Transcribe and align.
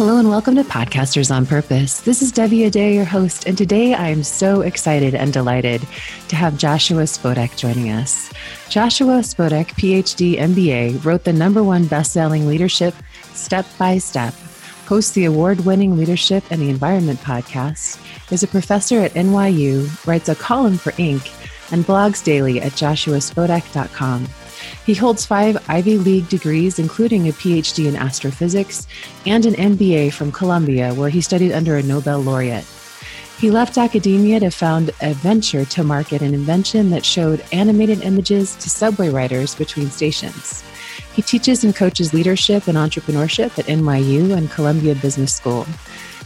Hello 0.00 0.16
and 0.16 0.30
welcome 0.30 0.54
to 0.54 0.64
Podcasters 0.64 1.30
on 1.30 1.44
Purpose. 1.44 2.00
This 2.00 2.22
is 2.22 2.32
Debbie 2.32 2.64
Ade, 2.64 2.94
your 2.94 3.04
host, 3.04 3.46
and 3.46 3.58
today 3.58 3.92
I 3.92 4.08
am 4.08 4.22
so 4.22 4.62
excited 4.62 5.14
and 5.14 5.30
delighted 5.30 5.86
to 6.28 6.36
have 6.36 6.56
Joshua 6.56 7.02
Spodek 7.02 7.54
joining 7.54 7.90
us. 7.90 8.32
Joshua 8.70 9.18
Spodek, 9.18 9.66
PhD, 9.74 10.38
MBA, 10.38 11.04
wrote 11.04 11.24
the 11.24 11.34
number 11.34 11.62
one 11.62 11.84
best-selling 11.84 12.46
leadership 12.46 12.94
Step 13.34 13.66
by 13.76 13.98
Step, 13.98 14.32
hosts 14.86 15.12
the 15.12 15.26
award-winning 15.26 15.98
Leadership 15.98 16.44
and 16.50 16.62
the 16.62 16.70
Environment 16.70 17.20
podcast, 17.20 18.00
is 18.32 18.42
a 18.42 18.48
professor 18.48 19.00
at 19.00 19.12
NYU, 19.12 20.06
writes 20.06 20.30
a 20.30 20.34
column 20.34 20.78
for 20.78 20.92
Inc., 20.92 21.30
and 21.72 21.84
blogs 21.84 22.24
daily 22.24 22.58
at 22.62 22.72
joshuaspodek.com. 22.72 24.26
He 24.86 24.94
holds 24.94 25.26
five 25.26 25.56
Ivy 25.68 25.98
League 25.98 26.28
degrees, 26.28 26.78
including 26.78 27.28
a 27.28 27.32
PhD 27.32 27.86
in 27.86 27.96
astrophysics 27.96 28.86
and 29.26 29.46
an 29.46 29.54
MBA 29.54 30.12
from 30.12 30.32
Columbia, 30.32 30.94
where 30.94 31.10
he 31.10 31.20
studied 31.20 31.52
under 31.52 31.76
a 31.76 31.82
Nobel 31.82 32.20
laureate. 32.20 32.66
He 33.38 33.50
left 33.50 33.78
academia 33.78 34.38
to 34.40 34.50
found 34.50 34.90
a 35.00 35.14
venture 35.14 35.64
to 35.64 35.82
market 35.82 36.20
an 36.20 36.34
invention 36.34 36.90
that 36.90 37.06
showed 37.06 37.42
animated 37.52 38.02
images 38.02 38.54
to 38.56 38.68
subway 38.68 39.08
riders 39.08 39.54
between 39.54 39.90
stations. 39.90 40.62
He 41.14 41.22
teaches 41.22 41.64
and 41.64 41.74
coaches 41.74 42.12
leadership 42.12 42.68
and 42.68 42.76
entrepreneurship 42.76 43.58
at 43.58 43.64
NYU 43.64 44.36
and 44.36 44.50
Columbia 44.50 44.94
Business 44.94 45.34
School. 45.34 45.66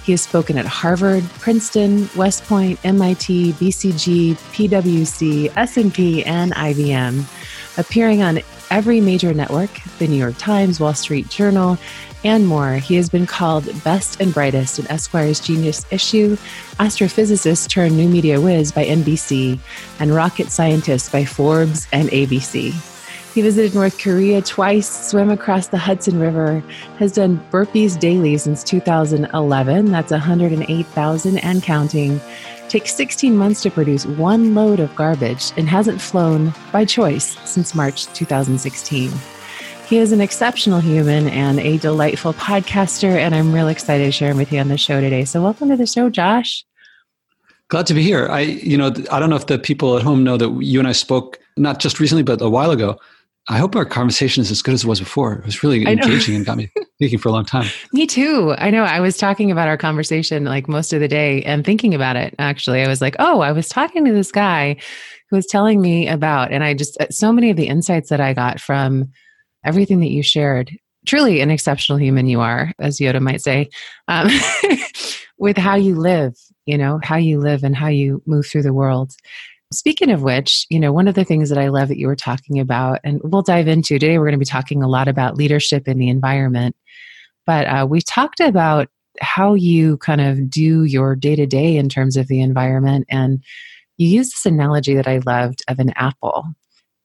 He 0.04 0.12
has 0.12 0.22
spoken 0.22 0.58
at 0.58 0.66
Harvard, 0.66 1.22
Princeton, 1.38 2.10
West 2.16 2.44
Point, 2.44 2.78
MIT, 2.84 3.52
BCG, 3.54 4.34
PwC, 4.52 5.56
S&P, 5.56 6.24
and 6.24 6.52
IBM 6.52 7.24
appearing 7.76 8.22
on 8.22 8.40
every 8.70 9.00
major 9.00 9.34
network, 9.34 9.70
the 9.98 10.06
New 10.06 10.16
York 10.16 10.36
Times, 10.38 10.80
Wall 10.80 10.94
Street 10.94 11.28
Journal, 11.28 11.78
and 12.24 12.46
more. 12.46 12.74
He 12.74 12.94
has 12.96 13.08
been 13.08 13.26
called 13.26 13.66
Best 13.84 14.20
and 14.20 14.32
Brightest 14.32 14.78
in 14.78 14.86
Esquire's 14.86 15.40
Genius 15.40 15.84
issue, 15.90 16.36
Astrophysicist 16.78 17.68
turned 17.68 17.96
New 17.96 18.08
Media 18.08 18.40
Whiz 18.40 18.72
by 18.72 18.84
NBC, 18.84 19.58
and 20.00 20.14
Rocket 20.14 20.50
Scientist 20.50 21.12
by 21.12 21.24
Forbes 21.24 21.86
and 21.92 22.08
ABC. 22.08 22.72
He 23.34 23.42
visited 23.42 23.74
North 23.74 23.98
Korea 23.98 24.40
twice, 24.40 24.88
swam 25.10 25.28
across 25.28 25.66
the 25.66 25.76
Hudson 25.76 26.20
River, 26.20 26.62
has 27.00 27.10
done 27.10 27.44
burpees 27.50 27.98
daily 27.98 28.38
since 28.38 28.62
2011. 28.62 29.90
That's 29.90 30.12
108,000 30.12 31.38
and 31.38 31.60
counting 31.60 32.20
takes 32.68 32.94
16 32.94 33.36
months 33.36 33.62
to 33.62 33.70
produce 33.70 34.06
one 34.06 34.54
load 34.54 34.80
of 34.80 34.94
garbage 34.96 35.52
and 35.56 35.68
hasn't 35.68 36.00
flown 36.00 36.52
by 36.72 36.84
choice 36.84 37.38
since 37.48 37.74
March 37.74 38.06
2016. 38.14 39.10
He 39.86 39.98
is 39.98 40.12
an 40.12 40.20
exceptional 40.20 40.80
human 40.80 41.28
and 41.28 41.60
a 41.60 41.76
delightful 41.78 42.32
podcaster, 42.34 43.16
and 43.16 43.34
I'm 43.34 43.52
real 43.52 43.68
excited 43.68 44.04
to 44.04 44.12
share 44.12 44.30
him 44.30 44.38
with 44.38 44.50
you 44.52 44.58
on 44.60 44.68
the 44.68 44.78
show 44.78 45.00
today. 45.00 45.24
So, 45.24 45.42
welcome 45.42 45.68
to 45.68 45.76
the 45.76 45.86
show, 45.86 46.08
Josh. 46.08 46.64
Glad 47.68 47.86
to 47.86 47.94
be 47.94 48.02
here. 48.02 48.28
I, 48.28 48.40
you 48.40 48.78
know, 48.78 48.92
I 49.10 49.18
don't 49.18 49.30
know 49.30 49.36
if 49.36 49.46
the 49.46 49.58
people 49.58 49.96
at 49.96 50.02
home 50.02 50.24
know 50.24 50.36
that 50.36 50.50
you 50.62 50.78
and 50.78 50.88
I 50.88 50.92
spoke 50.92 51.38
not 51.56 51.80
just 51.80 52.00
recently, 52.00 52.22
but 52.22 52.40
a 52.40 52.48
while 52.48 52.70
ago. 52.70 52.98
I 53.48 53.58
hope 53.58 53.76
our 53.76 53.84
conversation 53.84 54.40
is 54.40 54.50
as 54.50 54.62
good 54.62 54.72
as 54.72 54.84
it 54.84 54.86
was 54.86 55.00
before. 55.00 55.34
It 55.34 55.44
was 55.44 55.62
really 55.62 55.86
engaging 55.86 56.34
and 56.34 56.46
got 56.46 56.56
me 56.56 56.70
thinking 56.98 57.18
for 57.18 57.28
a 57.28 57.32
long 57.32 57.44
time. 57.44 57.68
Me 57.92 58.06
too. 58.06 58.54
I 58.56 58.70
know. 58.70 58.84
I 58.84 59.00
was 59.00 59.18
talking 59.18 59.50
about 59.50 59.68
our 59.68 59.76
conversation 59.76 60.44
like 60.44 60.66
most 60.66 60.94
of 60.94 61.00
the 61.00 61.08
day 61.08 61.42
and 61.42 61.62
thinking 61.64 61.94
about 61.94 62.16
it. 62.16 62.34
Actually, 62.38 62.82
I 62.82 62.88
was 62.88 63.02
like, 63.02 63.16
oh, 63.18 63.40
I 63.40 63.52
was 63.52 63.68
talking 63.68 64.06
to 64.06 64.12
this 64.12 64.32
guy 64.32 64.76
who 65.28 65.36
was 65.36 65.46
telling 65.46 65.82
me 65.82 66.08
about, 66.08 66.52
and 66.52 66.64
I 66.64 66.72
just, 66.72 66.98
uh, 67.00 67.10
so 67.10 67.32
many 67.32 67.50
of 67.50 67.58
the 67.58 67.66
insights 67.66 68.08
that 68.08 68.20
I 68.20 68.32
got 68.32 68.60
from 68.60 69.10
everything 69.62 70.00
that 70.00 70.10
you 70.10 70.22
shared. 70.22 70.70
Truly 71.06 71.42
an 71.42 71.50
exceptional 71.50 71.98
human 71.98 72.26
you 72.26 72.40
are, 72.40 72.72
as 72.78 72.96
Yoda 72.96 73.20
might 73.20 73.42
say, 73.42 73.68
um, 74.08 74.30
with 75.38 75.58
how 75.58 75.74
you 75.74 75.96
live, 75.96 76.34
you 76.64 76.78
know, 76.78 76.98
how 77.02 77.16
you 77.16 77.40
live 77.40 77.62
and 77.62 77.76
how 77.76 77.88
you 77.88 78.22
move 78.24 78.46
through 78.46 78.62
the 78.62 78.72
world. 78.72 79.12
Speaking 79.72 80.10
of 80.10 80.22
which, 80.22 80.66
you 80.70 80.78
know, 80.78 80.92
one 80.92 81.08
of 81.08 81.14
the 81.14 81.24
things 81.24 81.48
that 81.48 81.58
I 81.58 81.68
love 81.68 81.88
that 81.88 81.98
you 81.98 82.06
were 82.06 82.16
talking 82.16 82.60
about, 82.60 83.00
and 83.02 83.20
we'll 83.24 83.42
dive 83.42 83.66
into 83.66 83.98
today, 83.98 84.18
we're 84.18 84.26
going 84.26 84.32
to 84.32 84.38
be 84.38 84.44
talking 84.44 84.82
a 84.82 84.88
lot 84.88 85.08
about 85.08 85.36
leadership 85.36 85.88
in 85.88 85.98
the 85.98 86.08
environment. 86.08 86.76
But 87.46 87.66
uh, 87.66 87.86
we 87.88 88.00
talked 88.00 88.40
about 88.40 88.88
how 89.20 89.54
you 89.54 89.96
kind 89.98 90.20
of 90.20 90.50
do 90.50 90.84
your 90.84 91.14
day 91.14 91.36
to 91.36 91.46
day 91.46 91.76
in 91.76 91.88
terms 91.88 92.16
of 92.16 92.28
the 92.28 92.40
environment. 92.40 93.06
And 93.08 93.42
you 93.96 94.08
used 94.08 94.32
this 94.32 94.46
analogy 94.46 94.94
that 94.94 95.08
I 95.08 95.20
loved 95.24 95.62
of 95.68 95.78
an 95.78 95.92
apple. 95.96 96.46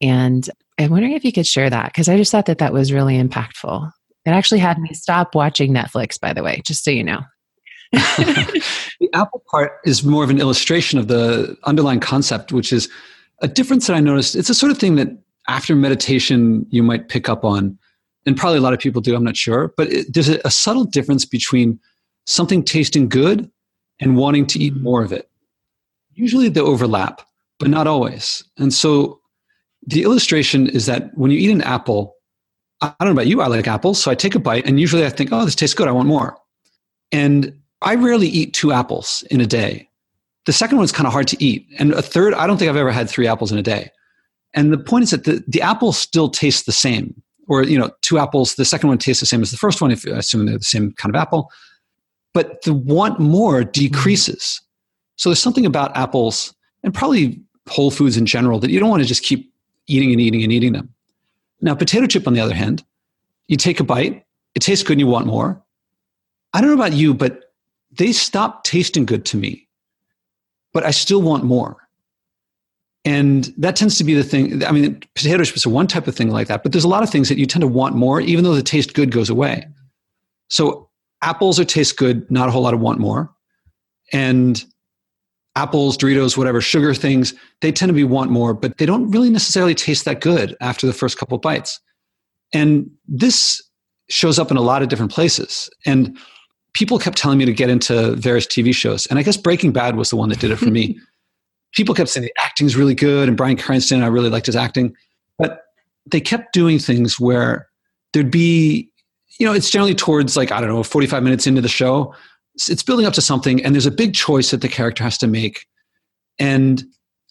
And 0.01 0.49
I'm 0.77 0.91
wondering 0.91 1.13
if 1.13 1.25
you 1.25 1.31
could 1.31 1.47
share 1.47 1.69
that 1.69 1.87
because 1.87 2.09
I 2.09 2.17
just 2.17 2.31
thought 2.31 2.45
that 2.47 2.59
that 2.59 2.73
was 2.73 2.93
really 2.93 3.21
impactful. 3.21 3.91
It 4.25 4.31
actually 4.31 4.59
had 4.59 4.79
me 4.79 4.93
stop 4.93 5.35
watching 5.35 5.73
Netflix, 5.73 6.19
by 6.19 6.33
the 6.33 6.43
way, 6.43 6.61
just 6.65 6.83
so 6.83 6.91
you 6.91 7.03
know. 7.03 7.21
the 7.91 9.09
apple 9.13 9.44
part 9.50 9.73
is 9.85 10.03
more 10.03 10.23
of 10.23 10.29
an 10.29 10.39
illustration 10.39 11.00
of 11.00 11.07
the 11.07 11.57
underlying 11.63 12.00
concept, 12.00 12.51
which 12.51 12.72
is 12.72 12.89
a 13.41 13.47
difference 13.47 13.88
that 13.88 13.95
I 13.95 14.00
noticed. 14.00 14.35
It's 14.35 14.50
a 14.50 14.53
sort 14.53 14.72
of 14.72 14.77
thing 14.77 14.95
that 14.95 15.09
after 15.47 15.75
meditation 15.75 16.66
you 16.69 16.83
might 16.83 17.09
pick 17.09 17.29
up 17.29 17.44
on, 17.44 17.77
and 18.25 18.38
probably 18.38 18.59
a 18.59 18.61
lot 18.61 18.73
of 18.73 18.79
people 18.79 19.01
do, 19.01 19.16
I'm 19.16 19.23
not 19.23 19.38
sure, 19.38 19.73
but 19.75 19.91
it, 19.91 20.13
there's 20.13 20.29
a, 20.29 20.39
a 20.45 20.51
subtle 20.51 20.83
difference 20.83 21.25
between 21.25 21.79
something 22.25 22.63
tasting 22.63 23.09
good 23.09 23.50
and 24.00 24.17
wanting 24.17 24.45
to 24.47 24.59
eat 24.59 24.73
mm-hmm. 24.73 24.83
more 24.83 25.03
of 25.03 25.11
it. 25.11 25.29
Usually 26.13 26.50
they 26.50 26.61
overlap, 26.61 27.21
but 27.57 27.69
not 27.69 27.88
always. 27.88 28.44
And 28.57 28.73
so 28.73 29.19
the 29.85 30.03
illustration 30.03 30.67
is 30.67 30.85
that 30.85 31.09
when 31.17 31.31
you 31.31 31.39
eat 31.39 31.51
an 31.51 31.61
apple, 31.61 32.16
I 32.81 32.94
don't 33.00 33.07
know 33.09 33.13
about 33.13 33.27
you, 33.27 33.41
I 33.41 33.47
like 33.47 33.67
apples. 33.67 34.01
So 34.01 34.11
I 34.11 34.16
take 34.16 34.35
a 34.35 34.39
bite 34.39 34.66
and 34.66 34.79
usually 34.79 35.06
I 35.06 35.09
think, 35.09 35.31
oh, 35.31 35.45
this 35.45 35.56
tastes 35.56 35.73
good. 35.73 35.88
I 35.88 35.91
want 35.91 36.07
more. 36.07 36.38
And 37.11 37.59
I 37.81 37.95
rarely 37.95 38.28
eat 38.28 38.53
two 38.53 38.72
apples 38.72 39.23
in 39.31 39.41
a 39.41 39.45
day. 39.45 39.90
The 40.45 40.53
second 40.53 40.78
one's 40.78 40.91
kind 40.91 41.07
of 41.07 41.13
hard 41.13 41.28
to 41.29 41.44
eat. 41.44 41.67
And 41.78 41.94
a 41.94 42.01
third, 42.01 42.34
I 42.34 42.47
don't 42.47 42.57
think 42.57 42.69
I've 42.69 42.75
ever 42.75 42.91
had 42.91 43.09
three 43.09 43.28
apples 43.28 43.51
in 43.51 43.57
a 43.57 43.63
day. 43.63 43.91
And 44.53 44.73
the 44.73 44.78
point 44.78 45.03
is 45.03 45.12
that 45.12 45.25
the, 45.25 45.44
the 45.47 45.62
apple 45.62 45.91
still 45.91 46.29
tastes 46.29 46.63
the 46.63 46.72
same. 46.72 47.22
Or, 47.47 47.63
you 47.63 47.79
know, 47.79 47.91
two 48.01 48.19
apples, 48.19 48.56
the 48.56 48.66
second 48.66 48.89
one 48.89 48.97
tastes 48.97 49.19
the 49.19 49.25
same 49.25 49.41
as 49.41 49.51
the 49.51 49.57
first 49.57 49.81
one, 49.81 49.91
if 49.91 50.06
assuming 50.06 50.47
they're 50.47 50.57
the 50.57 50.63
same 50.63 50.91
kind 50.94 51.13
of 51.13 51.19
apple. 51.19 51.51
But 52.34 52.62
the 52.63 52.73
want 52.73 53.19
more 53.19 53.63
decreases. 53.63 54.39
Mm-hmm. 54.39 54.66
So 55.18 55.29
there's 55.29 55.39
something 55.39 55.66
about 55.66 55.95
apples 55.97 56.53
and 56.84 56.94
probably 56.94 57.41
whole 57.68 57.91
foods 57.91 58.18
in 58.18 58.25
general 58.25 58.59
that 58.59 58.72
you 58.72 58.79
don't 58.79 58.89
want 58.89 59.01
to 59.01 59.07
just 59.07 59.23
keep 59.23 59.51
eating 59.88 60.12
and 60.12 60.22
eating 60.22 60.44
and 60.44 60.51
eating 60.51 60.73
them. 60.73 60.89
Now, 61.62 61.75
potato 61.75 62.07
chip, 62.07 62.28
on 62.28 62.34
the 62.34 62.39
other 62.39 62.56
hand, 62.56 62.84
you 63.47 63.57
take 63.57 63.79
a 63.79 63.84
bite, 63.84 64.25
it 64.56 64.62
tastes 64.62 64.84
good 64.84 64.94
and 64.94 65.01
you 65.01 65.07
want 65.07 65.28
more. 65.28 65.62
I 66.53 66.62
don't 66.62 66.69
know 66.69 66.75
about 66.75 66.94
you, 66.94 67.13
but 67.13 67.48
they 67.91 68.11
stop 68.11 68.63
tasting 68.63 69.05
good 69.05 69.25
to 69.25 69.38
me, 69.38 69.67
but 70.73 70.83
I 70.83 70.91
still 70.91 71.22
want 71.22 71.44
more. 71.44 71.77
And 73.05 73.45
that 73.57 73.75
tends 73.75 73.97
to 73.97 74.03
be 74.03 74.13
the 74.13 74.23
thing. 74.23 74.63
I 74.63 74.72
mean, 74.72 75.01
potato 75.16 75.44
chips 75.44 75.66
are 75.66 75.69
one 75.69 75.88
type 75.88 76.07
of 76.07 76.16
thing 76.16 76.29
like 76.31 76.47
that, 76.47 76.63
but 76.63 76.73
there's 76.73 76.83
a 76.83 76.89
lot 76.89 77.01
of 77.01 77.09
things 77.09 77.29
that 77.29 77.38
you 77.38 77.45
tend 77.45 77.61
to 77.61 77.67
want 77.67 77.95
more, 77.95 78.19
even 78.22 78.44
though 78.44 78.55
the 78.55 78.61
taste 78.61 78.94
good 78.94 79.11
goes 79.11 79.29
away. 79.29 79.66
So 80.50 80.89
apples 81.22 81.59
are 81.59 81.66
taste 81.66 81.97
good, 81.97 82.29
not 82.29 82.50
a 82.50 82.51
whole 82.51 82.61
lot 82.61 82.73
of 82.73 82.81
want 82.81 83.00
more. 83.00 83.31
And 84.11 84.63
apples, 85.56 85.97
Doritos, 85.97 86.38
whatever, 86.38 86.61
sugar 86.61 86.94
things, 86.94 87.33
they 87.61 87.71
tend 87.71 87.89
to 87.89 87.94
be 87.94 88.03
want 88.03 88.31
more, 88.31 88.53
but 88.53 88.77
they 88.77 88.85
don't 88.85 89.09
really 89.11 89.29
necessarily 89.29 89.75
taste 89.75 90.06
that 90.06 90.21
good 90.21 90.56
after 90.61 90.85
the 90.85 90.94
first 90.94 91.17
couple 91.17 91.38
bites. 91.38 91.79
And 92.53 92.89
this 93.07 93.61
shows 94.09 94.39
up 94.39 94.51
in 94.51 94.57
a 94.57 94.61
lot 94.61 94.81
of 94.81 94.89
different 94.89 95.11
places. 95.11 95.69
And 95.85 96.17
people 96.74 97.00
kept 97.00 97.18
telling 97.18 97.38
me 97.38 97.45
to 97.45 97.54
get 97.54 97.69
into 97.69 98.16
various 98.16 98.45
TV 98.45 98.74
shows. 98.74 99.06
And 99.07 99.19
I 99.19 99.24
guess 99.24 99.38
Breaking 99.38 99.71
Bad 99.71 99.95
was 99.95 100.10
the 100.10 100.16
one 100.16 100.30
that 100.30 100.39
did 100.39 100.51
it 100.51 100.57
for 100.57 100.69
me. 100.69 101.00
people 101.74 101.94
kept 101.94 102.10
saying 102.10 102.25
the 102.25 102.33
acting's 102.44 102.75
really 102.75 102.95
good 102.95 103.27
and 103.27 103.38
Bryan 103.38 103.57
Cranston, 103.57 104.04
I 104.04 104.07
really 104.07 104.30
liked 104.30 104.48
his 104.48 104.56
acting. 104.56 104.95
But 105.38 105.66
they 106.06 106.19
kept 106.19 106.54
doing 106.54 106.80
things 106.80 107.19
where 107.19 107.68
there'd 108.13 108.31
be, 108.31 108.89
you 109.39 109.45
know, 109.45 109.54
it's 109.54 109.69
generally 109.69 109.95
towards 109.95 110.36
like, 110.36 110.51
I 110.51 110.60
don't 110.60 110.69
know, 110.69 110.83
45 110.83 111.24
minutes 111.24 111.48
into 111.48 111.62
the 111.62 111.69
show. 111.69 112.13
It's 112.68 112.83
building 112.83 113.06
up 113.06 113.13
to 113.13 113.22
something, 113.22 113.63
and 113.63 113.74
there's 113.74 113.86
a 113.86 113.92
big 113.92 114.13
choice 114.13 114.51
that 114.51 114.62
the 114.62 114.68
character 114.68 115.04
has 115.04 115.18
to 115.19 115.27
make. 115.27 115.65
And 116.39 116.83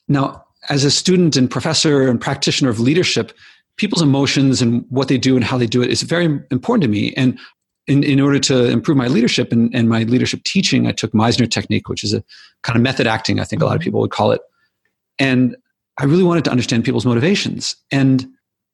now, 0.07 0.45
as 0.71 0.85
a 0.85 0.91
student 0.91 1.37
and 1.37 1.51
professor 1.51 2.09
and 2.09 2.21
practitioner 2.21 2.71
of 2.71 2.81
leadership, 2.81 3.33
people's 3.77 4.03
emotions 4.03 4.63
and 4.63 4.85
what 4.89 5.09
they 5.09 5.19
do 5.19 5.37
and 5.37 5.45
how 5.45 5.59
they 5.59 5.67
do 5.67 5.83
it 5.83 5.91
is 5.91 6.03
very 6.03 6.25
important 6.51 6.83
to 6.83 6.89
me. 6.89 7.13
And 7.15 7.39
in, 7.89 8.05
in 8.05 8.21
order 8.21 8.39
to 8.39 8.67
improve 8.67 8.97
my 8.97 9.09
leadership 9.09 9.51
and, 9.51 9.75
and 9.75 9.89
my 9.89 10.03
leadership 10.05 10.43
teaching, 10.45 10.87
I 10.87 10.93
took 10.93 11.13
Meisner 11.13 11.51
technique, 11.51 11.89
which 11.89 12.05
is 12.05 12.13
a 12.13 12.23
kind 12.63 12.77
of 12.77 12.83
method 12.83 13.07
acting, 13.07 13.41
I 13.41 13.45
think 13.45 13.63
a 13.63 13.65
lot 13.65 13.73
of 13.73 13.81
mm-hmm. 13.81 13.85
people 13.85 14.01
would 14.01 14.11
call 14.11 14.31
it. 14.33 14.41
And 15.19 15.57
I 15.99 16.05
really 16.05 16.23
wanted 16.23 16.45
to 16.45 16.51
understand 16.51 16.85
people's 16.85 17.07
motivations. 17.07 17.75
And 17.91 18.29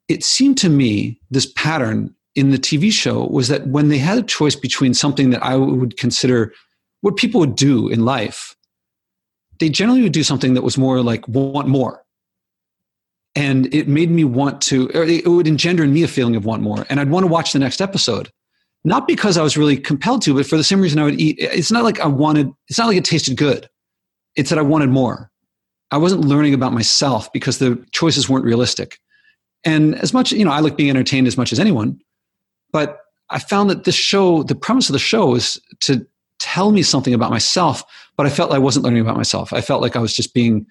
it 0.08 0.22
seemed 0.25 0.58
to 0.58 0.69
me 0.69 1.20
this 1.31 1.50
pattern 1.52 2.14
in 2.34 2.50
the 2.50 2.58
TV 2.58 2.93
show 2.93 3.26
was 3.26 3.49
that 3.49 3.66
when 3.69 3.88
they 3.88 3.99
had 3.99 4.19
a 4.19 4.22
choice 4.22 4.56
between 4.56 4.93
something 4.93 5.31
that 5.31 5.43
I 5.43 5.56
would 5.56 5.96
consider 5.96 6.52
what 7.00 7.17
people 7.17 7.40
would 7.40 7.55
do 7.55 7.88
in 7.88 8.05
life, 8.05 8.56
they 9.60 9.69
generally 9.69 10.02
would 10.02 10.12
do 10.12 10.25
something 10.25 10.55
that 10.55 10.62
was 10.62 10.76
more 10.76 11.00
like 11.00 11.26
want 11.28 11.69
more. 11.69 12.05
And 13.37 13.72
it 13.72 13.88
made 13.88 14.10
me 14.10 14.25
want 14.25 14.60
to, 14.62 14.90
or 14.94 15.05
it 15.05 15.26
would 15.26 15.46
engender 15.46 15.84
in 15.84 15.93
me 15.93 16.02
a 16.02 16.08
feeling 16.08 16.37
of 16.37 16.44
want 16.44 16.62
more. 16.62 16.84
And 16.88 17.00
I'd 17.00 17.10
want 17.10 17.25
to 17.25 17.28
watch 17.28 17.52
the 17.52 17.58
next 17.58 17.81
episode 17.81 18.31
not 18.84 19.08
because 19.08 19.38
I 19.38 19.42
was 19.42 19.56
really 19.56 19.76
compelled 19.76 20.22
to, 20.22 20.34
but 20.34 20.46
for 20.46 20.56
the 20.56 20.64
same 20.64 20.81
reason 20.81 20.98
I 20.98 21.04
would 21.04 21.20
eat. 21.20 21.36
It's 21.38 21.72
not 21.72 21.84
like 21.84 22.00
I 22.00 22.06
wanted, 22.06 22.52
it's 22.69 22.78
not 22.78 22.86
like 22.86 22.98
it 22.98 23.04
tasted 23.04 23.36
good. 23.36 23.69
It's 24.36 24.50
that 24.50 24.58
I 24.58 24.62
wanted 24.62 24.90
more. 24.90 25.31
I 25.90 25.96
wasn't 25.96 26.22
learning 26.22 26.54
about 26.54 26.72
myself 26.72 27.32
because 27.32 27.58
the 27.58 27.82
choices 27.92 28.28
weren't 28.28 28.44
realistic. 28.44 28.98
And 29.64 29.94
as 29.96 30.12
much, 30.12 30.32
you 30.32 30.44
know, 30.44 30.50
I 30.50 30.60
like 30.60 30.76
being 30.76 30.90
entertained 30.90 31.26
as 31.26 31.38
much 31.38 31.52
as 31.52 31.58
anyone, 31.58 31.98
but 32.72 32.98
I 33.31 33.38
found 33.38 33.70
that 33.70 33.84
this 33.84 33.94
show, 33.94 34.42
the 34.42 34.54
premise 34.54 34.88
of 34.88 34.92
the 34.92 34.98
show 34.98 35.34
is 35.34 35.58
to 35.81 36.06
tell 36.38 36.72
me 36.72 36.82
something 36.82 37.14
about 37.14 37.31
myself, 37.31 37.82
but 38.16 38.26
I 38.26 38.31
felt 38.31 38.52
I 38.52 38.58
wasn't 38.58 38.84
learning 38.84 39.00
about 39.00 39.16
myself. 39.16 39.52
I 39.52 39.62
felt 39.62 39.81
like 39.81 39.96
I 39.96 40.00
was 40.00 40.14
just 40.14 40.34
being, 40.34 40.66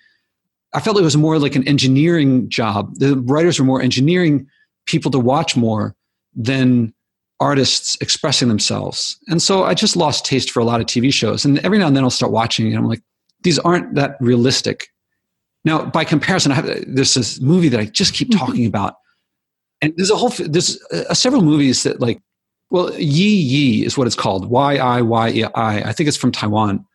I 0.73 0.79
felt 0.79 0.95
like 0.95 1.01
it 1.01 1.05
was 1.05 1.17
more 1.17 1.39
like 1.39 1.55
an 1.55 1.67
engineering 1.67 2.47
job. 2.49 2.93
The 2.95 3.17
writers 3.17 3.57
were 3.57 3.65
more 3.65 3.81
engineering 3.81 4.47
people 4.85 5.09
to 5.11 5.19
watch 5.19 5.55
more 5.55 5.95
than 6.35 6.93
artists 7.43 7.97
expressing 7.99 8.47
themselves. 8.47 9.17
And 9.27 9.41
so 9.41 9.65
I 9.65 9.73
just 9.73 9.97
lost 9.97 10.25
taste 10.25 10.49
for 10.49 10.61
a 10.61 10.63
lot 10.63 10.79
of 10.79 10.87
TV 10.87 11.13
shows. 11.13 11.43
And 11.43 11.59
every 11.59 11.77
now 11.77 11.87
and 11.87 11.95
then 11.95 12.03
I'll 12.03 12.09
start 12.09 12.31
watching 12.31 12.67
and 12.67 12.77
I'm 12.77 12.87
like, 12.87 13.01
these 13.43 13.59
aren't 13.59 13.95
that 13.95 14.15
realistic. 14.21 14.87
Now, 15.65 15.85
by 15.85 16.05
comparison, 16.05 16.53
I 16.53 16.55
have, 16.55 16.65
there's 16.87 17.13
this 17.13 17.41
movie 17.41 17.67
that 17.69 17.79
I 17.79 17.85
just 17.85 18.13
keep 18.13 18.29
mm-hmm. 18.29 18.39
talking 18.39 18.65
about. 18.65 18.95
And 19.81 19.93
there's 19.97 20.09
a 20.09 20.15
whole, 20.15 20.29
there's 20.29 20.81
uh, 20.93 21.13
several 21.13 21.41
movies 21.41 21.83
that 21.83 21.99
like, 21.99 22.21
well, 22.69 22.93
Yi 22.97 23.27
Yi 23.27 23.85
is 23.85 23.97
what 23.97 24.07
it's 24.07 24.15
called. 24.15 24.49
Y 24.49 24.77
I 24.77 25.01
Y 25.01 25.29
E 25.29 25.43
I. 25.43 25.89
I 25.89 25.91
think 25.91 26.07
it's 26.07 26.17
from 26.17 26.31
Taiwan. 26.31 26.85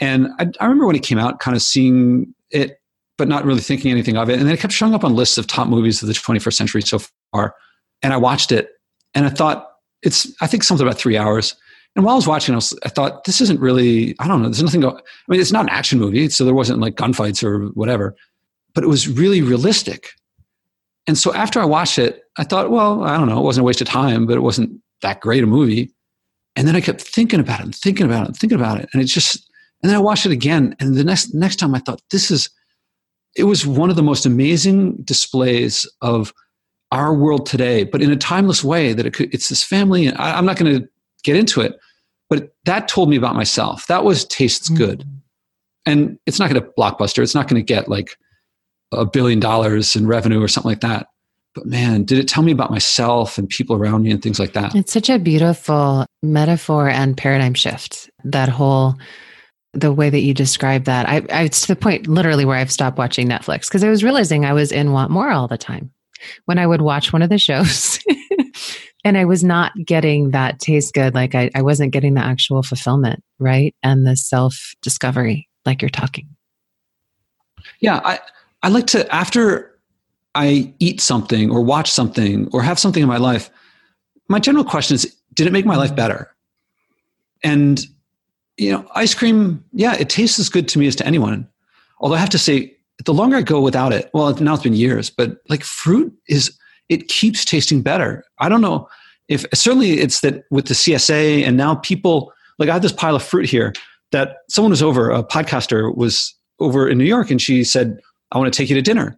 And 0.00 0.28
I, 0.38 0.50
I 0.60 0.64
remember 0.64 0.86
when 0.86 0.96
it 0.96 1.02
came 1.02 1.18
out, 1.18 1.40
kind 1.40 1.54
of 1.54 1.62
seeing 1.62 2.34
it, 2.50 2.80
but 3.18 3.28
not 3.28 3.44
really 3.44 3.60
thinking 3.60 3.90
anything 3.90 4.16
of 4.16 4.30
it. 4.30 4.38
And 4.38 4.46
then 4.46 4.54
it 4.54 4.60
kept 4.60 4.72
showing 4.72 4.94
up 4.94 5.04
on 5.04 5.14
lists 5.14 5.36
of 5.36 5.46
top 5.46 5.68
movies 5.68 6.02
of 6.02 6.08
the 6.08 6.14
21st 6.14 6.54
century 6.54 6.82
so 6.82 7.00
far. 7.32 7.54
And 8.02 8.14
I 8.14 8.16
watched 8.16 8.50
it 8.50 8.70
and 9.14 9.26
I 9.26 9.28
thought, 9.28 9.69
it's, 10.02 10.32
I 10.40 10.46
think 10.46 10.62
something 10.62 10.86
about 10.86 10.98
three 10.98 11.16
hours. 11.16 11.54
And 11.96 12.04
while 12.04 12.14
I 12.14 12.16
was 12.16 12.26
watching, 12.26 12.54
I, 12.54 12.56
was, 12.56 12.78
I 12.84 12.88
thought, 12.88 13.24
this 13.24 13.40
isn't 13.40 13.60
really, 13.60 14.14
I 14.20 14.28
don't 14.28 14.42
know, 14.42 14.48
there's 14.48 14.62
nothing, 14.62 14.80
go, 14.80 14.90
I 14.90 15.02
mean, 15.28 15.40
it's 15.40 15.52
not 15.52 15.64
an 15.64 15.70
action 15.70 15.98
movie, 15.98 16.28
so 16.28 16.44
there 16.44 16.54
wasn't 16.54 16.80
like 16.80 16.94
gunfights 16.94 17.42
or 17.42 17.66
whatever, 17.68 18.14
but 18.74 18.84
it 18.84 18.88
was 18.88 19.08
really 19.08 19.42
realistic. 19.42 20.10
And 21.06 21.18
so 21.18 21.34
after 21.34 21.60
I 21.60 21.64
watched 21.64 21.98
it, 21.98 22.22
I 22.38 22.44
thought, 22.44 22.70
well, 22.70 23.02
I 23.02 23.16
don't 23.16 23.28
know, 23.28 23.40
it 23.40 23.44
wasn't 23.44 23.62
a 23.62 23.66
waste 23.66 23.80
of 23.80 23.88
time, 23.88 24.26
but 24.26 24.36
it 24.36 24.42
wasn't 24.42 24.80
that 25.02 25.20
great 25.20 25.42
a 25.42 25.46
movie. 25.46 25.92
And 26.54 26.68
then 26.68 26.76
I 26.76 26.80
kept 26.80 27.00
thinking 27.00 27.40
about 27.40 27.60
it 27.60 27.64
and 27.64 27.74
thinking 27.74 28.06
about 28.06 28.24
it 28.24 28.28
and 28.28 28.36
thinking 28.36 28.58
about 28.58 28.78
it. 28.78 28.88
And 28.92 29.02
it 29.02 29.06
just, 29.06 29.36
and 29.82 29.90
then 29.90 29.96
I 29.96 30.02
watched 30.02 30.26
it 30.26 30.32
again. 30.32 30.76
And 30.78 30.94
the 30.94 31.04
next, 31.04 31.34
next 31.34 31.56
time 31.56 31.74
I 31.74 31.78
thought, 31.78 32.02
this 32.10 32.30
is, 32.30 32.50
it 33.36 33.44
was 33.44 33.66
one 33.66 33.90
of 33.90 33.96
the 33.96 34.02
most 34.02 34.26
amazing 34.26 34.96
displays 35.02 35.88
of 36.02 36.32
our 36.92 37.14
world 37.14 37.46
today, 37.46 37.84
but 37.84 38.02
in 38.02 38.10
a 38.10 38.16
timeless 38.16 38.64
way 38.64 38.92
that 38.92 39.06
it 39.06 39.14
could, 39.14 39.32
it's 39.32 39.48
this 39.48 39.62
family. 39.62 40.06
And 40.06 40.18
I, 40.18 40.36
am 40.38 40.44
not 40.44 40.56
going 40.56 40.80
to 40.80 40.88
get 41.22 41.36
into 41.36 41.60
it, 41.60 41.78
but 42.28 42.54
that 42.64 42.88
told 42.88 43.08
me 43.08 43.16
about 43.16 43.36
myself. 43.36 43.86
That 43.86 44.04
was 44.04 44.24
tastes 44.26 44.68
mm-hmm. 44.68 44.78
good. 44.78 45.04
And 45.86 46.18
it's 46.26 46.38
not 46.38 46.50
going 46.50 46.62
to 46.62 46.70
blockbuster. 46.78 47.22
It's 47.22 47.34
not 47.34 47.48
going 47.48 47.60
to 47.60 47.66
get 47.66 47.88
like 47.88 48.16
a 48.92 49.06
billion 49.06 49.40
dollars 49.40 49.94
in 49.96 50.06
revenue 50.06 50.42
or 50.42 50.48
something 50.48 50.70
like 50.70 50.80
that. 50.80 51.06
But 51.54 51.66
man, 51.66 52.04
did 52.04 52.18
it 52.18 52.28
tell 52.28 52.42
me 52.42 52.52
about 52.52 52.70
myself 52.70 53.38
and 53.38 53.48
people 53.48 53.74
around 53.74 54.02
me 54.02 54.10
and 54.10 54.22
things 54.22 54.38
like 54.38 54.52
that? 54.52 54.74
It's 54.74 54.92
such 54.92 55.10
a 55.10 55.18
beautiful 55.18 56.06
metaphor 56.22 56.88
and 56.88 57.16
paradigm 57.16 57.54
shift. 57.54 58.08
That 58.24 58.48
whole 58.48 58.96
the 59.72 59.92
way 59.92 60.10
that 60.10 60.20
you 60.20 60.34
describe 60.34 60.84
that. 60.84 61.08
I, 61.08 61.22
I 61.32 61.42
it's 61.42 61.62
to 61.62 61.68
the 61.68 61.76
point 61.76 62.06
literally 62.06 62.44
where 62.44 62.56
I've 62.56 62.72
stopped 62.72 62.98
watching 62.98 63.28
Netflix 63.28 63.68
because 63.68 63.84
I 63.84 63.88
was 63.88 64.02
realizing 64.02 64.44
I 64.44 64.52
was 64.52 64.72
in 64.72 64.92
want 64.92 65.10
more 65.10 65.30
all 65.30 65.48
the 65.48 65.58
time. 65.58 65.92
When 66.44 66.58
I 66.58 66.66
would 66.66 66.82
watch 66.82 67.12
one 67.12 67.22
of 67.22 67.30
the 67.30 67.38
shows 67.38 67.98
and 69.04 69.16
I 69.16 69.24
was 69.24 69.42
not 69.42 69.72
getting 69.84 70.30
that 70.30 70.58
taste 70.58 70.94
good, 70.94 71.14
like 71.14 71.34
I, 71.34 71.50
I 71.54 71.62
wasn't 71.62 71.92
getting 71.92 72.14
the 72.14 72.24
actual 72.24 72.62
fulfillment, 72.62 73.22
right? 73.38 73.74
And 73.82 74.06
the 74.06 74.16
self 74.16 74.74
discovery, 74.82 75.48
like 75.64 75.82
you're 75.82 75.88
talking. 75.88 76.28
Yeah, 77.80 78.00
I 78.04 78.20
I 78.62 78.68
like 78.68 78.86
to 78.88 79.12
after 79.14 79.78
I 80.34 80.72
eat 80.78 81.00
something 81.00 81.50
or 81.50 81.62
watch 81.62 81.90
something 81.90 82.48
or 82.52 82.62
have 82.62 82.78
something 82.78 83.02
in 83.02 83.08
my 83.08 83.16
life, 83.16 83.50
my 84.28 84.38
general 84.38 84.64
question 84.64 84.94
is, 84.94 85.16
did 85.34 85.46
it 85.46 85.52
make 85.52 85.66
my 85.66 85.76
life 85.76 85.94
better? 85.94 86.34
And 87.42 87.84
you 88.56 88.70
know, 88.70 88.86
ice 88.94 89.14
cream, 89.14 89.64
yeah, 89.72 89.94
it 89.94 90.10
tastes 90.10 90.38
as 90.38 90.50
good 90.50 90.68
to 90.68 90.78
me 90.78 90.86
as 90.86 90.94
to 90.96 91.06
anyone. 91.06 91.48
Although 91.98 92.16
I 92.16 92.18
have 92.18 92.30
to 92.30 92.38
say, 92.38 92.76
the 93.04 93.14
longer 93.14 93.36
I 93.36 93.42
go 93.42 93.60
without 93.60 93.92
it, 93.92 94.10
well, 94.12 94.32
now 94.34 94.54
it's 94.54 94.62
been 94.62 94.74
years, 94.74 95.10
but 95.10 95.38
like 95.48 95.64
fruit 95.64 96.12
is, 96.28 96.56
it 96.88 97.08
keeps 97.08 97.44
tasting 97.44 97.82
better. 97.82 98.24
I 98.38 98.48
don't 98.48 98.60
know 98.60 98.88
if 99.28 99.46
certainly 99.54 100.00
it's 100.00 100.20
that 100.20 100.44
with 100.50 100.66
the 100.66 100.74
CSA 100.74 101.44
and 101.46 101.56
now 101.56 101.76
people, 101.76 102.32
like 102.58 102.68
I 102.68 102.74
have 102.74 102.82
this 102.82 102.92
pile 102.92 103.16
of 103.16 103.22
fruit 103.22 103.48
here 103.48 103.72
that 104.12 104.38
someone 104.48 104.70
was 104.70 104.82
over, 104.82 105.10
a 105.10 105.22
podcaster 105.22 105.96
was 105.96 106.34
over 106.58 106.88
in 106.88 106.98
New 106.98 107.04
York 107.04 107.30
and 107.30 107.40
she 107.40 107.64
said, 107.64 107.98
I 108.32 108.38
want 108.38 108.52
to 108.52 108.56
take 108.56 108.68
you 108.68 108.74
to 108.74 108.82
dinner. 108.82 109.16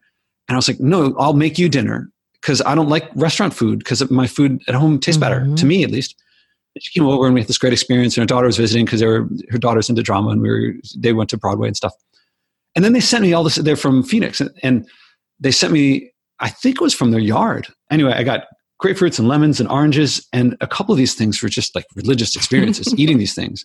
And 0.49 0.55
I 0.55 0.57
was 0.57 0.69
like, 0.69 0.81
no, 0.81 1.15
I'll 1.19 1.33
make 1.33 1.59
you 1.59 1.69
dinner 1.69 2.11
because 2.41 2.61
I 2.63 2.75
don't 2.75 2.89
like 2.89 3.09
restaurant 3.15 3.55
food 3.55 3.79
because 3.79 4.09
my 4.11 4.27
food 4.27 4.61
at 4.69 4.75
home 4.75 4.99
tastes 4.99 5.19
better, 5.19 5.41
mm-hmm. 5.41 5.55
to 5.55 5.67
me 5.67 5.83
at 5.83 5.91
least. 5.91 6.15
And 6.75 6.83
she 6.83 6.99
came 6.99 7.09
over 7.09 7.27
and 7.27 7.35
we 7.35 7.41
had 7.41 7.49
this 7.49 7.59
great 7.59 7.73
experience. 7.73 8.17
And 8.17 8.23
her 8.23 8.27
daughter 8.27 8.47
was 8.47 8.57
visiting 8.57 8.85
because 8.85 9.01
her 9.01 9.59
daughter's 9.59 9.89
into 9.89 10.03
drama 10.03 10.31
and 10.31 10.43
we 10.43 10.51
were, 10.51 10.75
they 10.97 11.13
went 11.13 11.31
to 11.31 11.39
Broadway 11.39 11.69
and 11.69 11.77
stuff. 11.77 11.95
And 12.75 12.85
then 12.85 12.93
they 12.93 13.01
sent 13.01 13.23
me 13.23 13.33
all 13.33 13.45
this, 13.45 13.57
they're 13.57 13.77
from 13.77 14.03
Phoenix 14.03 14.41
and, 14.41 14.51
and 14.63 14.89
they 15.41 15.51
sent 15.51 15.73
me, 15.73 16.11
I 16.39 16.49
think 16.49 16.77
it 16.77 16.81
was 16.81 16.95
from 16.95 17.11
their 17.11 17.21
yard. 17.21 17.69
Anyway, 17.91 18.13
I 18.13 18.23
got 18.23 18.47
grapefruits 18.83 19.19
and 19.19 19.29
lemons 19.29 19.61
and 19.61 19.69
oranges. 19.69 20.27
And 20.33 20.57
a 20.61 20.67
couple 20.67 20.93
of 20.93 20.99
these 20.99 21.15
things 21.15 21.43
were 21.43 21.49
just 21.49 21.75
like 21.75 21.87
religious 21.95 22.35
experiences, 22.35 22.95
eating 22.99 23.19
these 23.19 23.35
things. 23.35 23.65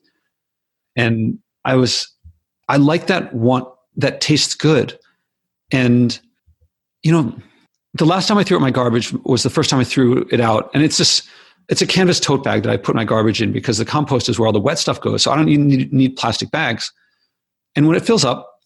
And 0.96 1.40
I 1.66 1.76
was, 1.76 2.08
I 2.68 2.78
like 2.78 3.08
that 3.08 3.34
want, 3.34 3.68
that 3.96 4.22
tastes 4.22 4.54
good. 4.54 4.98
And, 5.72 6.20
you 7.04 7.12
know, 7.12 7.36
the 7.94 8.06
last 8.06 8.28
time 8.28 8.38
I 8.38 8.44
threw 8.44 8.58
out 8.58 8.62
my 8.62 8.72
garbage 8.72 9.12
was 9.26 9.44
the 9.44 9.50
first 9.50 9.70
time 9.70 9.80
I 9.80 9.84
threw 9.84 10.28
it 10.32 10.40
out. 10.40 10.70
And 10.74 10.84
it's 10.84 10.98
just, 10.98 11.28
it's 11.70 11.82
a 11.82 11.88
canvas 11.88 12.20
tote 12.20 12.44
bag 12.44 12.64
that 12.64 12.72
I 12.72 12.78
put 12.78 12.96
my 12.96 13.04
garbage 13.04 13.42
in 13.42 13.52
because 13.52 13.78
the 13.78 13.86
compost 13.86 14.30
is 14.30 14.40
where 14.40 14.48
all 14.48 14.54
the 14.54 14.60
wet 14.60 14.80
stuff 14.80 15.02
goes. 15.02 15.24
So 15.24 15.32
I 15.32 15.36
don't 15.36 15.46
need, 15.46 15.92
need 15.92 16.16
plastic 16.16 16.52
bags. 16.52 16.92
And 17.76 17.88
when 17.88 17.98
it 17.98 18.06
fills 18.06 18.24
up, 18.24 18.57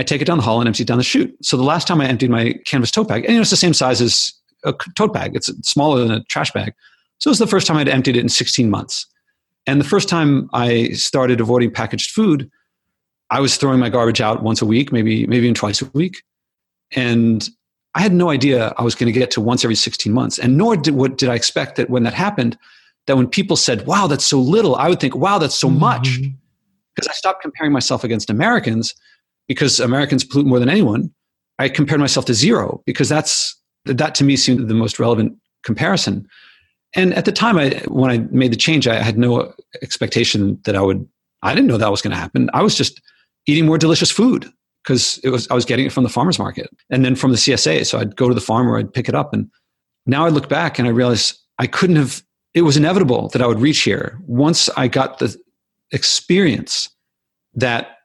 I 0.00 0.02
take 0.02 0.22
it 0.22 0.24
down 0.24 0.38
the 0.38 0.44
hall 0.44 0.60
and 0.60 0.66
empty 0.66 0.82
it 0.82 0.86
down 0.86 0.96
the 0.96 1.04
chute. 1.04 1.36
So 1.42 1.58
the 1.58 1.62
last 1.62 1.86
time 1.86 2.00
I 2.00 2.06
emptied 2.06 2.30
my 2.30 2.54
canvas 2.64 2.90
tote 2.90 3.06
bag, 3.06 3.24
and 3.24 3.32
you 3.32 3.38
know, 3.38 3.42
it's 3.42 3.50
the 3.50 3.56
same 3.56 3.74
size 3.74 4.00
as 4.00 4.32
a 4.64 4.72
tote 4.96 5.12
bag. 5.12 5.36
It's 5.36 5.48
smaller 5.68 6.00
than 6.00 6.10
a 6.10 6.24
trash 6.24 6.50
bag. 6.52 6.72
So 7.18 7.28
it 7.28 7.32
was 7.32 7.38
the 7.38 7.46
first 7.46 7.66
time 7.66 7.76
I'd 7.76 7.86
emptied 7.86 8.16
it 8.16 8.20
in 8.20 8.30
16 8.30 8.70
months. 8.70 9.06
And 9.66 9.78
the 9.78 9.84
first 9.84 10.08
time 10.08 10.48
I 10.54 10.88
started 10.92 11.38
avoiding 11.38 11.70
packaged 11.70 12.12
food, 12.12 12.50
I 13.28 13.40
was 13.40 13.58
throwing 13.58 13.78
my 13.78 13.90
garbage 13.90 14.22
out 14.22 14.42
once 14.42 14.62
a 14.62 14.66
week, 14.66 14.90
maybe 14.90 15.26
maybe 15.26 15.44
even 15.44 15.54
twice 15.54 15.82
a 15.82 15.90
week. 15.92 16.22
And 16.92 17.46
I 17.94 18.00
had 18.00 18.14
no 18.14 18.30
idea 18.30 18.72
I 18.78 18.82
was 18.82 18.94
going 18.94 19.12
to 19.12 19.18
get 19.18 19.30
to 19.32 19.40
once 19.42 19.64
every 19.64 19.74
16 19.74 20.10
months. 20.14 20.38
And 20.38 20.56
nor 20.56 20.78
did, 20.78 20.94
what, 20.94 21.18
did 21.18 21.28
I 21.28 21.34
expect 21.34 21.76
that 21.76 21.90
when 21.90 22.04
that 22.04 22.14
happened, 22.14 22.56
that 23.06 23.18
when 23.18 23.26
people 23.26 23.56
said, 23.56 23.86
wow, 23.86 24.06
that's 24.06 24.24
so 24.24 24.40
little, 24.40 24.76
I 24.76 24.88
would 24.88 24.98
think, 24.98 25.14
wow, 25.14 25.36
that's 25.36 25.54
so 25.54 25.68
much. 25.68 26.08
Mm-hmm. 26.08 26.30
Because 26.94 27.06
I 27.06 27.12
stopped 27.12 27.42
comparing 27.42 27.72
myself 27.72 28.02
against 28.02 28.30
Americans 28.30 28.94
because 29.50 29.80
Americans 29.80 30.22
pollute 30.22 30.46
more 30.46 30.60
than 30.60 30.68
anyone. 30.68 31.12
I 31.58 31.68
compared 31.68 32.00
myself 32.00 32.24
to 32.26 32.34
zero 32.34 32.84
because 32.86 33.08
that's, 33.08 33.60
that 33.84 34.14
to 34.14 34.22
me 34.22 34.36
seemed 34.36 34.68
the 34.68 34.74
most 34.74 35.00
relevant 35.00 35.36
comparison. 35.64 36.24
And 36.94 37.12
at 37.14 37.24
the 37.24 37.32
time, 37.32 37.58
I, 37.58 37.70
when 37.88 38.12
I 38.12 38.18
made 38.30 38.52
the 38.52 38.56
change, 38.56 38.86
I 38.86 39.02
had 39.02 39.18
no 39.18 39.52
expectation 39.82 40.60
that 40.66 40.76
I 40.76 40.80
would, 40.80 41.04
I 41.42 41.52
didn't 41.52 41.66
know 41.66 41.78
that 41.78 41.90
was 41.90 42.00
going 42.00 42.12
to 42.12 42.16
happen. 42.16 42.48
I 42.54 42.62
was 42.62 42.76
just 42.76 43.02
eating 43.48 43.66
more 43.66 43.76
delicious 43.76 44.08
food 44.08 44.48
because 44.84 45.18
it 45.24 45.30
was 45.30 45.50
I 45.50 45.54
was 45.54 45.64
getting 45.64 45.84
it 45.84 45.92
from 45.92 46.04
the 46.04 46.10
farmers 46.10 46.38
market 46.38 46.70
and 46.88 47.04
then 47.04 47.16
from 47.16 47.32
the 47.32 47.36
CSA. 47.36 47.84
So 47.86 47.98
I'd 47.98 48.14
go 48.14 48.28
to 48.28 48.34
the 48.36 48.40
farmer, 48.40 48.78
I'd 48.78 48.94
pick 48.94 49.08
it 49.08 49.16
up. 49.16 49.34
And 49.34 49.50
now 50.06 50.24
I 50.24 50.28
look 50.28 50.48
back 50.48 50.78
and 50.78 50.86
I 50.86 50.92
realize 50.92 51.36
I 51.58 51.66
couldn't 51.66 51.96
have. 51.96 52.22
It 52.54 52.62
was 52.62 52.76
inevitable 52.76 53.28
that 53.30 53.42
I 53.42 53.48
would 53.48 53.60
reach 53.60 53.82
here 53.82 54.16
once 54.26 54.68
I 54.76 54.86
got 54.86 55.18
the 55.18 55.36
experience 55.90 56.88
that 57.54 57.96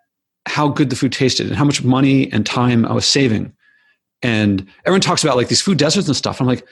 how 0.48 0.68
good 0.68 0.90
the 0.90 0.96
food 0.96 1.12
tasted 1.12 1.48
and 1.48 1.56
how 1.56 1.66
much 1.66 1.84
money 1.84 2.32
and 2.32 2.46
time 2.46 2.86
I 2.86 2.94
was 2.94 3.06
saving. 3.06 3.54
And 4.22 4.68
everyone 4.86 5.02
talks 5.02 5.24
about 5.24 5.38
like 5.38 5.48
these 5.48 5.62
food 5.62 5.78
deserts 5.78 6.08
and 6.08 6.16
stuff. 6.16 6.40
I'm 6.40 6.48
like, 6.48 6.66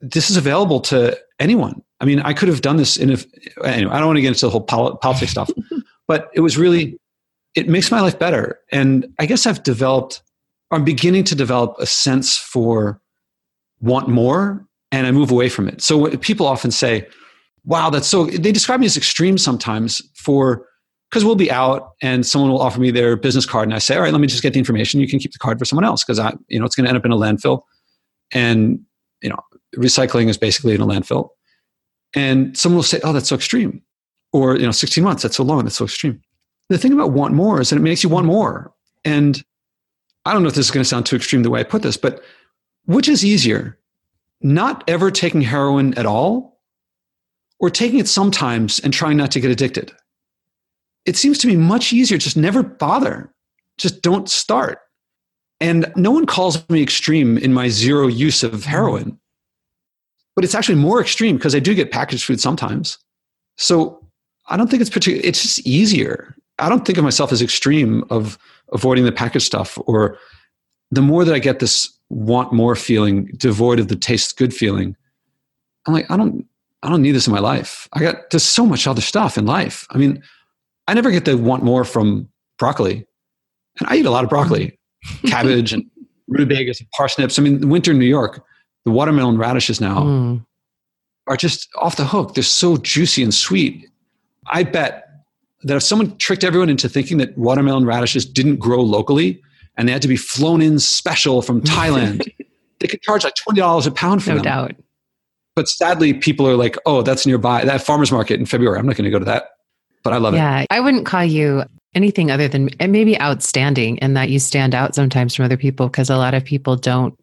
this 0.00 0.30
is 0.30 0.36
available 0.36 0.80
to 0.80 1.18
anyone. 1.38 1.82
I 2.00 2.04
mean, 2.04 2.20
I 2.20 2.32
could 2.32 2.48
have 2.48 2.62
done 2.62 2.76
this 2.76 2.96
in 2.96 3.10
a, 3.10 3.18
anyway, 3.64 3.92
I 3.92 3.98
don't 3.98 4.06
want 4.06 4.16
to 4.16 4.22
get 4.22 4.28
into 4.28 4.46
the 4.46 4.50
whole 4.50 4.62
politics 4.62 5.30
stuff, 5.30 5.50
but 6.08 6.30
it 6.34 6.40
was 6.40 6.56
really 6.56 6.98
it 7.54 7.68
makes 7.68 7.90
my 7.90 8.00
life 8.00 8.18
better. 8.18 8.60
And 8.70 9.12
I 9.18 9.26
guess 9.26 9.46
I've 9.46 9.62
developed, 9.62 10.22
I'm 10.70 10.84
beginning 10.84 11.24
to 11.24 11.34
develop 11.34 11.76
a 11.78 11.86
sense 11.86 12.36
for 12.36 13.00
want 13.80 14.08
more 14.08 14.66
and 14.92 15.06
I 15.06 15.10
move 15.10 15.30
away 15.30 15.48
from 15.48 15.68
it. 15.68 15.82
So 15.82 16.16
people 16.18 16.46
often 16.46 16.70
say, 16.70 17.08
wow, 17.64 17.90
that's 17.90 18.06
so, 18.06 18.26
they 18.26 18.52
describe 18.52 18.80
me 18.80 18.86
as 18.86 18.96
extreme 18.96 19.36
sometimes 19.36 20.00
for, 20.14 20.66
because 21.10 21.24
we'll 21.24 21.34
be 21.34 21.50
out 21.50 21.94
and 22.00 22.24
someone 22.24 22.50
will 22.50 22.60
offer 22.60 22.80
me 22.80 22.92
their 22.92 23.16
business 23.16 23.44
card 23.44 23.66
and 23.66 23.74
I 23.74 23.78
say, 23.78 23.96
all 23.96 24.02
right, 24.02 24.12
let 24.12 24.20
me 24.20 24.28
just 24.28 24.42
get 24.42 24.52
the 24.52 24.60
information. 24.60 25.00
You 25.00 25.08
can 25.08 25.18
keep 25.18 25.32
the 25.32 25.38
card 25.38 25.58
for 25.58 25.64
someone 25.64 25.84
else 25.84 26.04
because 26.04 26.20
I, 26.20 26.34
you 26.48 26.58
know, 26.58 26.64
it's 26.64 26.76
going 26.76 26.84
to 26.84 26.88
end 26.88 26.96
up 26.96 27.04
in 27.04 27.10
a 27.10 27.16
landfill. 27.16 27.62
And, 28.32 28.80
you 29.20 29.28
know, 29.28 29.38
recycling 29.76 30.28
is 30.28 30.38
basically 30.38 30.74
in 30.74 30.80
a 30.80 30.86
landfill. 30.86 31.30
And 32.14 32.56
someone 32.56 32.76
will 32.76 32.82
say, 32.84 33.00
oh, 33.02 33.12
that's 33.12 33.28
so 33.28 33.34
extreme. 33.34 33.82
Or, 34.32 34.56
you 34.56 34.64
know, 34.64 34.70
16 34.70 35.02
months, 35.02 35.24
that's 35.24 35.36
so 35.36 35.42
long, 35.42 35.64
that's 35.64 35.76
so 35.76 35.84
extreme. 35.84 36.20
The 36.68 36.78
thing 36.78 36.92
about 36.92 37.10
want 37.10 37.34
more 37.34 37.60
is 37.60 37.70
that 37.70 37.76
it 37.76 37.82
makes 37.82 38.04
you 38.04 38.08
want 38.08 38.26
more. 38.26 38.72
And 39.04 39.42
I 40.24 40.32
don't 40.32 40.42
know 40.42 40.48
if 40.48 40.54
this 40.54 40.66
is 40.66 40.70
going 40.70 40.84
to 40.84 40.88
sound 40.88 41.06
too 41.06 41.16
extreme 41.16 41.42
the 41.42 41.50
way 41.50 41.60
I 41.60 41.64
put 41.64 41.82
this, 41.82 41.96
but 41.96 42.22
which 42.84 43.08
is 43.08 43.24
easier? 43.24 43.76
Not 44.40 44.84
ever 44.86 45.10
taking 45.10 45.40
heroin 45.40 45.92
at 45.94 46.06
all 46.06 46.60
or 47.58 47.68
taking 47.68 47.98
it 47.98 48.06
sometimes 48.06 48.78
and 48.78 48.92
trying 48.92 49.16
not 49.16 49.32
to 49.32 49.40
get 49.40 49.50
addicted? 49.50 49.92
It 51.06 51.16
seems 51.16 51.38
to 51.38 51.46
me 51.46 51.56
much 51.56 51.92
easier. 51.92 52.18
Just 52.18 52.36
never 52.36 52.62
bother. 52.62 53.32
Just 53.78 54.02
don't 54.02 54.28
start. 54.28 54.78
And 55.60 55.92
no 55.94 56.10
one 56.10 56.26
calls 56.26 56.68
me 56.70 56.82
extreme 56.82 57.36
in 57.38 57.52
my 57.52 57.68
zero 57.68 58.06
use 58.06 58.42
of 58.42 58.52
mm-hmm. 58.52 58.70
heroin, 58.70 59.20
but 60.34 60.44
it's 60.44 60.54
actually 60.54 60.76
more 60.76 61.00
extreme 61.00 61.36
because 61.36 61.54
I 61.54 61.58
do 61.58 61.74
get 61.74 61.90
packaged 61.90 62.24
food 62.24 62.40
sometimes. 62.40 62.98
So 63.56 64.06
I 64.48 64.56
don't 64.56 64.70
think 64.70 64.80
it's 64.80 64.90
particular. 64.90 65.20
It's 65.22 65.42
just 65.42 65.66
easier. 65.66 66.34
I 66.58 66.68
don't 66.68 66.84
think 66.86 66.98
of 66.98 67.04
myself 67.04 67.32
as 67.32 67.42
extreme 67.42 68.04
of 68.10 68.38
avoiding 68.72 69.04
the 69.04 69.12
packaged 69.12 69.46
stuff 69.46 69.78
or 69.86 70.18
the 70.90 71.02
more 71.02 71.24
that 71.24 71.34
I 71.34 71.38
get 71.38 71.58
this 71.58 71.92
want 72.08 72.52
more 72.52 72.74
feeling 72.74 73.26
devoid 73.36 73.78
of 73.78 73.88
the 73.88 73.96
taste 73.96 74.36
good 74.36 74.52
feeling, 74.52 74.96
I'm 75.86 75.94
like, 75.94 76.10
I 76.10 76.16
don't, 76.16 76.46
I 76.82 76.88
don't 76.88 77.02
need 77.02 77.12
this 77.12 77.26
in 77.26 77.32
my 77.32 77.38
life. 77.38 77.88
I 77.92 78.00
got 78.00 78.30
there's 78.30 78.44
so 78.44 78.66
much 78.66 78.86
other 78.86 79.00
stuff 79.00 79.38
in 79.38 79.46
life. 79.46 79.86
I 79.90 79.98
mean, 79.98 80.22
I 80.90 80.94
never 80.94 81.12
get 81.12 81.24
to 81.26 81.36
want 81.36 81.62
more 81.62 81.84
from 81.84 82.28
broccoli. 82.58 83.06
And 83.78 83.88
I 83.88 83.94
eat 83.94 84.06
a 84.06 84.10
lot 84.10 84.24
of 84.24 84.30
broccoli, 84.30 84.76
cabbage 85.26 85.72
and 85.72 85.88
rutabagas 86.26 86.80
and 86.80 86.90
parsnips. 86.90 87.38
I 87.38 87.42
mean, 87.42 87.68
winter 87.68 87.92
in 87.92 87.98
New 88.00 88.06
York, 88.06 88.44
the 88.84 88.90
watermelon 88.90 89.38
radishes 89.38 89.80
now 89.80 90.00
mm. 90.00 90.44
are 91.28 91.36
just 91.36 91.68
off 91.76 91.94
the 91.94 92.04
hook. 92.04 92.34
They're 92.34 92.42
so 92.42 92.76
juicy 92.76 93.22
and 93.22 93.32
sweet. 93.32 93.88
I 94.50 94.64
bet 94.64 95.06
that 95.62 95.76
if 95.76 95.84
someone 95.84 96.16
tricked 96.18 96.42
everyone 96.42 96.68
into 96.68 96.88
thinking 96.88 97.18
that 97.18 97.38
watermelon 97.38 97.84
radishes 97.84 98.26
didn't 98.26 98.56
grow 98.56 98.80
locally 98.82 99.40
and 99.76 99.86
they 99.86 99.92
had 99.92 100.02
to 100.02 100.08
be 100.08 100.16
flown 100.16 100.60
in 100.60 100.80
special 100.80 101.40
from 101.40 101.60
Thailand, 101.62 102.28
they 102.80 102.88
could 102.88 103.00
charge 103.02 103.22
like 103.22 103.34
$20 103.48 103.86
a 103.86 103.90
pound 103.92 104.24
for 104.24 104.30
no 104.30 104.36
them. 104.36 104.44
No 104.44 104.50
doubt. 104.50 104.76
But 105.54 105.68
sadly, 105.68 106.14
people 106.14 106.48
are 106.48 106.56
like, 106.56 106.76
oh, 106.84 107.02
that's 107.02 107.26
nearby, 107.26 107.64
that 107.64 107.80
farmer's 107.80 108.10
market 108.10 108.40
in 108.40 108.46
February. 108.46 108.76
I'm 108.76 108.86
not 108.86 108.96
going 108.96 109.04
to 109.04 109.10
go 109.10 109.20
to 109.20 109.24
that. 109.26 109.50
But 110.02 110.12
I 110.12 110.16
love 110.16 110.34
yeah, 110.34 110.60
it. 110.60 110.66
Yeah. 110.70 110.76
I 110.76 110.80
wouldn't 110.80 111.06
call 111.06 111.24
you 111.24 111.64
anything 111.94 112.30
other 112.30 112.48
than 112.48 112.70
maybe 112.80 113.20
outstanding 113.20 113.96
in 113.98 114.14
that 114.14 114.30
you 114.30 114.38
stand 114.38 114.74
out 114.74 114.94
sometimes 114.94 115.34
from 115.34 115.44
other 115.44 115.56
people 115.56 115.88
because 115.88 116.08
a 116.08 116.16
lot 116.16 116.34
of 116.34 116.44
people 116.44 116.76
don't 116.76 117.18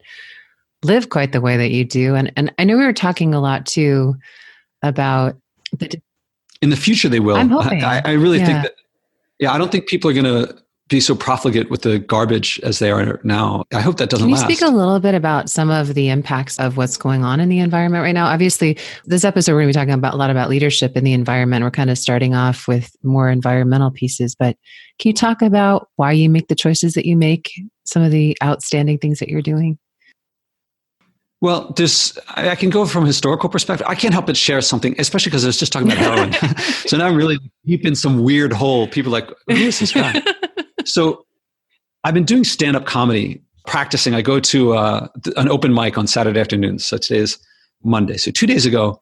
live 0.84 1.10
quite 1.10 1.32
the 1.32 1.42
way 1.42 1.58
that 1.58 1.72
you 1.72 1.86
do. 1.86 2.16
And, 2.16 2.32
and 2.36 2.54
I 2.60 2.64
know 2.66 2.78
we 2.78 2.86
were 2.86 2.94
talking 2.94 3.34
a 3.34 3.40
lot 3.40 3.66
too 3.66 4.16
about 4.84 5.36
the. 5.72 6.00
In 6.62 6.70
the 6.70 6.76
future, 6.76 7.10
they 7.10 7.20
will. 7.20 7.36
I'm 7.36 7.50
hoping. 7.50 7.84
I, 7.84 8.02
I 8.04 8.12
really 8.12 8.40
yeah. 8.40 8.46
think 8.46 8.64
that, 8.64 8.76
yeah, 9.40 9.54
I 9.54 9.58
don't 9.58 9.72
think 9.72 9.88
people 9.88 10.10
are 10.10 10.14
going 10.14 10.26
to 10.26 10.58
be 10.88 11.00
so 11.00 11.15
profligate 11.15 11.70
with 11.70 11.82
the 11.82 12.00
garbage 12.00 12.60
as 12.63 12.79
they 12.79 12.91
are 12.91 13.20
now. 13.24 13.65
I 13.74 13.82
hope 13.82 13.98
that 13.98 14.10
doesn't 14.10 14.25
Can 14.25 14.29
you 14.29 14.36
last. 14.36 14.46
speak 14.46 14.62
a 14.62 14.72
little 14.74 15.00
bit 15.00 15.15
about 15.15 15.50
some 15.50 15.70
of 15.70 15.94
the 15.94 16.10
impacts 16.10 16.58
of 16.60 16.77
what's 16.77 16.98
going 16.98 17.25
on 17.25 17.39
in 17.39 17.50
the 17.50 17.60
environment 17.60 18.03
right 18.03 18.13
now? 18.13 18.27
Obviously, 18.27 18.77
this 19.06 19.25
episode 19.25 19.53
we're 19.53 19.62
going 19.62 19.74
to 19.74 19.77
be 19.77 19.82
talking 19.82 19.94
about 19.94 20.13
a 20.13 20.17
lot 20.17 20.29
about 20.29 20.50
leadership 20.50 20.96
in 20.96 21.03
the 21.03 21.13
environment. 21.13 21.63
We're 21.63 21.72
kind 21.72 21.89
of 21.89 21.98
starting 21.98 22.36
off 22.36 22.67
with 22.67 22.96
more 23.03 23.29
environmental 23.29 23.91
pieces, 23.91 24.36
but 24.36 24.56
can 25.00 25.10
you 25.10 25.13
talk 25.13 25.41
about 25.41 25.89
why 25.98 26.13
you 26.13 26.29
make 26.29 26.48
the 26.48 26.56
choices 26.56 26.94
that 26.94 27.06
you 27.06 27.17
make, 27.17 27.51
some 27.86 28.01
of 28.01 28.12
the 28.12 28.38
outstanding 28.44 28.98
things 28.98 29.20
that 29.20 29.29
you're 29.29 29.41
doing? 29.41 29.77
Well, 31.39 31.72
there's 31.75 32.17
I 32.29 32.56
can 32.56 32.72
go 32.72 32.86
from 32.88 33.03
a 33.03 33.08
historical 33.08 33.48
perspective. 33.48 33.86
I 33.88 33.94
can't 33.94 34.13
help 34.13 34.25
but 34.25 34.36
share 34.36 34.60
something, 34.62 34.96
especially 34.98 35.29
because 35.29 35.44
I 35.44 35.48
was 35.48 35.58
just 35.58 35.72
talking 35.72 35.91
about 35.91 36.00
heroin. 36.00 36.34
so 36.88 36.98
now 36.98 37.06
I'm 37.08 37.15
really 37.15 37.38
deep 37.65 37.86
in 37.86 37.94
some 37.94 38.24
weird 38.24 38.51
hole. 38.51 38.88
People 38.88 39.12
like, 39.12 39.29
who 39.48 39.53
is 39.53 39.79
this 39.79 39.91
guy? 39.91 40.20
so 40.88 41.25
I've 42.03 42.13
been 42.13 42.25
doing 42.25 42.44
stand 42.44 42.75
up 42.75 42.86
comedy, 42.86 43.41
practicing. 43.65 44.15
I 44.15 44.22
go 44.22 44.39
to 44.39 44.74
uh, 44.74 45.08
an 45.36 45.50
open 45.50 45.74
mic 45.74 45.98
on 45.98 46.08
Saturday 46.08 46.39
afternoons. 46.39 46.86
So 46.86 46.98
today 46.98 47.20
is 47.20 47.38
Monday. 47.84 48.17
So 48.17 48.32
two 48.32 48.48
days 48.48 48.65
ago, 48.65 49.01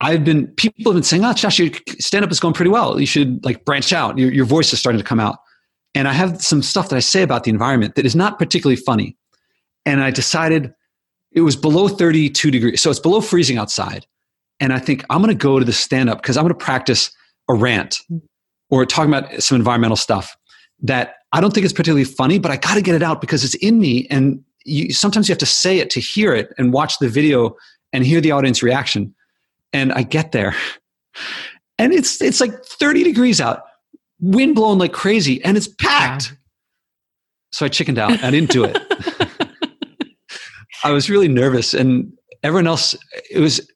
I've 0.00 0.24
been, 0.24 0.48
people 0.48 0.92
have 0.92 0.94
been 0.94 1.02
saying, 1.02 1.24
oh, 1.24 1.32
Josh, 1.32 1.58
your 1.58 1.70
stand 1.98 2.24
up 2.24 2.30
is 2.30 2.40
going 2.40 2.54
pretty 2.54 2.70
well. 2.70 3.00
You 3.00 3.06
should 3.06 3.44
like 3.44 3.64
branch 3.64 3.92
out. 3.92 4.18
Your, 4.18 4.32
your 4.32 4.44
voice 4.44 4.72
is 4.72 4.78
starting 4.78 5.00
to 5.00 5.04
come 5.04 5.20
out. 5.20 5.38
And 5.94 6.08
I 6.08 6.12
have 6.12 6.42
some 6.42 6.62
stuff 6.62 6.88
that 6.88 6.96
I 6.96 7.00
say 7.00 7.22
about 7.22 7.44
the 7.44 7.50
environment 7.50 7.94
that 7.94 8.04
is 8.04 8.16
not 8.16 8.38
particularly 8.38 8.76
funny. 8.76 9.16
And 9.86 10.02
I 10.02 10.10
decided 10.10 10.72
it 11.32 11.42
was 11.42 11.56
below 11.56 11.88
32 11.88 12.50
degrees. 12.50 12.80
So 12.80 12.90
it's 12.90 13.00
below 13.00 13.20
freezing 13.20 13.58
outside. 13.58 14.06
And 14.60 14.72
I 14.72 14.78
think 14.78 15.04
I'm 15.10 15.20
going 15.20 15.36
to 15.36 15.42
go 15.42 15.58
to 15.58 15.64
the 15.64 15.72
stand 15.72 16.08
up 16.08 16.22
because 16.22 16.36
I'm 16.36 16.44
going 16.44 16.54
to 16.54 16.64
practice 16.64 17.10
a 17.48 17.54
rant 17.54 17.98
or 18.70 18.86
talking 18.86 19.12
about 19.12 19.42
some 19.42 19.56
environmental 19.56 19.96
stuff 19.96 20.36
that 20.84 21.16
I 21.32 21.40
don't 21.40 21.52
think 21.52 21.64
it's 21.64 21.72
particularly 21.72 22.04
funny, 22.04 22.38
but 22.38 22.52
I 22.52 22.56
got 22.56 22.74
to 22.74 22.82
get 22.82 22.94
it 22.94 23.02
out 23.02 23.20
because 23.20 23.42
it's 23.42 23.54
in 23.56 23.80
me. 23.80 24.06
And 24.10 24.44
you, 24.64 24.92
sometimes 24.92 25.28
you 25.28 25.32
have 25.32 25.38
to 25.38 25.46
say 25.46 25.78
it 25.78 25.90
to 25.90 26.00
hear 26.00 26.34
it 26.34 26.52
and 26.58 26.72
watch 26.72 26.98
the 26.98 27.08
video 27.08 27.56
and 27.92 28.04
hear 28.04 28.20
the 28.20 28.30
audience 28.30 28.62
reaction. 28.62 29.14
And 29.72 29.92
I 29.92 30.02
get 30.02 30.30
there, 30.30 30.54
and 31.78 31.92
it's 31.92 32.22
it's 32.22 32.40
like 32.40 32.64
30 32.64 33.02
degrees 33.02 33.40
out, 33.40 33.62
wind 34.20 34.54
blowing 34.54 34.78
like 34.78 34.92
crazy, 34.92 35.42
and 35.44 35.56
it's 35.56 35.66
packed. 35.66 36.36
So 37.50 37.66
I 37.66 37.68
chickened 37.68 37.98
out. 37.98 38.22
I 38.22 38.30
didn't 38.30 38.50
do 38.50 38.64
it. 38.64 38.78
I 40.84 40.90
was 40.90 41.10
really 41.10 41.28
nervous, 41.28 41.74
and 41.74 42.12
everyone 42.44 42.68
else. 42.68 42.94
It 43.30 43.40
was 43.40 43.68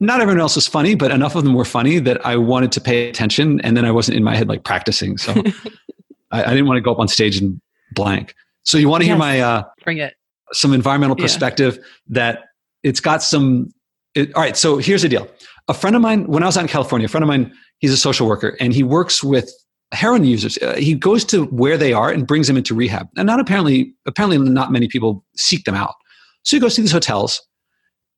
not 0.00 0.20
everyone 0.20 0.40
else 0.40 0.56
was 0.56 0.66
funny, 0.66 0.94
but 0.94 1.10
enough 1.10 1.36
of 1.36 1.44
them 1.44 1.54
were 1.54 1.64
funny 1.64 1.98
that 2.00 2.24
I 2.26 2.36
wanted 2.36 2.72
to 2.72 2.80
pay 2.80 3.08
attention. 3.08 3.60
And 3.62 3.76
then 3.76 3.84
I 3.84 3.90
wasn't 3.90 4.16
in 4.16 4.24
my 4.24 4.36
head 4.36 4.48
like 4.48 4.64
practicing. 4.64 5.16
So 5.16 5.32
I, 6.34 6.44
I, 6.44 6.50
didn't 6.50 6.66
want 6.66 6.76
to 6.78 6.80
go 6.82 6.92
up 6.92 6.98
on 6.98 7.08
stage 7.08 7.38
and 7.38 7.60
blank. 7.92 8.34
So 8.64 8.78
you 8.78 8.88
want 8.88 9.02
to 9.02 9.06
yes. 9.06 9.12
hear 9.12 9.18
my 9.18 9.40
uh, 9.40 9.62
bring 9.84 9.98
it 9.98 10.14
some 10.52 10.72
environmental 10.72 11.16
perspective 11.16 11.76
yeah. 11.76 11.82
that 12.08 12.44
it's 12.82 13.00
got 13.00 13.22
some. 13.22 13.72
It, 14.14 14.34
all 14.34 14.42
right, 14.42 14.56
so 14.56 14.78
here's 14.78 15.02
the 15.02 15.08
deal. 15.08 15.28
A 15.68 15.74
friend 15.74 15.96
of 15.96 16.02
mine, 16.02 16.26
when 16.26 16.42
I 16.42 16.46
was 16.46 16.56
out 16.56 16.62
in 16.62 16.68
California, 16.68 17.06
a 17.06 17.08
friend 17.08 17.24
of 17.24 17.28
mine, 17.28 17.52
he's 17.78 17.92
a 17.92 17.96
social 17.96 18.28
worker, 18.28 18.56
and 18.60 18.72
he 18.72 18.82
works 18.82 19.24
with 19.24 19.50
heroin 19.92 20.24
users. 20.24 20.58
Uh, 20.58 20.74
he 20.74 20.94
goes 20.94 21.24
to 21.26 21.46
where 21.46 21.76
they 21.76 21.92
are 21.92 22.10
and 22.10 22.26
brings 22.26 22.46
them 22.46 22.56
into 22.56 22.74
rehab. 22.74 23.08
And 23.16 23.26
not 23.26 23.40
apparently, 23.40 23.94
apparently, 24.06 24.38
not 24.38 24.72
many 24.72 24.88
people 24.88 25.24
seek 25.36 25.64
them 25.64 25.74
out. 25.74 25.94
So 26.42 26.56
he 26.56 26.60
goes 26.60 26.74
to 26.76 26.80
these 26.80 26.92
hotels 26.92 27.42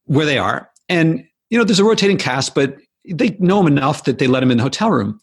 where 0.05 0.27
they 0.27 0.39
are, 0.39 0.71
and 0.89 1.25
you 1.51 1.59
know, 1.59 1.65
there's 1.65 1.81
a 1.81 1.85
rotating 1.85 2.19
cast, 2.19 2.55
but 2.55 2.77
they 3.09 3.37
know 3.39 3.61
him 3.61 3.67
enough 3.67 4.05
that 4.05 4.19
they 4.19 4.27
let 4.27 4.43
him 4.43 4.51
in 4.51 4.57
the 4.57 4.63
hotel 4.63 4.91
room. 4.91 5.21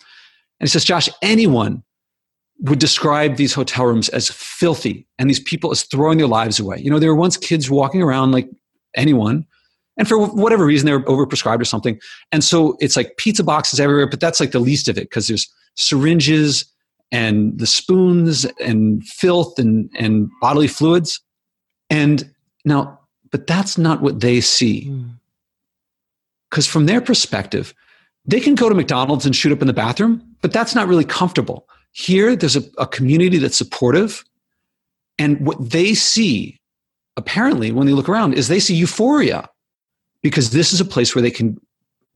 And 0.59 0.67
he 0.67 0.71
says, 0.71 0.85
Josh, 0.85 1.09
anyone 1.21 1.83
would 2.59 2.79
describe 2.79 3.35
these 3.35 3.53
hotel 3.53 3.85
rooms 3.85 4.09
as 4.09 4.29
filthy 4.29 5.05
and 5.19 5.29
these 5.29 5.39
people 5.39 5.71
as 5.71 5.83
throwing 5.83 6.17
their 6.17 6.27
lives 6.27 6.59
away. 6.59 6.79
You 6.79 6.89
know, 6.89 6.99
there 6.99 7.09
were 7.09 7.19
once 7.19 7.35
kids 7.35 7.69
walking 7.69 8.01
around 8.01 8.31
like 8.31 8.49
anyone, 8.95 9.45
and 9.97 10.07
for 10.07 10.17
whatever 10.17 10.65
reason, 10.65 10.85
they 10.85 10.93
were 10.93 11.03
overprescribed 11.03 11.61
or 11.61 11.65
something. 11.65 11.99
And 12.31 12.43
so 12.43 12.77
it's 12.79 12.95
like 12.95 13.17
pizza 13.17 13.43
boxes 13.43 13.79
everywhere, 13.79 14.07
but 14.07 14.19
that's 14.19 14.39
like 14.39 14.51
the 14.51 14.59
least 14.59 14.87
of 14.87 14.97
it 14.97 15.09
because 15.09 15.27
there's 15.27 15.47
syringes 15.75 16.65
and 17.11 17.57
the 17.59 17.67
spoons 17.67 18.45
and 18.59 19.05
filth 19.05 19.59
and, 19.59 19.89
and 19.95 20.29
bodily 20.41 20.67
fluids. 20.67 21.21
And 21.89 22.31
now, 22.65 22.99
but 23.31 23.45
that's 23.45 23.77
not 23.77 24.01
what 24.01 24.21
they 24.21 24.41
see. 24.41 24.91
Because 26.49 26.67
mm. 26.67 26.71
from 26.71 26.87
their 26.87 27.01
perspective, 27.01 27.75
they 28.25 28.39
can 28.39 28.55
go 28.55 28.69
to 28.69 28.75
McDonald's 28.75 29.25
and 29.25 29.35
shoot 29.35 29.51
up 29.51 29.61
in 29.61 29.67
the 29.67 29.73
bathroom, 29.73 30.23
but 30.41 30.51
that's 30.51 30.73
not 30.73 30.87
really 30.87 31.05
comfortable. 31.05 31.67
Here, 31.93 32.35
there's 32.35 32.55
a, 32.55 32.63
a 32.77 32.87
community 32.87 33.37
that's 33.37 33.57
supportive. 33.57 34.23
And 35.17 35.45
what 35.45 35.57
they 35.69 35.93
see, 35.93 36.59
apparently, 37.17 37.71
when 37.71 37.87
they 37.87 37.93
look 37.93 38.09
around, 38.09 38.33
is 38.33 38.47
they 38.47 38.59
see 38.59 38.75
euphoria 38.75 39.47
because 40.21 40.51
this 40.51 40.73
is 40.73 40.81
a 40.81 40.85
place 40.85 41.13
where 41.13 41.21
they 41.21 41.31
can 41.31 41.59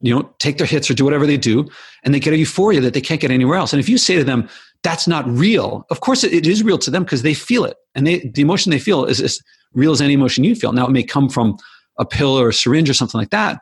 you 0.02 0.14
know 0.14 0.30
take 0.40 0.58
their 0.58 0.68
hits 0.68 0.90
or 0.90 0.94
do 0.94 1.04
whatever 1.04 1.26
they 1.26 1.38
do 1.38 1.68
and 2.04 2.14
they 2.14 2.20
get 2.20 2.34
a 2.34 2.38
euphoria 2.38 2.80
that 2.80 2.94
they 2.94 3.02
can't 3.02 3.22
get 3.22 3.32
anywhere 3.32 3.58
else. 3.58 3.74
And 3.74 3.80
if 3.80 3.90
you 3.90 3.98
say 3.98 4.16
to 4.16 4.24
them 4.24 4.50
that's 4.84 5.08
not 5.08 5.28
real 5.28 5.86
of 5.90 6.02
course 6.02 6.24
it 6.24 6.46
is 6.46 6.64
real 6.64 6.78
to 6.80 6.92
them 6.92 7.04
because 7.04 7.22
they 7.22 7.34
feel 7.34 7.66
it. 7.66 7.78
And 7.96 8.06
they, 8.06 8.20
the 8.20 8.42
emotion 8.42 8.72
they 8.72 8.80
feel 8.80 9.06
is 9.06 9.20
as 9.20 9.40
real 9.74 9.92
as 9.92 10.02
any 10.02 10.14
emotion 10.14 10.44
you 10.44 10.56
feel. 10.56 10.72
Now 10.72 10.86
it 10.86 10.92
may 10.92 11.04
come 11.04 11.30
from 11.30 11.58
a 11.98 12.06
pill 12.06 12.40
or 12.40 12.50
a 12.50 12.54
syringe 12.54 12.90
or 12.90 12.94
something 12.94 13.20
like 13.20 13.32
that 13.32 13.60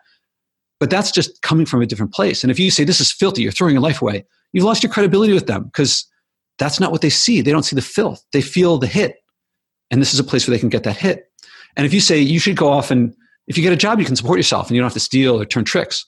but 0.79 0.89
that's 0.89 1.11
just 1.11 1.41
coming 1.41 1.65
from 1.65 1.81
a 1.81 1.85
different 1.85 2.13
place. 2.13 2.43
And 2.43 2.51
if 2.51 2.59
you 2.59 2.69
say 2.69 2.83
this 2.83 3.01
is 3.01 3.11
filthy 3.11 3.41
you're 3.41 3.51
throwing 3.51 3.73
your 3.73 3.81
life 3.81 4.01
away 4.01 4.25
you've 4.55 4.63
lost 4.63 4.81
your 4.81 4.91
credibility 4.91 5.33
with 5.33 5.47
them 5.47 5.65
because 5.65 6.05
that's 6.57 6.79
not 6.79 6.91
what 6.91 7.01
they 7.01 7.09
see. 7.09 7.41
They 7.41 7.51
don't 7.51 7.63
see 7.63 7.75
the 7.75 7.81
filth. 7.81 8.25
They 8.31 8.41
feel 8.41 8.77
the 8.77 8.87
hit. 8.87 9.17
And 9.91 10.01
this 10.01 10.13
is 10.13 10.19
a 10.19 10.23
place 10.23 10.47
where 10.47 10.55
they 10.55 10.59
can 10.59 10.69
get 10.69 10.83
that 10.83 10.95
hit. 10.95 11.29
And 11.75 11.85
if 11.85 11.93
you 11.93 11.99
say 11.99 12.19
you 12.19 12.39
should 12.39 12.55
go 12.55 12.69
off 12.69 12.89
and 12.89 13.13
if 13.47 13.57
you 13.57 13.63
get 13.63 13.73
a 13.73 13.77
job, 13.77 13.99
you 13.99 14.05
can 14.05 14.15
support 14.15 14.39
yourself 14.39 14.67
and 14.67 14.75
you 14.75 14.81
don't 14.81 14.87
have 14.87 14.93
to 14.93 14.99
steal 15.01 15.39
or 15.39 15.45
turn 15.45 15.65
tricks. 15.65 16.05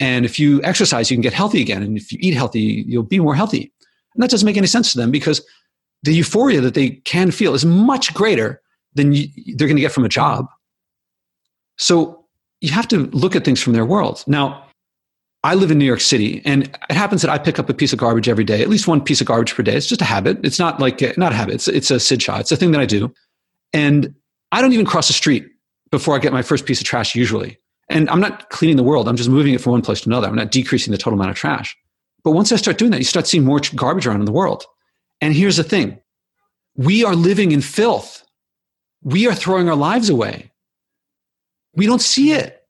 And 0.00 0.24
if 0.24 0.40
you 0.40 0.60
exercise, 0.64 1.08
you 1.08 1.16
can 1.16 1.22
get 1.22 1.32
healthy 1.32 1.62
again. 1.62 1.84
And 1.84 1.96
if 1.96 2.10
you 2.10 2.18
eat 2.20 2.34
healthy, 2.34 2.84
you'll 2.88 3.04
be 3.04 3.20
more 3.20 3.36
healthy. 3.36 3.72
And 4.14 4.22
that 4.22 4.28
doesn't 4.28 4.44
make 4.44 4.56
any 4.56 4.66
sense 4.66 4.90
to 4.92 4.98
them 4.98 5.12
because 5.12 5.40
the 6.02 6.12
euphoria 6.12 6.60
that 6.62 6.74
they 6.74 6.90
can 6.90 7.30
feel 7.30 7.54
is 7.54 7.64
much 7.64 8.12
greater 8.12 8.60
than 8.94 9.12
you, 9.12 9.28
they're 9.56 9.68
going 9.68 9.76
to 9.76 9.80
get 9.82 9.92
from 9.92 10.04
a 10.04 10.08
job. 10.08 10.46
So 11.78 12.24
you 12.60 12.72
have 12.72 12.88
to 12.88 13.06
look 13.12 13.36
at 13.36 13.44
things 13.44 13.62
from 13.62 13.72
their 13.72 13.86
world. 13.86 14.24
Now, 14.26 14.66
I 15.44 15.54
live 15.54 15.70
in 15.70 15.78
New 15.78 15.84
York 15.84 16.00
City, 16.00 16.40
and 16.46 16.64
it 16.64 16.94
happens 16.94 17.20
that 17.20 17.30
I 17.30 17.36
pick 17.36 17.58
up 17.58 17.68
a 17.68 17.74
piece 17.74 17.92
of 17.92 17.98
garbage 17.98 18.30
every 18.30 18.44
day, 18.44 18.62
at 18.62 18.70
least 18.70 18.88
one 18.88 19.04
piece 19.04 19.20
of 19.20 19.26
garbage 19.26 19.54
per 19.54 19.62
day. 19.62 19.76
It's 19.76 19.86
just 19.86 20.00
a 20.00 20.06
habit. 20.06 20.38
It's 20.42 20.58
not 20.58 20.80
like 20.80 21.02
not 21.18 21.32
a 21.32 21.34
habit. 21.34 21.56
It's, 21.56 21.68
it's 21.68 21.90
a 21.90 21.96
sidshah. 21.96 22.40
It's 22.40 22.50
a 22.50 22.56
thing 22.56 22.72
that 22.72 22.80
I 22.80 22.86
do, 22.86 23.12
and 23.74 24.14
I 24.52 24.62
don't 24.62 24.72
even 24.72 24.86
cross 24.86 25.08
the 25.08 25.12
street 25.12 25.46
before 25.90 26.16
I 26.16 26.18
get 26.18 26.32
my 26.32 26.40
first 26.40 26.64
piece 26.64 26.80
of 26.80 26.86
trash 26.86 27.14
usually. 27.14 27.58
And 27.90 28.08
I'm 28.08 28.20
not 28.20 28.48
cleaning 28.48 28.76
the 28.76 28.82
world. 28.82 29.06
I'm 29.06 29.16
just 29.16 29.28
moving 29.28 29.52
it 29.52 29.60
from 29.60 29.72
one 29.72 29.82
place 29.82 30.00
to 30.00 30.08
another. 30.08 30.26
I'm 30.26 30.34
not 30.34 30.50
decreasing 30.50 30.92
the 30.92 30.98
total 30.98 31.18
amount 31.18 31.30
of 31.30 31.36
trash. 31.36 31.76
But 32.22 32.30
once 32.30 32.50
I 32.50 32.56
start 32.56 32.78
doing 32.78 32.90
that, 32.92 32.98
you 32.98 33.04
start 33.04 33.26
seeing 33.26 33.44
more 33.44 33.60
garbage 33.74 34.06
around 34.06 34.20
in 34.20 34.24
the 34.24 34.32
world. 34.32 34.64
And 35.20 35.34
here's 35.34 35.58
the 35.58 35.62
thing: 35.62 36.00
we 36.74 37.04
are 37.04 37.14
living 37.14 37.52
in 37.52 37.60
filth. 37.60 38.24
We 39.02 39.28
are 39.28 39.34
throwing 39.34 39.68
our 39.68 39.76
lives 39.76 40.08
away. 40.08 40.50
We 41.74 41.84
don't 41.84 42.00
see 42.00 42.32
it. 42.32 42.63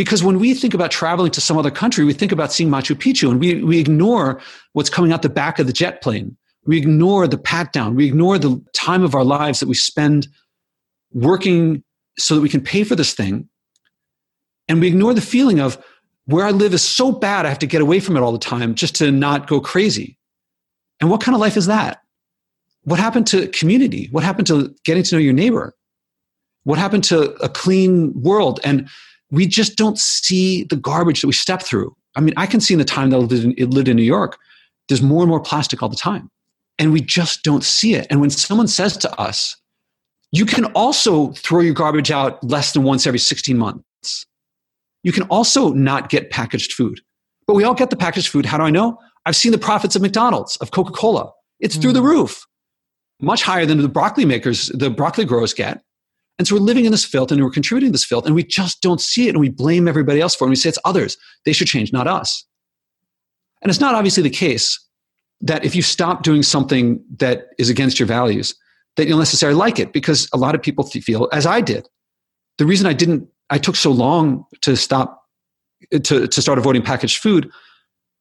Because 0.00 0.24
when 0.24 0.38
we 0.38 0.54
think 0.54 0.72
about 0.72 0.90
traveling 0.90 1.30
to 1.32 1.42
some 1.42 1.58
other 1.58 1.70
country, 1.70 2.06
we 2.06 2.14
think 2.14 2.32
about 2.32 2.54
seeing 2.54 2.70
Machu 2.70 2.96
Picchu 2.96 3.30
and 3.30 3.38
we, 3.38 3.62
we 3.62 3.78
ignore 3.78 4.40
what's 4.72 4.88
coming 4.88 5.12
out 5.12 5.20
the 5.20 5.28
back 5.28 5.58
of 5.58 5.66
the 5.66 5.74
jet 5.74 6.00
plane. 6.00 6.34
We 6.64 6.78
ignore 6.78 7.28
the 7.28 7.36
pat 7.36 7.74
down. 7.74 7.96
We 7.96 8.06
ignore 8.06 8.38
the 8.38 8.64
time 8.72 9.02
of 9.02 9.14
our 9.14 9.24
lives 9.24 9.60
that 9.60 9.68
we 9.68 9.74
spend 9.74 10.26
working 11.12 11.84
so 12.18 12.34
that 12.34 12.40
we 12.40 12.48
can 12.48 12.62
pay 12.62 12.82
for 12.82 12.96
this 12.96 13.12
thing. 13.12 13.46
And 14.68 14.80
we 14.80 14.88
ignore 14.88 15.12
the 15.12 15.20
feeling 15.20 15.60
of 15.60 15.76
where 16.24 16.46
I 16.46 16.50
live 16.50 16.72
is 16.72 16.82
so 16.82 17.12
bad, 17.12 17.44
I 17.44 17.50
have 17.50 17.58
to 17.58 17.66
get 17.66 17.82
away 17.82 18.00
from 18.00 18.16
it 18.16 18.20
all 18.20 18.32
the 18.32 18.38
time 18.38 18.74
just 18.76 18.94
to 18.94 19.10
not 19.10 19.48
go 19.48 19.60
crazy. 19.60 20.16
And 21.00 21.10
what 21.10 21.20
kind 21.20 21.34
of 21.34 21.42
life 21.42 21.58
is 21.58 21.66
that? 21.66 22.00
What 22.84 22.98
happened 22.98 23.26
to 23.26 23.48
community? 23.48 24.08
What 24.12 24.24
happened 24.24 24.46
to 24.46 24.74
getting 24.86 25.02
to 25.02 25.16
know 25.16 25.20
your 25.20 25.34
neighbor? 25.34 25.74
What 26.64 26.78
happened 26.78 27.04
to 27.04 27.32
a 27.42 27.50
clean 27.50 28.14
world? 28.14 28.60
And 28.64 28.88
we 29.30 29.46
just 29.46 29.76
don't 29.76 29.98
see 29.98 30.64
the 30.64 30.76
garbage 30.76 31.20
that 31.20 31.26
we 31.26 31.32
step 31.32 31.62
through. 31.62 31.94
I 32.16 32.20
mean, 32.20 32.34
I 32.36 32.46
can 32.46 32.60
see 32.60 32.74
in 32.74 32.78
the 32.78 32.84
time 32.84 33.10
that 33.10 33.16
I 33.16 33.20
lived 33.20 33.58
in, 33.58 33.70
lived 33.70 33.88
in 33.88 33.96
New 33.96 34.02
York, 34.02 34.38
there's 34.88 35.02
more 35.02 35.22
and 35.22 35.28
more 35.28 35.40
plastic 35.40 35.82
all 35.82 35.88
the 35.88 35.96
time. 35.96 36.30
And 36.78 36.92
we 36.92 37.00
just 37.00 37.42
don't 37.42 37.62
see 37.62 37.94
it. 37.94 38.06
And 38.10 38.20
when 38.20 38.30
someone 38.30 38.66
says 38.66 38.96
to 38.98 39.20
us, 39.20 39.56
you 40.32 40.46
can 40.46 40.66
also 40.66 41.32
throw 41.32 41.60
your 41.60 41.74
garbage 41.74 42.10
out 42.10 42.42
less 42.42 42.72
than 42.72 42.84
once 42.84 43.06
every 43.06 43.18
16 43.18 43.56
months. 43.56 44.26
You 45.02 45.12
can 45.12 45.24
also 45.24 45.72
not 45.72 46.08
get 46.08 46.30
packaged 46.30 46.72
food. 46.72 47.00
But 47.46 47.54
we 47.54 47.64
all 47.64 47.74
get 47.74 47.90
the 47.90 47.96
packaged 47.96 48.28
food. 48.28 48.46
How 48.46 48.58
do 48.58 48.64
I 48.64 48.70
know? 48.70 48.98
I've 49.26 49.36
seen 49.36 49.52
the 49.52 49.58
profits 49.58 49.96
of 49.96 50.02
McDonald's, 50.02 50.56
of 50.56 50.70
Coca 50.70 50.92
Cola. 50.92 51.32
It's 51.58 51.76
mm. 51.76 51.82
through 51.82 51.92
the 51.92 52.00
mm. 52.00 52.10
roof, 52.10 52.46
much 53.20 53.42
higher 53.42 53.66
than 53.66 53.78
the 53.78 53.88
broccoli 53.88 54.24
makers, 54.24 54.68
the 54.68 54.90
broccoli 54.90 55.24
growers 55.24 55.52
get. 55.52 55.82
And 56.38 56.48
so 56.48 56.54
we're 56.54 56.62
living 56.62 56.86
in 56.86 56.90
this 56.90 57.04
filth 57.04 57.30
and 57.30 57.42
we're 57.42 57.50
contributing 57.50 57.92
this 57.92 58.04
filth 58.04 58.24
and 58.24 58.34
we 58.34 58.42
just 58.42 58.80
don't 58.80 59.00
see 59.00 59.26
it 59.26 59.30
and 59.30 59.40
we 59.40 59.50
blame 59.50 59.86
everybody 59.86 60.20
else 60.20 60.34
for 60.34 60.44
it. 60.44 60.46
And 60.46 60.52
we 60.52 60.56
say 60.56 60.70
it's 60.70 60.78
others. 60.84 61.18
They 61.44 61.52
should 61.52 61.68
change, 61.68 61.92
not 61.92 62.06
us. 62.06 62.46
And 63.62 63.70
it's 63.70 63.80
not 63.80 63.94
obviously 63.94 64.22
the 64.22 64.30
case 64.30 64.78
that 65.42 65.64
if 65.64 65.74
you 65.74 65.82
stop 65.82 66.22
doing 66.22 66.42
something 66.42 67.02
that 67.18 67.48
is 67.58 67.68
against 67.68 67.98
your 67.98 68.06
values, 68.06 68.54
that 68.96 69.06
you'll 69.06 69.18
necessarily 69.18 69.56
like 69.56 69.78
it 69.78 69.92
because 69.92 70.28
a 70.32 70.36
lot 70.36 70.54
of 70.54 70.62
people 70.62 70.84
feel 70.84 71.28
as 71.32 71.46
I 71.46 71.60
did. 71.60 71.88
The 72.58 72.66
reason 72.66 72.86
I 72.86 72.92
didn't, 72.92 73.28
I 73.48 73.58
took 73.58 73.76
so 73.76 73.90
long 73.90 74.44
to 74.62 74.76
stop, 74.76 75.22
to, 75.90 76.26
to 76.26 76.42
start 76.42 76.58
avoiding 76.58 76.82
packaged 76.82 77.18
food 77.18 77.50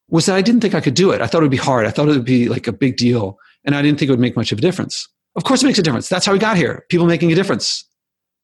was 0.10 0.26
that 0.26 0.36
I 0.36 0.42
didn't 0.42 0.62
think 0.62 0.74
I 0.74 0.82
could 0.82 0.94
do 0.94 1.12
it. 1.12 1.22
I 1.22 1.28
thought 1.28 1.40
it 1.40 1.46
would 1.46 1.52
be 1.52 1.58
hard. 1.58 1.86
I 1.86 1.92
thought 1.92 2.08
it 2.08 2.12
would 2.12 2.26
be 2.26 2.50
like 2.50 2.68
a 2.68 2.72
big 2.72 2.98
deal. 2.98 3.38
And 3.66 3.76
I 3.76 3.82
didn't 3.82 4.00
think 4.00 4.10
it 4.10 4.12
would 4.12 4.20
make 4.20 4.36
much 4.36 4.52
of 4.52 4.58
a 4.58 4.62
difference. 4.62 5.08
Of 5.36 5.44
course, 5.44 5.62
it 5.62 5.68
makes 5.68 5.80
a 5.80 5.84
difference. 5.84 6.10
That's 6.10 6.26
how 6.26 6.34
we 6.34 6.40
got 6.40 6.58
here. 6.58 6.86
People 6.90 7.06
making 7.06 7.32
a 7.32 7.36
difference 7.36 7.84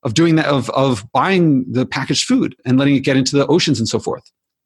of 0.05 0.13
doing 0.13 0.35
that 0.35 0.45
of 0.45 0.69
of 0.69 1.05
buying 1.11 1.65
the 1.69 1.85
packaged 1.85 2.25
food 2.25 2.55
and 2.65 2.77
letting 2.77 2.95
it 2.95 3.01
get 3.01 3.17
into 3.17 3.35
the 3.35 3.45
oceans 3.47 3.79
and 3.79 3.89
so 3.89 3.99
forth 3.99 4.23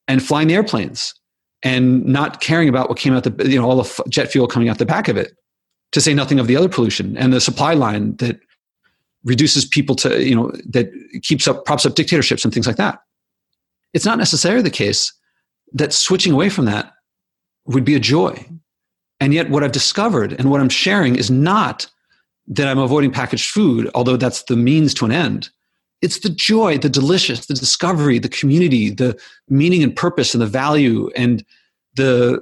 and 0.08 0.22
flying 0.22 0.48
the 0.48 0.54
airplanes 0.54 1.16
and 1.64 2.06
not 2.06 2.42
caring 2.42 2.70
about 2.70 2.90
what 2.90 3.00
came 3.00 3.14
out 3.14 3.24
the 3.24 3.50
you 3.50 3.60
know 3.60 3.68
all 3.68 3.82
the 3.82 4.04
jet 4.10 4.32
fuel 4.32 4.48
coming 4.48 4.70
out 4.70 4.78
the 4.78 4.86
back 4.86 5.08
of 5.08 5.18
it 5.18 5.32
to 5.92 6.02
say 6.02 6.14
nothing 6.14 6.40
of 6.40 6.48
the 6.48 6.56
other 6.56 6.70
pollution 6.70 7.18
and 7.18 7.34
the 7.34 7.42
supply 7.42 7.74
line 7.74 8.16
that 8.18 8.40
reduces 9.24 9.66
people 9.66 9.96
to 9.96 10.24
you 10.24 10.36
know 10.36 10.52
that 10.66 10.92
keeps 11.24 11.48
up 11.48 11.66
props 11.66 11.86
up 11.86 11.96
dictatorships 11.96 12.44
and 12.44 12.54
things 12.54 12.68
like 12.68 12.76
that. 12.76 13.00
It's 13.94 14.06
not 14.06 14.18
necessarily 14.18 14.62
the 14.62 14.70
case 14.70 15.12
that 15.74 15.94
switching 15.94 16.34
away 16.34 16.50
from 16.50 16.66
that 16.66 16.94
would 17.66 17.86
be 17.86 17.96
a 17.96 18.00
joy. 18.00 18.46
And 19.22 19.34
yet 19.34 19.50
what 19.50 19.64
i've 19.64 19.74
discovered 19.74 20.34
and 20.34 20.50
what 20.50 20.62
i'm 20.62 20.70
sharing 20.70 21.16
is 21.16 21.30
not 21.30 21.88
that 22.50 22.68
I'm 22.68 22.80
avoiding 22.80 23.12
packaged 23.12 23.52
food, 23.52 23.90
although 23.96 24.18
that's 24.18 24.44
the 24.44 24.56
means 24.56 24.94
to 24.96 25.06
an 25.06 25.12
end. 25.12 25.50
It's 26.02 26.20
the 26.20 26.30
joy, 26.30 26.78
the 26.78 26.90
delicious, 26.90 27.46
the 27.46 27.54
discovery, 27.54 28.20
the 28.20 28.30
community, 28.30 28.90
the 28.90 29.20
meaning 29.50 29.84
and 29.84 29.96
purpose 29.96 30.34
and 30.34 30.42
the 30.42 30.48
value 30.48 31.10
and 31.16 31.46
the 31.96 32.42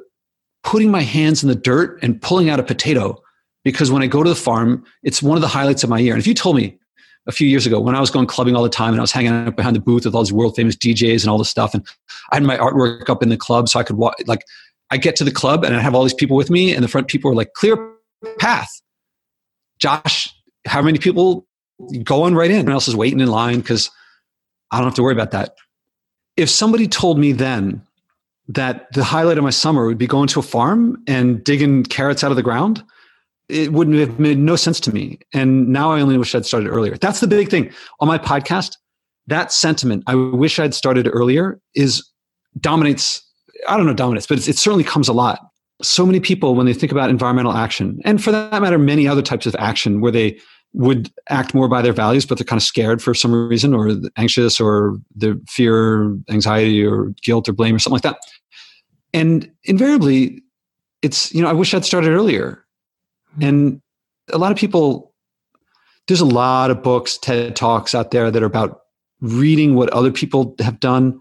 putting 0.63 0.91
my 0.91 1.01
hands 1.01 1.43
in 1.43 1.49
the 1.49 1.55
dirt 1.55 1.99
and 2.01 2.21
pulling 2.21 2.49
out 2.49 2.59
a 2.59 2.63
potato. 2.63 3.21
Because 3.63 3.91
when 3.91 4.01
I 4.01 4.07
go 4.07 4.23
to 4.23 4.29
the 4.29 4.35
farm, 4.35 4.83
it's 5.03 5.21
one 5.21 5.37
of 5.37 5.41
the 5.41 5.47
highlights 5.47 5.83
of 5.83 5.89
my 5.89 5.99
year. 5.99 6.13
And 6.13 6.21
if 6.21 6.27
you 6.27 6.33
told 6.33 6.55
me 6.55 6.77
a 7.25 7.31
few 7.31 7.47
years 7.47 7.65
ago 7.65 7.81
when 7.81 7.95
I 7.95 7.99
was 7.99 8.11
going 8.11 8.27
clubbing 8.27 8.55
all 8.55 8.63
the 8.63 8.69
time 8.69 8.93
and 8.93 8.99
I 8.99 9.01
was 9.01 9.11
hanging 9.11 9.31
out 9.31 9.57
behind 9.57 9.75
the 9.75 9.81
booth 9.81 10.05
with 10.05 10.15
all 10.15 10.23
these 10.23 10.31
world 10.31 10.55
famous 10.55 10.75
DJs 10.75 11.23
and 11.23 11.29
all 11.29 11.37
this 11.37 11.49
stuff, 11.49 11.73
and 11.73 11.85
I 12.31 12.35
had 12.35 12.43
my 12.43 12.57
artwork 12.57 13.09
up 13.09 13.21
in 13.21 13.29
the 13.29 13.37
club 13.37 13.67
so 13.67 13.79
I 13.79 13.83
could 13.83 13.97
walk, 13.97 14.15
like, 14.25 14.45
I 14.89 14.97
get 14.97 15.17
to 15.17 15.25
the 15.25 15.31
club 15.31 15.65
and 15.65 15.75
I 15.75 15.81
have 15.81 15.95
all 15.95 16.03
these 16.03 16.13
people 16.13 16.37
with 16.37 16.49
me, 16.49 16.73
and 16.73 16.83
the 16.83 16.87
front 16.87 17.09
people 17.09 17.29
are 17.29 17.35
like, 17.35 17.53
clear 17.53 17.91
path. 18.39 18.81
Josh, 19.79 20.33
how 20.65 20.81
many 20.81 20.99
people 20.99 21.47
going 22.03 22.35
right 22.35 22.49
in? 22.49 22.57
Everyone 22.57 22.73
else 22.73 22.87
is 22.87 22.95
waiting 22.95 23.19
in 23.19 23.27
line 23.27 23.59
because 23.59 23.89
I 24.71 24.77
don't 24.77 24.87
have 24.87 24.95
to 24.95 25.03
worry 25.03 25.13
about 25.13 25.31
that. 25.31 25.55
If 26.35 26.49
somebody 26.49 26.87
told 26.87 27.19
me 27.19 27.31
then 27.31 27.81
that 28.47 28.91
the 28.93 29.03
highlight 29.03 29.37
of 29.37 29.43
my 29.43 29.49
summer 29.49 29.85
would 29.85 29.97
be 29.97 30.07
going 30.07 30.27
to 30.27 30.39
a 30.39 30.43
farm 30.43 31.01
and 31.07 31.43
digging 31.43 31.83
carrots 31.83 32.23
out 32.23 32.31
of 32.31 32.37
the 32.37 32.43
ground, 32.43 32.83
it 33.49 33.71
wouldn't 33.71 33.97
have 33.97 34.19
made 34.19 34.37
no 34.37 34.55
sense 34.55 34.79
to 34.81 34.93
me. 34.93 35.19
And 35.33 35.69
now 35.69 35.91
I 35.91 36.01
only 36.01 36.17
wish 36.17 36.35
I'd 36.35 36.45
started 36.45 36.69
earlier. 36.69 36.97
That's 36.97 37.19
the 37.19 37.27
big 37.27 37.49
thing 37.49 37.71
on 37.99 38.07
my 38.07 38.17
podcast. 38.17 38.77
That 39.27 39.51
sentiment, 39.51 40.03
I 40.07 40.15
wish 40.15 40.59
I'd 40.59 40.73
started 40.73 41.09
earlier, 41.11 41.59
is 41.75 42.07
dominates. 42.59 43.21
I 43.67 43.77
don't 43.77 43.85
know 43.85 43.93
dominates, 43.93 44.27
but 44.27 44.47
it 44.47 44.57
certainly 44.57 44.83
comes 44.83 45.07
a 45.07 45.13
lot 45.13 45.46
so 45.81 46.05
many 46.05 46.19
people 46.19 46.55
when 46.55 46.65
they 46.65 46.73
think 46.73 46.91
about 46.91 47.09
environmental 47.09 47.51
action 47.51 47.99
and 48.03 48.23
for 48.23 48.31
that 48.31 48.61
matter 48.61 48.77
many 48.77 49.07
other 49.07 49.21
types 49.21 49.45
of 49.45 49.55
action 49.59 50.01
where 50.01 50.11
they 50.11 50.37
would 50.73 51.11
act 51.29 51.53
more 51.53 51.67
by 51.67 51.81
their 51.81 51.93
values 51.93 52.25
but 52.25 52.37
they're 52.37 52.45
kind 52.45 52.59
of 52.59 52.63
scared 52.63 53.01
for 53.01 53.13
some 53.13 53.33
reason 53.33 53.73
or 53.73 53.95
anxious 54.17 54.59
or 54.59 54.97
the 55.15 55.39
fear 55.47 56.15
anxiety 56.29 56.85
or 56.85 57.13
guilt 57.21 57.47
or 57.47 57.53
blame 57.53 57.75
or 57.75 57.79
something 57.79 57.95
like 57.95 58.03
that. 58.03 58.17
And 59.13 59.51
invariably 59.63 60.43
it's 61.01 61.33
you 61.33 61.41
know 61.41 61.47
i 61.47 61.53
wish 61.53 61.73
i'd 61.73 61.85
started 61.85 62.09
earlier. 62.09 62.63
Hmm. 63.35 63.43
And 63.43 63.81
a 64.31 64.37
lot 64.37 64.51
of 64.51 64.57
people 64.57 65.13
there's 66.07 66.21
a 66.21 66.25
lot 66.25 66.71
of 66.71 66.81
books 66.81 67.17
ted 67.17 67.55
talks 67.55 67.93
out 67.93 68.11
there 68.11 68.31
that 68.31 68.41
are 68.41 68.47
about 68.47 68.81
reading 69.21 69.75
what 69.75 69.89
other 69.91 70.11
people 70.11 70.55
have 70.59 70.79
done 70.79 71.19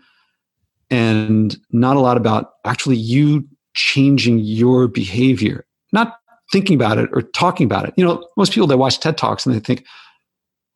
and 0.91 1.57
not 1.71 1.97
a 1.97 2.01
lot 2.01 2.17
about 2.17 2.53
actually 2.65 2.97
you 2.97 3.47
changing 3.77 4.41
your 4.41 4.89
behavior, 4.89 5.65
not 5.93 6.19
thinking 6.53 6.75
about 6.75 6.99
it 6.99 7.09
or 7.13 7.23
talking 7.23 7.65
about 7.65 7.87
it. 7.87 7.95
You 7.97 8.05
know, 8.05 8.27
most 8.37 8.53
people 8.53 8.67
that 8.67 8.79
watch 8.79 8.99
TED 8.99 9.17
Talks 9.17 9.47
and 9.47 9.55
they 9.55 9.61
think, 9.61 9.85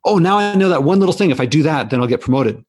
oh, 0.04 0.18
now 0.18 0.38
I 0.38 0.54
know 0.54 0.68
that 0.68 0.84
one 0.84 1.00
little 1.00 1.12
thing. 1.12 1.30
If 1.30 1.40
I 1.40 1.46
do 1.46 1.62
that, 1.64 1.90
then 1.90 2.00
I'll 2.00 2.06
get 2.06 2.20
promoted. 2.20 2.64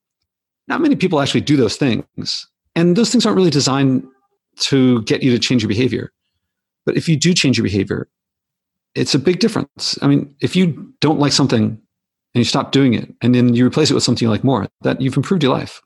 Not 0.67 0.81
many 0.81 0.95
people 0.95 1.19
actually 1.19 1.41
do 1.41 1.57
those 1.57 1.77
things. 1.77 2.47
And 2.75 2.95
those 2.95 3.11
things 3.11 3.25
aren't 3.25 3.37
really 3.37 3.49
designed 3.49 4.07
to 4.57 5.01
get 5.03 5.23
you 5.23 5.31
to 5.31 5.39
change 5.39 5.61
your 5.61 5.69
behavior. 5.69 6.11
But 6.85 6.97
if 6.97 7.07
you 7.07 7.15
do 7.15 7.33
change 7.33 7.57
your 7.57 7.63
behavior, 7.63 8.07
it's 8.95 9.15
a 9.15 9.19
big 9.19 9.39
difference. 9.39 9.97
I 10.01 10.07
mean, 10.07 10.35
if 10.41 10.55
you 10.55 10.93
don't 10.99 11.19
like 11.19 11.31
something 11.31 11.63
and 11.63 11.79
you 12.33 12.43
stop 12.43 12.71
doing 12.71 12.93
it 12.93 13.13
and 13.21 13.33
then 13.33 13.53
you 13.53 13.65
replace 13.65 13.91
it 13.91 13.93
with 13.93 14.03
something 14.03 14.25
you 14.25 14.29
like 14.29 14.43
more, 14.43 14.67
that 14.81 15.01
you've 15.01 15.17
improved 15.17 15.43
your 15.43 15.53
life. 15.53 15.81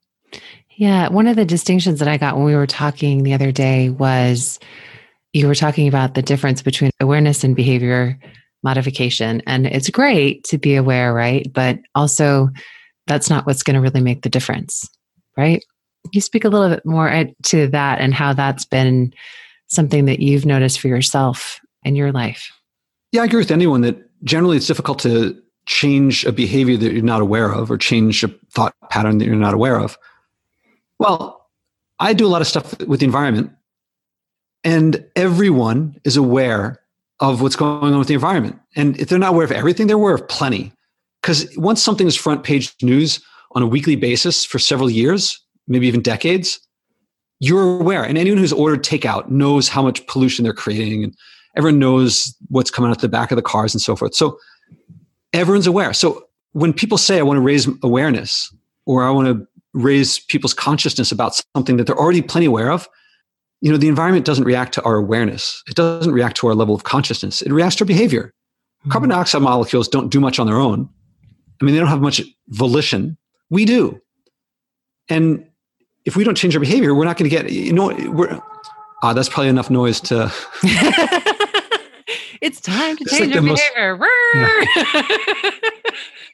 Yeah. 0.78 1.10
One 1.10 1.28
of 1.28 1.36
the 1.36 1.46
distinctions 1.46 2.00
that 2.00 2.08
I 2.08 2.18
got 2.18 2.36
when 2.36 2.46
we 2.46 2.56
were 2.56 2.68
talking 2.68 3.24
the 3.24 3.34
other 3.34 3.52
day 3.52 3.90
was 3.90 4.60
you 5.34 5.48
were 5.48 5.56
talking 5.56 5.88
about 5.88 6.14
the 6.14 6.22
difference 6.22 6.62
between 6.62 6.92
awareness 7.00 7.44
and 7.44 7.56
behavior 7.56 8.20
modification. 8.64 9.42
And 9.46 9.68
it's 9.68 9.90
great 9.90 10.44
to 10.46 10.58
be 10.58 10.76
aware, 10.76 11.14
right? 11.14 11.48
But 11.54 11.80
also, 11.94 12.50
that's 13.08 13.30
not 13.30 13.46
what's 13.46 13.64
going 13.64 13.76
to 13.76 13.82
really 13.82 14.02
make 14.02 14.24
the 14.24 14.30
difference, 14.30 14.90
right? 15.38 15.64
You 16.12 16.22
speak 16.22 16.44
a 16.44 16.50
little 16.50 16.70
bit 16.70 16.86
more 16.86 17.26
to 17.44 17.68
that 17.68 18.02
and 18.02 18.14
how 18.14 18.34
that's 18.34 18.66
been 18.66 19.14
something 19.68 20.06
that 20.06 20.20
you've 20.20 20.46
noticed 20.46 20.80
for 20.80 20.88
yourself 20.88 21.60
in 21.84 21.96
your 21.96 22.12
life. 22.12 22.52
Yeah, 23.12 23.22
I 23.22 23.26
agree 23.26 23.40
with 23.40 23.52
anyone 23.52 23.82
that 23.82 23.98
generally 24.24 24.58
it's 24.58 24.68
difficult 24.68 25.00
to 25.00 25.40
change 25.68 26.26
a 26.26 26.32
behavior 26.32 26.78
that 26.78 26.94
you're 26.94 27.04
not 27.04 27.22
aware 27.22 27.52
of 27.54 27.70
or 27.70 27.78
change 27.78 28.24
a 28.24 28.30
thought 28.52 28.74
pattern 28.90 29.20
that 29.20 29.26
you're 29.26 29.36
not 29.36 29.54
aware 29.54 29.80
of. 29.80 29.98
Well, 31.00 31.50
I 32.00 32.14
do 32.14 32.26
a 32.26 32.30
lot 32.30 32.42
of 32.42 32.48
stuff 32.48 32.80
with 32.82 33.00
the 33.00 33.06
environment, 33.06 33.52
and 34.64 35.06
everyone 35.16 36.00
is 36.04 36.18
aware 36.18 36.82
of 37.20 37.42
what's 37.42 37.56
going 37.56 37.94
on 37.94 38.00
with 38.00 38.08
the 38.08 38.14
environment. 38.14 38.60
And 38.76 39.00
if 39.00 39.08
they're 39.08 39.20
not 39.20 39.34
aware 39.34 39.46
of 39.46 39.52
everything, 39.52 39.88
they're 39.88 39.96
aware 39.96 40.16
of 40.16 40.28
plenty. 40.28 40.74
Because 41.22 41.48
once 41.58 41.82
something 41.82 42.08
is 42.08 42.16
front 42.16 42.44
page 42.44 42.74
news, 42.82 43.20
on 43.56 43.64
a 43.64 43.68
weekly 43.68 43.96
basis 43.96 44.44
for 44.44 44.60
several 44.60 44.90
years, 44.90 45.40
maybe 45.68 45.88
even 45.88 46.02
decades, 46.02 46.60
you're 47.40 47.80
aware. 47.80 48.04
And 48.04 48.18
anyone 48.18 48.38
who's 48.38 48.54
ordered 48.54 48.84
takeout 48.84 49.30
knows 49.30 49.70
how 49.70 49.82
much 49.82 50.06
pollution 50.08 50.44
they're 50.44 50.54
creating, 50.54 51.04
and 51.04 51.16
everyone 51.56 51.80
knows 51.80 52.36
what's 52.50 52.70
coming 52.70 52.92
out 52.92 53.00
the 53.00 53.08
back 53.08 53.32
of 53.32 53.38
the 53.38 53.42
cars 53.42 53.74
and 53.74 53.82
so 53.82 53.96
forth. 53.96 54.14
So 54.14 54.38
everyone's 55.34 55.68
aware. 55.68 55.94
So 55.94 56.26
when 56.52 56.74
people 56.74 56.98
say, 56.98 57.18
I 57.18 57.24
want 57.24 57.38
to 57.38 57.42
raise 57.42 57.68
awareness 57.82 58.54
or 58.86 59.04
I 59.04 59.10
want 59.10 59.28
to 59.28 59.48
raise 59.76 60.20
people's 60.20 60.54
consciousness 60.54 61.12
about 61.12 61.40
something 61.56 61.78
that 61.78 61.86
they're 61.86 62.00
already 62.00 62.22
plenty 62.22 62.48
aware 62.48 62.72
of, 62.72 62.88
you 63.62 63.72
know, 63.72 63.78
the 63.78 63.88
environment 63.88 64.26
doesn't 64.26 64.46
react 64.46 64.74
to 64.76 64.84
our 64.84 64.96
awareness. 64.96 65.62
It 65.68 65.76
doesn't 65.76 66.14
react 66.14 66.38
to 66.38 66.48
our 66.48 66.56
level 66.56 66.74
of 66.74 66.84
consciousness. 66.84 67.42
It 67.42 67.52
reacts 67.52 67.76
to 67.78 67.84
our 67.84 67.88
behavior. 67.88 68.34
Mm-hmm. 68.82 68.92
Carbon 68.92 69.10
dioxide 69.10 69.42
molecules 69.42 69.88
don't 69.88 70.10
do 70.12 70.20
much 70.20 70.40
on 70.40 70.48
their 70.48 70.58
own. 70.58 70.90
I 71.62 71.66
mean, 71.66 71.76
they 71.76 71.80
don't 71.80 71.90
have 71.90 72.02
much 72.02 72.22
volition. 72.50 73.18
We 73.50 73.66
do. 73.66 74.00
And 75.10 75.46
if 76.06 76.16
we 76.16 76.24
don't 76.24 76.36
change 76.36 76.56
our 76.56 76.60
behavior, 76.60 76.94
we're 76.94 77.06
not 77.06 77.18
going 77.18 77.30
to 77.30 77.36
get, 77.36 77.52
you 77.52 77.74
know, 77.74 77.88
we're, 78.10 78.40
ah, 79.04 79.14
that's 79.14 79.30
probably 79.30 79.50
enough 79.50 79.70
noise 79.70 80.00
to. 80.02 80.32
it's 82.42 82.62
time 82.62 82.98
to 82.98 83.06
change 83.06 83.34
like 83.34 83.36
our 83.36 83.42
behavior. 83.42 83.96
Most, 83.96 84.86
yeah. 84.86 85.52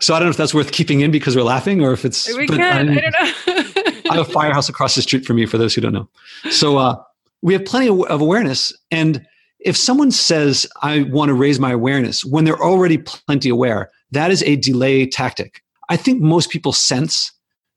so 0.00 0.14
I 0.14 0.18
don't 0.18 0.26
know 0.26 0.30
if 0.30 0.36
that's 0.36 0.54
worth 0.54 0.72
keeping 0.72 1.00
in 1.00 1.10
because 1.10 1.36
we're 1.36 1.42
laughing 1.42 1.82
or 1.82 1.92
if 1.92 2.04
it's. 2.04 2.34
We 2.36 2.46
can. 2.46 2.60
I 2.60 2.84
don't 2.84 2.94
know. 2.94 3.92
I 4.10 4.16
have 4.16 4.28
a 4.28 4.32
firehouse 4.32 4.68
across 4.68 4.94
the 4.94 5.02
street 5.02 5.24
from 5.24 5.36
me, 5.36 5.46
for 5.46 5.58
those 5.58 5.74
who 5.74 5.80
don't 5.80 5.92
know. 5.92 6.08
So 6.50 6.78
uh, 6.78 6.96
we 7.42 7.52
have 7.54 7.64
plenty 7.64 7.88
of, 7.88 8.00
of 8.02 8.20
awareness. 8.20 8.72
And 8.90 9.26
if 9.60 9.76
someone 9.76 10.10
says, 10.10 10.66
I 10.82 11.02
want 11.04 11.28
to 11.28 11.34
raise 11.34 11.58
my 11.58 11.72
awareness 11.72 12.24
when 12.24 12.44
they're 12.44 12.62
already 12.62 12.98
plenty 12.98 13.48
aware, 13.48 13.90
that 14.12 14.30
is 14.30 14.42
a 14.44 14.56
delay 14.56 15.06
tactic. 15.06 15.62
I 15.88 15.96
think 15.96 16.20
most 16.20 16.50
people 16.50 16.72
sense 16.72 17.32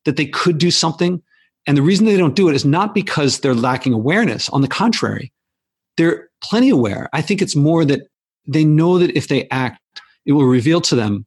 that 0.05 0.17
they 0.17 0.25
could 0.25 0.58
do 0.58 0.71
something. 0.71 1.21
And 1.67 1.77
the 1.77 1.82
reason 1.82 2.05
they 2.05 2.17
don't 2.17 2.36
do 2.36 2.49
it 2.49 2.55
is 2.55 2.65
not 2.65 2.93
because 2.93 3.39
they're 3.39 3.55
lacking 3.55 3.93
awareness. 3.93 4.49
On 4.49 4.62
the 4.62 4.67
contrary, 4.67 5.32
they're 5.97 6.29
plenty 6.41 6.69
aware. 6.69 7.10
I 7.13 7.21
think 7.21 7.41
it's 7.41 7.55
more 7.55 7.86
that 7.86 8.01
they 8.47 8.63
know 8.63 8.97
that 8.97 9.15
if 9.15 9.27
they 9.27 9.47
act, 9.49 9.82
it 10.25 10.34
will 10.34 10.45
reveal 10.45 10.82
to 10.82 10.95
them 10.95 11.25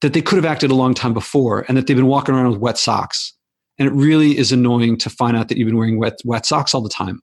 that 0.00 0.12
they 0.12 0.22
could 0.22 0.36
have 0.36 0.44
acted 0.44 0.70
a 0.70 0.74
long 0.74 0.94
time 0.94 1.12
before 1.12 1.64
and 1.68 1.76
that 1.76 1.86
they've 1.86 1.96
been 1.96 2.06
walking 2.06 2.34
around 2.34 2.50
with 2.50 2.60
wet 2.60 2.78
socks. 2.78 3.32
And 3.78 3.88
it 3.88 3.92
really 3.92 4.36
is 4.36 4.52
annoying 4.52 4.96
to 4.98 5.10
find 5.10 5.36
out 5.36 5.48
that 5.48 5.58
you've 5.58 5.66
been 5.66 5.76
wearing 5.76 5.98
wet, 5.98 6.18
wet 6.24 6.46
socks 6.46 6.74
all 6.74 6.80
the 6.80 6.88
time. 6.88 7.20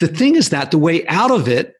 The 0.00 0.08
thing 0.08 0.36
is 0.36 0.50
that 0.50 0.70
the 0.70 0.78
way 0.78 1.06
out 1.06 1.30
of 1.30 1.48
it, 1.48 1.74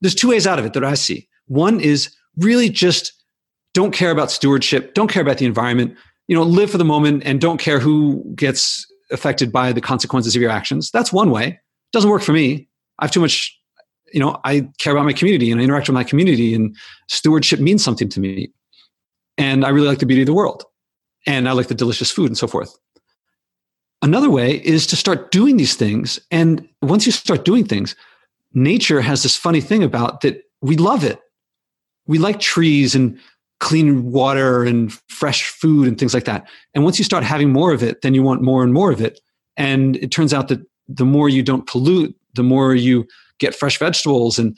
there's 0.00 0.14
two 0.14 0.28
ways 0.28 0.46
out 0.46 0.58
of 0.58 0.64
it 0.64 0.72
that 0.72 0.84
I 0.84 0.94
see. 0.94 1.28
One 1.46 1.80
is 1.80 2.14
really 2.36 2.68
just 2.68 3.12
don't 3.74 3.92
care 3.92 4.10
about 4.10 4.30
stewardship, 4.30 4.94
don't 4.94 5.08
care 5.08 5.22
about 5.22 5.38
the 5.38 5.46
environment, 5.46 5.96
you 6.28 6.36
know, 6.36 6.42
live 6.42 6.70
for 6.70 6.78
the 6.78 6.84
moment 6.84 7.22
and 7.24 7.40
don't 7.40 7.58
care 7.58 7.78
who 7.78 8.24
gets 8.34 8.86
affected 9.12 9.52
by 9.52 9.72
the 9.72 9.80
consequences 9.80 10.34
of 10.34 10.42
your 10.42 10.50
actions. 10.50 10.90
That's 10.90 11.12
one 11.12 11.30
way. 11.30 11.46
It 11.46 11.92
doesn't 11.92 12.10
work 12.10 12.22
for 12.22 12.32
me. 12.32 12.68
I 12.98 13.04
have 13.04 13.12
too 13.12 13.20
much, 13.20 13.56
you 14.12 14.20
know, 14.20 14.40
I 14.44 14.68
care 14.78 14.92
about 14.92 15.04
my 15.04 15.12
community 15.12 15.50
and 15.50 15.60
I 15.60 15.64
interact 15.64 15.88
with 15.88 15.94
my 15.94 16.04
community 16.04 16.54
and 16.54 16.76
stewardship 17.08 17.60
means 17.60 17.82
something 17.82 18.08
to 18.10 18.20
me. 18.20 18.52
And 19.40 19.64
I 19.64 19.70
really 19.70 19.88
like 19.88 20.00
the 20.00 20.06
beauty 20.06 20.20
of 20.20 20.26
the 20.26 20.34
world 20.34 20.64
and 21.26 21.48
I 21.48 21.52
like 21.52 21.68
the 21.68 21.74
delicious 21.74 22.10
food 22.10 22.26
and 22.26 22.36
so 22.36 22.46
forth. 22.46 22.78
Another 24.02 24.28
way 24.28 24.56
is 24.56 24.86
to 24.88 24.96
start 24.96 25.30
doing 25.30 25.56
these 25.56 25.74
things. 25.74 26.20
And 26.30 26.68
once 26.82 27.06
you 27.06 27.12
start 27.12 27.46
doing 27.46 27.64
things, 27.64 27.96
nature 28.52 29.00
has 29.00 29.22
this 29.22 29.36
funny 29.36 29.62
thing 29.62 29.82
about 29.82 30.20
that 30.20 30.42
we 30.60 30.76
love 30.76 31.04
it. 31.04 31.20
We 32.06 32.18
like 32.18 32.38
trees 32.38 32.94
and 32.94 33.18
clean 33.60 34.10
water 34.10 34.62
and 34.62 34.92
fresh 35.08 35.48
food 35.48 35.88
and 35.88 35.98
things 35.98 36.12
like 36.12 36.24
that. 36.24 36.46
And 36.74 36.84
once 36.84 36.98
you 36.98 37.04
start 37.04 37.24
having 37.24 37.50
more 37.50 37.72
of 37.72 37.82
it, 37.82 38.02
then 38.02 38.12
you 38.12 38.22
want 38.22 38.42
more 38.42 38.62
and 38.62 38.74
more 38.74 38.92
of 38.92 39.00
it. 39.00 39.20
And 39.56 39.96
it 39.96 40.10
turns 40.10 40.34
out 40.34 40.48
that 40.48 40.60
the 40.86 41.06
more 41.06 41.30
you 41.30 41.42
don't 41.42 41.66
pollute, 41.66 42.14
the 42.34 42.42
more 42.42 42.74
you 42.74 43.06
get 43.38 43.54
fresh 43.54 43.78
vegetables 43.78 44.38
and 44.38 44.54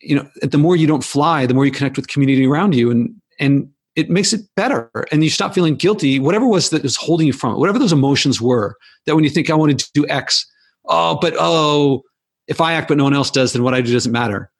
you 0.00 0.14
know 0.14 0.28
the 0.42 0.58
more 0.58 0.76
you 0.76 0.86
don't 0.86 1.04
fly 1.04 1.46
the 1.46 1.54
more 1.54 1.64
you 1.64 1.70
connect 1.70 1.96
with 1.96 2.08
community 2.08 2.46
around 2.46 2.74
you 2.74 2.90
and 2.90 3.14
and 3.38 3.68
it 3.94 4.08
makes 4.08 4.32
it 4.32 4.40
better 4.56 4.90
and 5.10 5.22
you 5.22 5.30
stop 5.30 5.54
feeling 5.54 5.74
guilty 5.74 6.18
whatever 6.18 6.46
was 6.46 6.70
that 6.70 6.82
was 6.82 6.96
holding 6.96 7.26
you 7.26 7.32
from 7.32 7.54
it 7.54 7.58
whatever 7.58 7.78
those 7.78 7.92
emotions 7.92 8.40
were 8.40 8.76
that 9.06 9.14
when 9.14 9.24
you 9.24 9.30
think 9.30 9.50
i 9.50 9.54
want 9.54 9.78
to 9.78 9.90
do 9.94 10.06
x 10.08 10.46
oh 10.86 11.18
but 11.20 11.34
oh 11.38 12.02
if 12.46 12.60
i 12.60 12.72
act 12.72 12.88
but 12.88 12.96
no 12.96 13.04
one 13.04 13.14
else 13.14 13.30
does 13.30 13.52
then 13.52 13.62
what 13.62 13.74
i 13.74 13.80
do 13.80 13.92
doesn't 13.92 14.12
matter. 14.12 14.50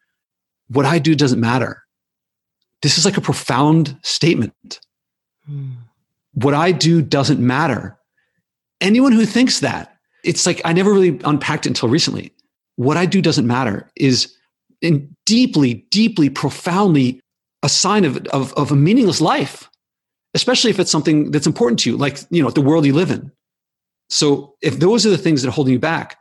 What 0.69 0.87
i 0.87 0.99
do 0.99 1.15
doesn't 1.15 1.41
matter. 1.41 1.83
This 2.81 2.99
is 2.99 3.05
like 3.05 3.17
a 3.17 3.23
profound 3.23 3.97
statement. 4.03 4.81
Hmm. 5.47 5.73
what 6.35 6.55
i 6.55 6.71
do 6.73 7.03
doesn't 7.03 7.41
matter. 7.41 7.99
Anyone 8.81 9.13
who 9.13 9.27
thinks 9.27 9.61
that 9.61 9.97
it's 10.25 10.47
like 10.47 10.61
i 10.65 10.73
never 10.73 10.93
really 10.93 11.21
unpacked 11.25 11.67
it 11.67 11.71
until 11.71 11.89
recently. 11.89 12.33
What 12.77 12.97
i 12.97 13.07
do 13.07 13.23
doesn't 13.23 13.47
matter 13.47 13.91
is 13.97 14.35
in 14.83 15.15
deeply 15.25 15.87
deeply 15.91 16.29
profoundly 16.29 17.22
a 17.63 17.69
sign 17.69 18.05
of, 18.05 18.27
of, 18.29 18.53
of 18.55 18.73
a 18.73 18.77
meaningless 18.77 19.21
life, 19.21 19.71
especially 20.35 20.71
if 20.71 20.79
it's 20.79 20.91
something 20.91 21.31
that's 21.31 21.47
important 21.47 21.79
to 21.81 21.91
you, 21.91 21.97
like, 21.97 22.19
you 22.31 22.43
know, 22.43 22.51
the 22.51 22.61
world 22.61 22.87
you 22.87 22.95
live 22.95 23.11
in. 23.11 23.31
So 24.09 24.57
if 24.61 24.79
those 24.79 25.07
are 25.07 25.11
the 25.11 25.19
things 25.19 25.43
that 25.43 25.49
are 25.49 25.53
holding 25.53 25.73
you 25.73 25.79
back, 25.79 26.19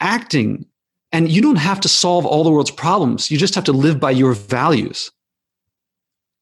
acting, 0.00 0.66
and 1.12 1.30
you 1.30 1.42
don't 1.42 1.56
have 1.56 1.80
to 1.80 1.88
solve 1.88 2.26
all 2.26 2.44
the 2.44 2.50
world's 2.50 2.70
problems, 2.70 3.30
you 3.30 3.38
just 3.38 3.54
have 3.54 3.64
to 3.64 3.72
live 3.72 4.00
by 4.00 4.10
your 4.10 4.34
values. 4.34 5.10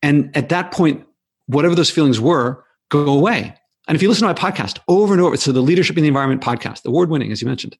And 0.03 0.35
at 0.37 0.49
that 0.49 0.73
point, 0.73 1.07
whatever 1.47 1.75
those 1.75 1.91
feelings 1.91 2.21
were, 2.21 2.65
go 2.91 3.13
away. 3.13 3.55
And 3.89 3.97
if 3.97 4.03
you 4.03 4.09
listen 4.09 4.27
to 4.27 4.33
my 4.33 4.51
podcast 4.51 4.79
over 4.89 5.13
and 5.13 5.23
over, 5.23 5.37
so 5.37 5.53
the 5.53 5.61
Leadership 5.61 5.97
in 5.97 6.03
the 6.03 6.09
Environment 6.09 6.41
podcast, 6.41 6.85
award 6.85 7.11
winning, 7.11 7.33
as 7.33 7.43
you 7.43 7.49
mentioned, 7.49 7.77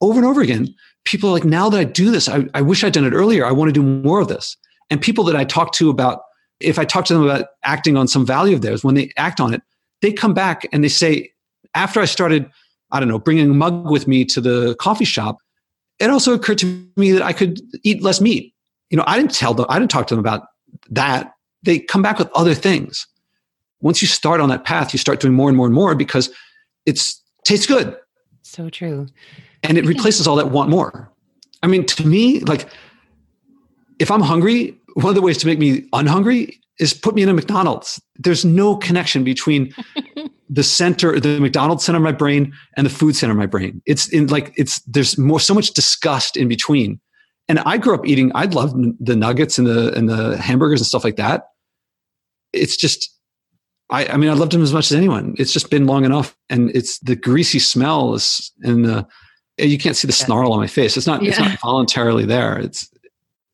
over 0.00 0.18
and 0.18 0.26
over 0.26 0.40
again, 0.40 0.74
people 1.04 1.30
are 1.30 1.32
like, 1.32 1.44
now 1.44 1.68
that 1.70 1.80
I 1.80 1.84
do 1.84 2.10
this, 2.10 2.28
I, 2.28 2.46
I 2.54 2.62
wish 2.62 2.84
I'd 2.84 2.92
done 2.92 3.04
it 3.04 3.12
earlier. 3.12 3.44
I 3.44 3.52
want 3.52 3.68
to 3.68 3.72
do 3.72 3.82
more 3.82 4.20
of 4.20 4.28
this. 4.28 4.56
And 4.90 5.00
people 5.00 5.24
that 5.24 5.36
I 5.36 5.44
talk 5.44 5.72
to 5.74 5.88
about, 5.88 6.22
if 6.58 6.78
I 6.78 6.84
talk 6.84 7.04
to 7.06 7.14
them 7.14 7.22
about 7.22 7.46
acting 7.64 7.96
on 7.96 8.08
some 8.08 8.26
value 8.26 8.54
of 8.54 8.62
theirs, 8.62 8.84
when 8.84 8.94
they 8.94 9.12
act 9.16 9.40
on 9.40 9.54
it, 9.54 9.62
they 10.02 10.12
come 10.12 10.34
back 10.34 10.66
and 10.72 10.82
they 10.82 10.88
say, 10.88 11.32
after 11.74 12.00
I 12.00 12.04
started, 12.04 12.50
I 12.90 13.00
don't 13.00 13.08
know, 13.08 13.18
bringing 13.18 13.50
a 13.50 13.54
mug 13.54 13.90
with 13.90 14.08
me 14.08 14.24
to 14.26 14.40
the 14.40 14.74
coffee 14.76 15.04
shop, 15.04 15.38
it 15.98 16.10
also 16.10 16.34
occurred 16.34 16.58
to 16.58 16.86
me 16.96 17.12
that 17.12 17.22
I 17.22 17.32
could 17.32 17.60
eat 17.84 18.02
less 18.02 18.20
meat. 18.20 18.54
You 18.90 18.96
know, 18.96 19.04
I 19.06 19.16
didn't 19.16 19.32
tell 19.32 19.54
them, 19.54 19.66
I 19.68 19.78
didn't 19.78 19.90
talk 19.90 20.06
to 20.08 20.14
them 20.14 20.20
about 20.20 20.48
that. 20.90 21.34
They 21.62 21.78
come 21.78 22.02
back 22.02 22.18
with 22.18 22.30
other 22.34 22.54
things. 22.54 23.06
Once 23.80 24.02
you 24.02 24.08
start 24.08 24.40
on 24.40 24.48
that 24.48 24.64
path, 24.64 24.92
you 24.92 24.98
start 24.98 25.20
doing 25.20 25.34
more 25.34 25.48
and 25.48 25.56
more 25.56 25.66
and 25.66 25.74
more 25.74 25.94
because 25.94 26.30
it's 26.86 27.22
tastes 27.44 27.66
good. 27.66 27.96
So 28.42 28.68
true. 28.68 29.06
And 29.62 29.78
it 29.78 29.84
replaces 29.84 30.26
all 30.26 30.36
that 30.36 30.50
want 30.50 30.70
more. 30.70 31.10
I 31.62 31.66
mean, 31.66 31.86
to 31.86 32.06
me, 32.06 32.40
like 32.40 32.68
if 33.98 34.10
I'm 34.10 34.22
hungry, 34.22 34.76
one 34.94 35.08
of 35.08 35.14
the 35.14 35.22
ways 35.22 35.38
to 35.38 35.46
make 35.46 35.58
me 35.58 35.88
unhungry 35.92 36.60
is 36.78 36.94
put 36.94 37.14
me 37.14 37.22
in 37.22 37.28
a 37.28 37.34
McDonald's. 37.34 38.00
There's 38.16 38.44
no 38.44 38.76
connection 38.76 39.22
between 39.22 39.72
the 40.48 40.62
center, 40.62 41.20
the 41.20 41.38
McDonald's 41.38 41.84
center 41.84 41.98
of 41.98 42.02
my 42.02 42.12
brain 42.12 42.52
and 42.76 42.86
the 42.86 42.90
food 42.90 43.14
center 43.14 43.32
of 43.32 43.38
my 43.38 43.46
brain. 43.46 43.82
It's 43.86 44.08
in 44.08 44.26
like 44.28 44.52
it's 44.56 44.80
there's 44.80 45.18
more 45.18 45.40
so 45.40 45.54
much 45.54 45.72
disgust 45.72 46.36
in 46.36 46.48
between. 46.48 47.00
And 47.48 47.58
I 47.60 47.78
grew 47.78 47.94
up 47.94 48.06
eating. 48.06 48.30
I 48.34 48.44
loved 48.44 48.76
the 49.00 49.16
nuggets 49.16 49.58
and 49.58 49.66
the 49.66 49.92
and 49.94 50.08
the 50.08 50.36
hamburgers 50.38 50.80
and 50.80 50.86
stuff 50.86 51.04
like 51.04 51.16
that. 51.16 51.48
It's 52.52 52.76
just, 52.76 53.10
I, 53.90 54.06
I 54.06 54.16
mean, 54.16 54.30
I 54.30 54.34
loved 54.34 54.52
them 54.52 54.62
as 54.62 54.72
much 54.72 54.90
as 54.90 54.96
anyone. 54.96 55.34
It's 55.36 55.52
just 55.52 55.70
been 55.70 55.86
long 55.86 56.04
enough, 56.04 56.36
and 56.48 56.70
it's 56.74 56.98
the 57.00 57.16
greasy 57.16 57.58
smell 57.58 58.14
is 58.14 58.52
and 58.62 58.84
the 58.84 59.06
you 59.58 59.78
can't 59.78 59.96
see 59.96 60.06
the 60.06 60.12
snarl 60.12 60.52
on 60.52 60.60
my 60.60 60.66
face. 60.66 60.96
It's 60.96 61.06
not. 61.06 61.22
Yeah. 61.22 61.30
It's 61.30 61.40
not 61.40 61.60
voluntarily 61.60 62.24
there. 62.24 62.58
It's 62.58 62.88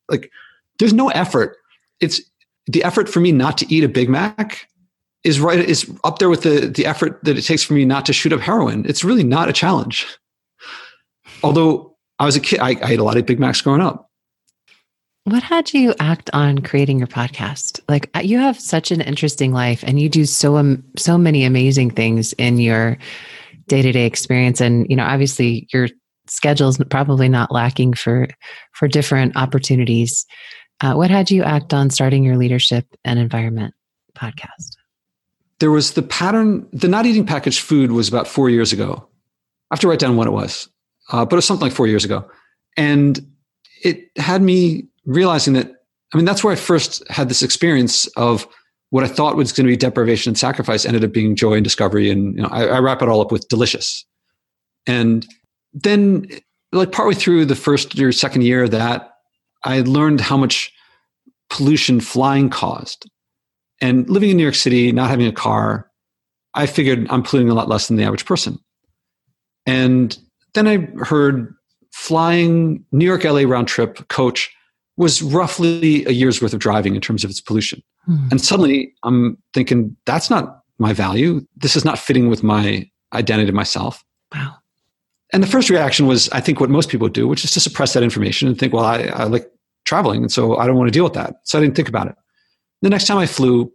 like 0.09 0.31
there's 0.79 0.93
no 0.93 1.09
effort. 1.09 1.57
It's 1.99 2.21
the 2.67 2.83
effort 2.83 3.09
for 3.09 3.19
me 3.19 3.31
not 3.31 3.57
to 3.59 3.73
eat 3.73 3.83
a 3.83 3.89
Big 3.89 4.09
Mac 4.09 4.67
is 5.23 5.39
right 5.39 5.59
is 5.59 5.91
up 6.03 6.19
there 6.19 6.29
with 6.29 6.43
the 6.43 6.67
the 6.67 6.85
effort 6.85 7.19
that 7.23 7.37
it 7.37 7.41
takes 7.41 7.63
for 7.63 7.73
me 7.73 7.85
not 7.85 8.05
to 8.05 8.13
shoot 8.13 8.33
up 8.33 8.39
heroin. 8.39 8.85
It's 8.87 9.03
really 9.03 9.23
not 9.23 9.49
a 9.49 9.53
challenge. 9.53 10.07
Although 11.43 11.95
I 12.19 12.25
was 12.25 12.35
a 12.35 12.39
kid, 12.39 12.59
I, 12.59 12.71
I 12.81 12.91
ate 12.91 12.99
a 12.99 13.03
lot 13.03 13.17
of 13.17 13.25
Big 13.25 13.39
Macs 13.39 13.61
growing 13.61 13.81
up. 13.81 14.09
What 15.25 15.43
had 15.43 15.73
you 15.73 15.93
act 15.99 16.29
on 16.31 16.59
creating 16.59 16.99
your 16.99 17.07
podcast? 17.07 17.81
Like 17.89 18.09
uh, 18.15 18.21
you 18.21 18.39
have 18.39 18.59
such 18.59 18.91
an 18.91 19.01
interesting 19.01 19.51
life, 19.51 19.83
and 19.85 19.99
you 19.99 20.07
do 20.07 20.25
so 20.25 20.57
um, 20.57 20.83
so 20.97 21.17
many 21.17 21.43
amazing 21.43 21.91
things 21.91 22.33
in 22.33 22.59
your 22.59 22.97
day 23.67 23.81
to 23.81 23.91
day 23.91 24.05
experience. 24.05 24.61
And 24.61 24.87
you 24.89 24.95
know, 24.95 25.03
obviously, 25.03 25.67
your 25.73 25.89
schedule's 26.27 26.77
probably 26.89 27.27
not 27.27 27.51
lacking 27.51 27.93
for 27.93 28.29
for 28.71 28.87
different 28.87 29.35
opportunities. 29.35 30.25
Uh, 30.81 30.93
what 30.93 31.09
had 31.09 31.31
you 31.31 31.43
act 31.43 31.73
on 31.73 31.89
starting 31.89 32.23
your 32.23 32.37
leadership 32.37 32.85
and 33.03 33.19
environment 33.19 33.73
podcast? 34.15 34.77
There 35.59 35.71
was 35.71 35.93
the 35.93 36.03
pattern. 36.03 36.67
The 36.71 36.87
not 36.87 37.05
eating 37.05 37.25
packaged 37.25 37.61
food 37.61 37.91
was 37.91 38.07
about 38.07 38.27
four 38.27 38.49
years 38.49 38.71
ago. 38.71 39.07
I 39.71 39.75
have 39.75 39.79
to 39.81 39.87
write 39.87 39.99
down 39.99 40.15
what 40.15 40.27
it 40.27 40.31
was, 40.31 40.69
uh, 41.11 41.25
but 41.25 41.33
it 41.33 41.37
was 41.37 41.45
something 41.45 41.67
like 41.67 41.75
four 41.75 41.87
years 41.87 42.05
ago, 42.05 42.29
and 42.77 43.19
it 43.83 44.09
had 44.17 44.41
me 44.41 44.85
realizing 45.05 45.53
that. 45.53 45.73
I 46.13 46.17
mean, 46.17 46.25
that's 46.25 46.41
where 46.41 46.53
I 46.53 46.55
first 46.55 47.03
had 47.09 47.27
this 47.27 47.43
experience 47.43 48.07
of 48.15 48.47
what 48.91 49.03
I 49.03 49.07
thought 49.07 49.35
was 49.35 49.51
going 49.51 49.65
to 49.65 49.71
be 49.71 49.75
deprivation 49.75 50.29
and 50.29 50.37
sacrifice 50.37 50.85
ended 50.85 51.03
up 51.03 51.11
being 51.11 51.35
joy 51.35 51.55
and 51.55 51.63
discovery. 51.63 52.09
And 52.09 52.35
you 52.35 52.43
know, 52.43 52.49
I, 52.49 52.65
I 52.67 52.79
wrap 52.79 53.01
it 53.01 53.09
all 53.09 53.19
up 53.19 53.31
with 53.31 53.47
delicious. 53.49 54.05
And 54.85 55.27
then, 55.73 56.27
like 56.71 56.91
partway 56.91 57.13
through 57.13 57.45
the 57.45 57.55
first 57.55 57.99
or 57.99 58.11
second 58.11 58.43
year 58.43 58.63
of 58.63 58.71
that, 58.71 59.16
I 59.63 59.81
learned 59.81 60.21
how 60.21 60.37
much 60.37 60.71
pollution 61.49 61.99
flying 61.99 62.49
caused. 62.49 63.09
And 63.81 64.09
living 64.09 64.29
in 64.29 64.37
New 64.37 64.43
York 64.43 64.55
City, 64.55 64.91
not 64.91 65.09
having 65.09 65.27
a 65.27 65.31
car, 65.31 65.89
I 66.53 66.65
figured 66.65 67.07
I'm 67.09 67.23
polluting 67.23 67.49
a 67.49 67.53
lot 67.53 67.69
less 67.69 67.87
than 67.87 67.97
the 67.97 68.03
average 68.03 68.25
person. 68.25 68.57
And 69.65 70.17
then 70.53 70.67
I 70.67 70.77
heard 71.03 71.53
flying 71.91 72.83
New 72.91 73.05
York 73.05 73.23
LA 73.23 73.41
round 73.41 73.67
trip 73.67 74.07
coach 74.07 74.51
was 74.97 75.21
roughly 75.21 76.03
a 76.05 76.11
year's 76.11 76.41
worth 76.41 76.53
of 76.53 76.59
driving 76.59 76.95
in 76.95 77.01
terms 77.01 77.23
of 77.23 77.29
its 77.29 77.41
pollution. 77.41 77.83
Hmm. 78.05 78.27
And 78.31 78.41
suddenly 78.41 78.93
I'm 79.03 79.37
thinking, 79.53 79.95
that's 80.05 80.29
not 80.29 80.61
my 80.79 80.93
value. 80.93 81.45
This 81.55 81.75
is 81.75 81.85
not 81.85 81.99
fitting 81.99 82.29
with 82.29 82.43
my 82.43 82.89
identity 83.13 83.51
myself. 83.51 84.03
Wow. 84.33 84.55
And 85.33 85.43
the 85.43 85.47
first 85.47 85.69
reaction 85.69 86.07
was, 86.07 86.29
I 86.29 86.39
think, 86.39 86.59
what 86.59 86.69
most 86.69 86.89
people 86.89 87.09
do, 87.09 87.27
which 87.27 87.43
is 87.43 87.51
to 87.51 87.59
suppress 87.59 87.93
that 87.93 88.03
information 88.03 88.47
and 88.47 88.57
think, 88.57 88.73
well, 88.73 88.85
I, 88.85 89.03
I 89.03 89.23
like 89.25 89.51
traveling. 89.85 90.21
And 90.21 90.31
so 90.31 90.57
I 90.57 90.67
don't 90.67 90.77
want 90.77 90.87
to 90.87 90.91
deal 90.91 91.03
with 91.03 91.13
that. 91.13 91.35
So 91.43 91.57
I 91.57 91.61
didn't 91.61 91.75
think 91.75 91.89
about 91.89 92.07
it. 92.07 92.15
The 92.81 92.89
next 92.89 93.07
time 93.07 93.17
I 93.17 93.25
flew, 93.25 93.71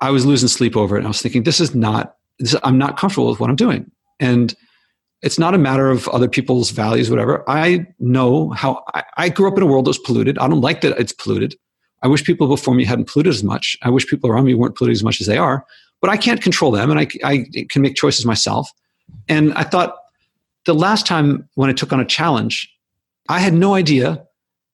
I 0.00 0.10
was 0.10 0.24
losing 0.24 0.48
sleep 0.48 0.76
over 0.76 0.96
it. 0.96 1.00
And 1.00 1.06
I 1.06 1.10
was 1.10 1.22
thinking, 1.22 1.42
this 1.42 1.60
is 1.60 1.74
not, 1.74 2.14
this, 2.38 2.54
I'm 2.62 2.78
not 2.78 2.96
comfortable 2.96 3.28
with 3.28 3.40
what 3.40 3.50
I'm 3.50 3.56
doing. 3.56 3.90
And 4.20 4.54
it's 5.22 5.38
not 5.38 5.54
a 5.54 5.58
matter 5.58 5.90
of 5.90 6.08
other 6.08 6.28
people's 6.28 6.70
values, 6.70 7.10
whatever. 7.10 7.48
I 7.48 7.86
know 7.98 8.50
how 8.50 8.82
I, 8.94 9.02
I, 9.16 9.28
grew 9.28 9.48
up 9.48 9.56
in 9.56 9.62
a 9.62 9.66
world 9.66 9.84
that 9.84 9.90
was 9.90 9.98
polluted. 9.98 10.38
I 10.38 10.48
don't 10.48 10.60
like 10.60 10.80
that 10.80 10.98
it's 10.98 11.12
polluted. 11.12 11.56
I 12.02 12.08
wish 12.08 12.24
people 12.24 12.48
before 12.48 12.74
me 12.74 12.84
hadn't 12.84 13.08
polluted 13.08 13.32
as 13.32 13.44
much. 13.44 13.76
I 13.82 13.90
wish 13.90 14.06
people 14.06 14.30
around 14.30 14.44
me 14.44 14.54
weren't 14.54 14.76
polluted 14.76 14.96
as 14.96 15.04
much 15.04 15.20
as 15.20 15.26
they 15.26 15.36
are, 15.36 15.66
but 16.00 16.10
I 16.10 16.16
can't 16.16 16.40
control 16.40 16.70
them 16.70 16.90
and 16.90 16.98
I, 16.98 17.08
I 17.22 17.46
can 17.68 17.82
make 17.82 17.96
choices 17.96 18.24
myself. 18.24 18.70
And 19.28 19.52
I 19.54 19.64
thought 19.64 19.94
the 20.70 20.74
last 20.74 21.04
time 21.04 21.48
when 21.56 21.68
I 21.68 21.72
took 21.72 21.92
on 21.92 21.98
a 21.98 22.04
challenge, 22.04 22.72
I 23.28 23.40
had 23.40 23.54
no 23.54 23.74
idea 23.74 24.24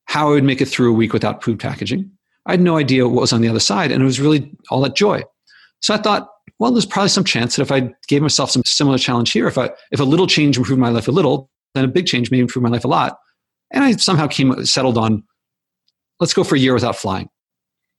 how 0.05 0.29
I 0.29 0.33
would 0.33 0.45
make 0.45 0.61
it 0.61 0.67
through 0.67 0.91
a 0.91 0.95
week 0.95 1.15
without 1.15 1.43
food 1.43 1.59
packaging. 1.59 2.11
I 2.45 2.51
had 2.51 2.61
no 2.61 2.77
idea 2.77 3.09
what 3.09 3.23
was 3.23 3.33
on 3.33 3.41
the 3.41 3.49
other 3.49 3.61
side, 3.61 3.91
and 3.91 4.03
it 4.03 4.05
was 4.05 4.21
really 4.21 4.53
all 4.71 4.83
that 4.83 4.95
joy. 4.95 5.23
So 5.81 5.95
I 5.95 5.97
thought, 5.97 6.29
well, 6.59 6.71
there's 6.71 6.85
probably 6.85 7.09
some 7.09 7.25
chance 7.25 7.57
that 7.57 7.63
if 7.63 7.73
I 7.73 7.95
gave 8.09 8.21
myself 8.21 8.51
some 8.51 8.63
similar 8.67 8.99
challenge 8.99 9.33
here, 9.33 9.47
if 9.47 9.57
I 9.57 9.71
if 9.91 9.99
a 9.99 10.05
little 10.05 10.27
change 10.27 10.59
improved 10.59 10.79
my 10.79 10.91
life 10.91 11.09
a 11.09 11.13
little, 11.13 11.49
then 11.75 11.87
a 11.87 11.89
big 11.89 12.05
change 12.05 12.31
may 12.31 12.41
improve 12.41 12.63
my 12.63 12.69
life 12.69 12.85
a 12.85 12.89
lot. 12.89 13.17
And 13.71 13.83
I 13.83 13.93
somehow 13.93 14.27
came 14.27 14.67
settled 14.67 14.99
on, 14.99 15.25
let's 16.21 16.35
go 16.35 16.45
for 16.45 16.57
a 16.57 16.59
year 16.59 16.75
without 16.75 16.97
flying. 16.97 17.31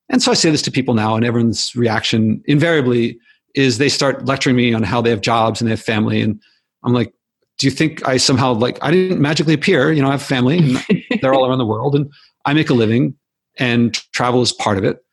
And 0.10 0.22
so 0.22 0.30
I 0.30 0.36
say 0.36 0.52
this 0.52 0.62
to 0.62 0.72
people 0.72 0.94
now, 0.94 1.16
and 1.16 1.26
everyone's 1.26 1.76
reaction 1.76 2.44
invariably 2.46 3.18
is 3.56 3.80
they 3.80 3.90
start 3.90 4.26
lecturing 4.26 4.56
me 4.56 4.72
on 4.72 4.84
how 4.84 5.02
they 5.02 5.10
have 5.10 5.22
jobs 5.22 5.60
and 5.60 5.68
they 5.68 5.72
have 5.72 5.82
family, 5.82 6.22
and 6.22 6.40
I'm 6.84 6.94
like, 6.94 7.12
do 7.58 7.68
you 7.68 7.72
think 7.72 8.08
I 8.08 8.18
somehow 8.18 8.54
like 8.54 8.78
I 8.82 8.92
didn't 8.92 9.22
magically 9.22 9.54
appear? 9.54 9.92
You 9.92 10.02
know, 10.02 10.10
I 10.10 10.12
have 10.12 10.24
family, 10.24 10.58
and 10.60 11.04
they're 11.22 11.34
all 11.34 11.48
around 11.48 11.58
the 11.58 11.66
world, 11.66 11.96
and 11.96 12.12
I 12.46 12.54
make 12.54 12.70
a 12.70 12.74
living, 12.74 13.16
and 13.58 13.94
travel 14.14 14.42
is 14.42 14.54
part 14.54 14.78
of 14.78 14.84
it. 14.84 15.04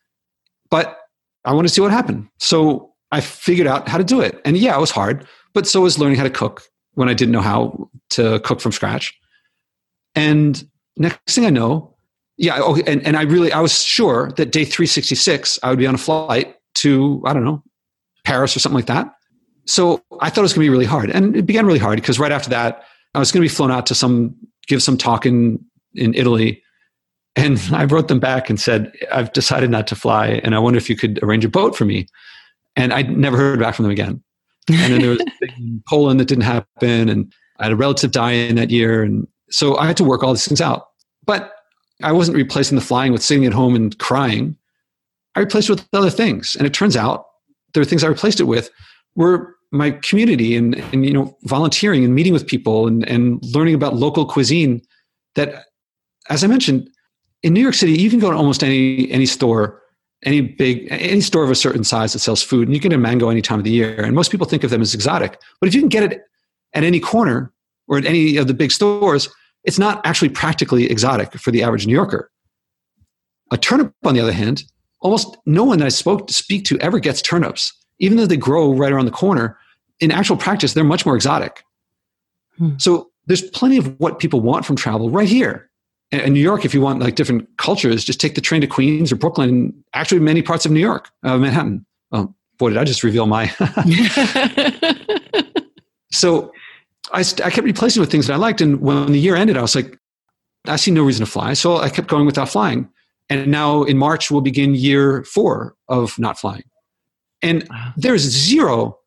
But 0.70 0.98
I 1.44 1.52
want 1.52 1.66
to 1.68 1.72
see 1.72 1.80
what 1.80 1.90
happened. 1.90 2.28
So 2.38 2.92
I 3.12 3.20
figured 3.20 3.66
out 3.66 3.88
how 3.88 3.98
to 3.98 4.04
do 4.04 4.20
it. 4.20 4.40
And 4.44 4.56
yeah, 4.56 4.76
it 4.76 4.80
was 4.80 4.90
hard, 4.90 5.26
but 5.52 5.66
so 5.66 5.82
was 5.82 5.98
learning 5.98 6.16
how 6.16 6.24
to 6.24 6.30
cook 6.30 6.62
when 6.94 7.08
I 7.08 7.14
didn't 7.14 7.32
know 7.32 7.40
how 7.40 7.90
to 8.10 8.40
cook 8.40 8.60
from 8.60 8.72
scratch. 8.72 9.16
And 10.14 10.62
next 10.96 11.34
thing 11.34 11.46
I 11.46 11.50
know, 11.50 11.96
yeah, 12.36 12.60
okay, 12.60 12.82
and, 12.86 13.04
and 13.06 13.16
I 13.16 13.22
really, 13.22 13.52
I 13.52 13.60
was 13.60 13.84
sure 13.84 14.32
that 14.36 14.52
day 14.52 14.64
366, 14.64 15.58
I 15.62 15.70
would 15.70 15.78
be 15.78 15.86
on 15.86 15.94
a 15.94 15.98
flight 15.98 16.56
to, 16.76 17.22
I 17.24 17.32
don't 17.32 17.44
know, 17.44 17.62
Paris 18.24 18.56
or 18.56 18.60
something 18.60 18.76
like 18.76 18.86
that. 18.86 19.12
So 19.66 20.02
I 20.20 20.30
thought 20.30 20.40
it 20.40 20.42
was 20.42 20.52
going 20.52 20.64
to 20.64 20.70
be 20.70 20.74
really 20.74 20.84
hard. 20.84 21.10
And 21.10 21.36
it 21.36 21.46
began 21.46 21.66
really 21.66 21.78
hard 21.78 21.96
because 21.96 22.18
right 22.18 22.32
after 22.32 22.50
that, 22.50 22.84
I 23.14 23.18
was 23.18 23.32
going 23.32 23.42
to 23.42 23.48
be 23.48 23.54
flown 23.54 23.70
out 23.70 23.86
to 23.86 23.94
some, 23.94 24.34
give 24.66 24.82
some 24.82 24.96
talk 24.96 25.24
in, 25.24 25.64
in 25.94 26.14
Italy. 26.14 26.62
And 27.36 27.60
I 27.72 27.84
wrote 27.84 28.08
them 28.08 28.20
back 28.20 28.50
and 28.50 28.60
said, 28.60 28.92
I've 29.12 29.32
decided 29.32 29.70
not 29.70 29.86
to 29.88 29.96
fly. 29.96 30.40
And 30.44 30.54
I 30.54 30.58
wonder 30.58 30.76
if 30.76 30.90
you 30.90 30.96
could 30.96 31.18
arrange 31.22 31.44
a 31.44 31.48
boat 31.48 31.76
for 31.76 31.84
me 31.84 32.06
and 32.76 32.92
I 32.92 33.02
never 33.02 33.36
heard 33.36 33.60
back 33.60 33.74
from 33.74 33.84
them 33.84 33.92
again. 33.92 34.22
And 34.68 34.92
then 34.92 35.00
there 35.00 35.10
was 35.10 35.22
Poland 35.88 36.20
that 36.20 36.28
didn't 36.28 36.44
happen, 36.44 37.08
and 37.08 37.32
I 37.58 37.64
had 37.64 37.72
a 37.72 37.76
relative 37.76 38.12
die 38.12 38.32
in 38.32 38.56
that 38.56 38.70
year, 38.70 39.02
and 39.02 39.26
so 39.50 39.76
I 39.76 39.86
had 39.86 39.96
to 39.98 40.04
work 40.04 40.22
all 40.22 40.32
these 40.32 40.46
things 40.46 40.60
out. 40.60 40.86
But 41.26 41.52
I 42.02 42.12
wasn't 42.12 42.36
replacing 42.36 42.76
the 42.76 42.84
flying 42.84 43.12
with 43.12 43.22
sitting 43.22 43.44
at 43.44 43.52
home 43.52 43.76
and 43.76 43.96
crying. 43.98 44.56
I 45.34 45.40
replaced 45.40 45.68
it 45.68 45.72
with 45.72 45.88
other 45.92 46.10
things, 46.10 46.56
and 46.56 46.66
it 46.66 46.72
turns 46.72 46.96
out 46.96 47.26
there 47.74 47.82
are 47.82 47.86
things 47.86 48.02
I 48.02 48.08
replaced 48.08 48.40
it 48.40 48.44
with 48.44 48.70
were 49.16 49.56
my 49.70 49.90
community 49.90 50.56
and, 50.56 50.76
and 50.92 51.04
you 51.04 51.12
know 51.12 51.36
volunteering 51.42 52.04
and 52.04 52.14
meeting 52.14 52.32
with 52.32 52.46
people 52.46 52.86
and, 52.86 53.08
and 53.08 53.42
learning 53.54 53.74
about 53.74 53.96
local 53.96 54.24
cuisine. 54.26 54.80
That, 55.34 55.64
as 56.28 56.44
I 56.44 56.46
mentioned, 56.46 56.88
in 57.42 57.52
New 57.52 57.60
York 57.60 57.74
City, 57.74 57.92
you 57.92 58.08
can 58.08 58.20
go 58.20 58.30
to 58.30 58.36
almost 58.36 58.62
any 58.62 59.10
any 59.10 59.26
store 59.26 59.82
any 60.24 60.40
big 60.40 60.88
any 60.90 61.20
store 61.20 61.44
of 61.44 61.50
a 61.50 61.54
certain 61.54 61.84
size 61.84 62.12
that 62.12 62.18
sells 62.18 62.42
food 62.42 62.66
and 62.66 62.74
you 62.74 62.80
can 62.80 62.90
get 62.90 62.96
a 62.96 63.00
mango 63.00 63.28
any 63.28 63.42
time 63.42 63.58
of 63.58 63.64
the 63.64 63.70
year 63.70 64.02
and 64.02 64.14
most 64.14 64.30
people 64.30 64.46
think 64.46 64.64
of 64.64 64.70
them 64.70 64.82
as 64.82 64.94
exotic 64.94 65.40
but 65.60 65.68
if 65.68 65.74
you 65.74 65.80
can 65.80 65.88
get 65.88 66.02
it 66.02 66.22
at 66.72 66.84
any 66.84 67.00
corner 67.00 67.52
or 67.88 67.98
at 67.98 68.06
any 68.06 68.36
of 68.36 68.46
the 68.46 68.54
big 68.54 68.72
stores 68.72 69.28
it's 69.64 69.78
not 69.78 70.04
actually 70.04 70.28
practically 70.28 70.90
exotic 70.90 71.32
for 71.34 71.50
the 71.50 71.62
average 71.62 71.86
new 71.86 71.92
yorker 71.92 72.30
a 73.50 73.56
turnip 73.56 73.92
on 74.04 74.14
the 74.14 74.20
other 74.20 74.32
hand 74.32 74.64
almost 75.00 75.36
no 75.46 75.64
one 75.64 75.78
that 75.78 75.86
i 75.86 75.90
spoke 75.90 76.26
to 76.26 76.34
speak 76.34 76.64
to 76.64 76.78
ever 76.78 76.98
gets 76.98 77.20
turnips 77.20 77.72
even 77.98 78.16
though 78.16 78.26
they 78.26 78.36
grow 78.36 78.72
right 78.72 78.92
around 78.92 79.04
the 79.04 79.10
corner 79.10 79.58
in 80.00 80.10
actual 80.10 80.36
practice 80.36 80.74
they're 80.74 80.84
much 80.84 81.06
more 81.06 81.14
exotic 81.14 81.64
hmm. 82.58 82.70
so 82.78 83.10
there's 83.26 83.42
plenty 83.42 83.76
of 83.78 83.98
what 83.98 84.18
people 84.18 84.40
want 84.40 84.64
from 84.64 84.76
travel 84.76 85.10
right 85.10 85.28
here 85.28 85.70
in 86.22 86.32
New 86.32 86.40
York, 86.40 86.64
if 86.64 86.72
you 86.74 86.80
want 86.80 87.00
like 87.00 87.14
different 87.16 87.48
cultures, 87.56 88.04
just 88.04 88.20
take 88.20 88.34
the 88.34 88.40
train 88.40 88.60
to 88.60 88.66
Queens 88.66 89.10
or 89.10 89.16
Brooklyn, 89.16 89.74
actually 89.94 90.20
many 90.20 90.42
parts 90.42 90.64
of 90.66 90.72
New 90.72 90.80
York, 90.80 91.10
uh, 91.22 91.36
Manhattan. 91.38 91.84
Oh, 92.12 92.34
boy, 92.58 92.70
did 92.70 92.78
I 92.78 92.84
just 92.84 93.02
reveal 93.02 93.26
my. 93.26 93.48
so 96.12 96.52
I, 97.12 97.20
I 97.20 97.50
kept 97.50 97.64
replacing 97.64 98.00
with 98.00 98.10
things 98.10 98.26
that 98.26 98.34
I 98.34 98.36
liked. 98.36 98.60
And 98.60 98.80
when 98.80 99.12
the 99.12 99.18
year 99.18 99.34
ended, 99.34 99.56
I 99.56 99.62
was 99.62 99.74
like, 99.74 99.98
I 100.66 100.76
see 100.76 100.90
no 100.90 101.02
reason 101.02 101.24
to 101.24 101.30
fly. 101.30 101.54
So 101.54 101.78
I 101.78 101.88
kept 101.88 102.08
going 102.08 102.26
without 102.26 102.48
flying. 102.48 102.88
And 103.28 103.50
now 103.50 103.82
in 103.84 103.98
March, 103.98 104.30
we'll 104.30 104.40
begin 104.40 104.74
year 104.74 105.24
four 105.24 105.74
of 105.88 106.18
not 106.18 106.38
flying. 106.38 106.64
And 107.44 107.66
wow. 107.68 107.92
there's 107.96 108.22
zero 108.22 108.98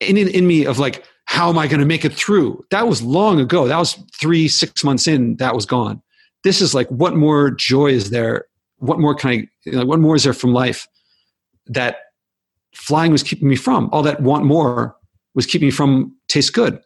in, 0.00 0.16
in, 0.16 0.28
in 0.28 0.46
me 0.46 0.66
of 0.66 0.78
like, 0.78 1.04
how 1.24 1.48
am 1.48 1.58
I 1.58 1.66
going 1.66 1.80
to 1.80 1.86
make 1.86 2.04
it 2.04 2.14
through? 2.14 2.64
That 2.70 2.86
was 2.88 3.02
long 3.02 3.40
ago. 3.40 3.68
That 3.68 3.78
was 3.78 3.94
three, 4.18 4.48
six 4.48 4.84
months 4.84 5.06
in, 5.06 5.36
that 5.36 5.54
was 5.54 5.64
gone 5.64 6.02
this 6.44 6.60
is 6.60 6.74
like 6.74 6.88
what 6.88 7.16
more 7.16 7.50
joy 7.50 7.88
is 7.88 8.10
there 8.10 8.46
what 8.78 8.98
more 8.98 9.14
can 9.14 9.30
i 9.30 9.48
you 9.64 9.72
know, 9.72 9.84
what 9.84 9.98
more 9.98 10.14
is 10.14 10.24
there 10.24 10.32
from 10.32 10.52
life 10.52 10.86
that 11.66 11.96
flying 12.74 13.12
was 13.12 13.22
keeping 13.22 13.48
me 13.48 13.56
from 13.56 13.88
all 13.92 14.02
that 14.02 14.20
want 14.20 14.44
more 14.44 14.96
was 15.34 15.46
keeping 15.46 15.68
me 15.68 15.70
from 15.70 16.14
taste 16.28 16.52
good 16.52 16.80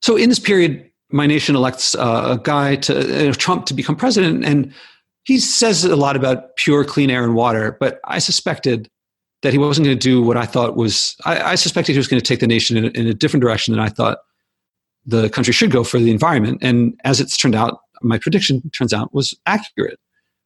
so 0.00 0.16
in 0.16 0.28
this 0.28 0.38
period 0.38 0.88
my 1.10 1.26
nation 1.26 1.54
elects 1.54 1.94
uh, 1.94 2.38
a 2.38 2.42
guy 2.42 2.76
to 2.76 3.30
uh, 3.30 3.32
trump 3.34 3.66
to 3.66 3.74
become 3.74 3.96
president 3.96 4.44
and 4.44 4.72
he 5.24 5.38
says 5.38 5.84
a 5.84 5.96
lot 5.96 6.16
about 6.16 6.56
pure 6.56 6.84
clean 6.84 7.10
air 7.10 7.24
and 7.24 7.34
water 7.34 7.76
but 7.80 8.00
i 8.04 8.18
suspected 8.18 8.88
that 9.42 9.52
he 9.52 9.58
wasn't 9.58 9.84
going 9.84 9.98
to 9.98 10.08
do 10.08 10.22
what 10.22 10.36
i 10.36 10.46
thought 10.46 10.76
was 10.76 11.16
i, 11.24 11.52
I 11.52 11.54
suspected 11.54 11.92
he 11.92 11.98
was 11.98 12.08
going 12.08 12.20
to 12.20 12.26
take 12.26 12.40
the 12.40 12.46
nation 12.46 12.76
in 12.76 12.84
a, 12.84 12.88
in 12.88 13.06
a 13.06 13.14
different 13.14 13.42
direction 13.42 13.72
than 13.72 13.80
i 13.80 13.88
thought 13.88 14.18
the 15.04 15.28
country 15.30 15.52
should 15.52 15.70
go 15.70 15.82
for 15.84 15.98
the 15.98 16.10
environment 16.10 16.58
and 16.62 16.98
as 17.04 17.20
it's 17.20 17.36
turned 17.36 17.54
out 17.54 17.80
my 18.02 18.18
prediction 18.18 18.68
turns 18.70 18.92
out 18.92 19.14
was 19.14 19.34
accurate. 19.46 19.98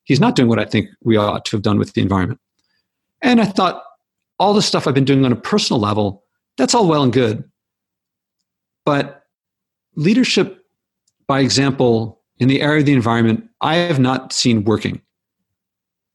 He's 0.04 0.20
not 0.20 0.36
doing 0.36 0.48
what 0.48 0.58
I 0.58 0.64
think 0.64 0.88
we 1.02 1.16
ought 1.16 1.44
to 1.46 1.56
have 1.56 1.62
done 1.62 1.78
with 1.78 1.94
the 1.94 2.02
environment. 2.02 2.40
And 3.22 3.40
I 3.40 3.44
thought, 3.44 3.82
all 4.38 4.54
the 4.54 4.62
stuff 4.62 4.86
I've 4.86 4.94
been 4.94 5.04
doing 5.04 5.24
on 5.24 5.32
a 5.32 5.36
personal 5.36 5.80
level, 5.80 6.22
that's 6.58 6.74
all 6.74 6.86
well 6.86 7.02
and 7.02 7.12
good. 7.12 7.42
But 8.84 9.22
leadership 9.94 10.62
by 11.26 11.40
example 11.40 12.20
in 12.38 12.48
the 12.48 12.60
area 12.60 12.80
of 12.80 12.86
the 12.86 12.92
environment, 12.92 13.48
I 13.62 13.76
have 13.76 13.98
not 13.98 14.32
seen 14.32 14.64
working. 14.64 15.00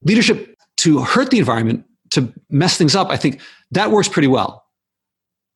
Leadership 0.03 0.55
to 0.77 0.99
hurt 0.99 1.31
the 1.31 1.39
environment, 1.39 1.83
to 2.11 2.31
mess 2.49 2.77
things 2.77 2.95
up, 2.95 3.09
I 3.09 3.17
think 3.17 3.41
that 3.71 3.91
works 3.91 4.07
pretty 4.07 4.27
well. 4.27 4.65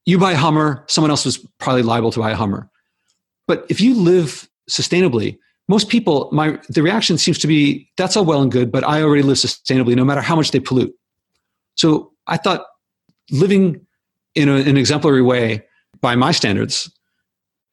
You 0.05 0.19
buy 0.19 0.33
a 0.33 0.37
Hummer, 0.37 0.83
someone 0.87 1.11
else 1.11 1.25
was 1.25 1.37
probably 1.59 1.83
liable 1.83 2.11
to 2.11 2.19
buy 2.19 2.31
a 2.31 2.35
Hummer. 2.35 2.69
But 3.47 3.65
if 3.69 3.81
you 3.81 3.95
live 3.95 4.49
sustainably, 4.69 5.37
most 5.67 5.89
people 5.89 6.29
my 6.31 6.59
the 6.69 6.81
reaction 6.81 7.17
seems 7.17 7.37
to 7.39 7.47
be 7.47 7.89
that's 7.97 8.15
all 8.15 8.25
well 8.25 8.41
and 8.41 8.51
good 8.51 8.71
but 8.71 8.83
i 8.83 9.01
already 9.01 9.23
live 9.23 9.37
sustainably 9.37 9.95
no 9.95 10.05
matter 10.05 10.21
how 10.21 10.35
much 10.35 10.51
they 10.51 10.59
pollute 10.59 10.93
so 11.75 12.11
i 12.27 12.37
thought 12.37 12.65
living 13.31 13.85
in 14.35 14.49
a, 14.49 14.55
an 14.55 14.77
exemplary 14.77 15.21
way 15.21 15.63
by 16.01 16.15
my 16.15 16.31
standards 16.31 16.91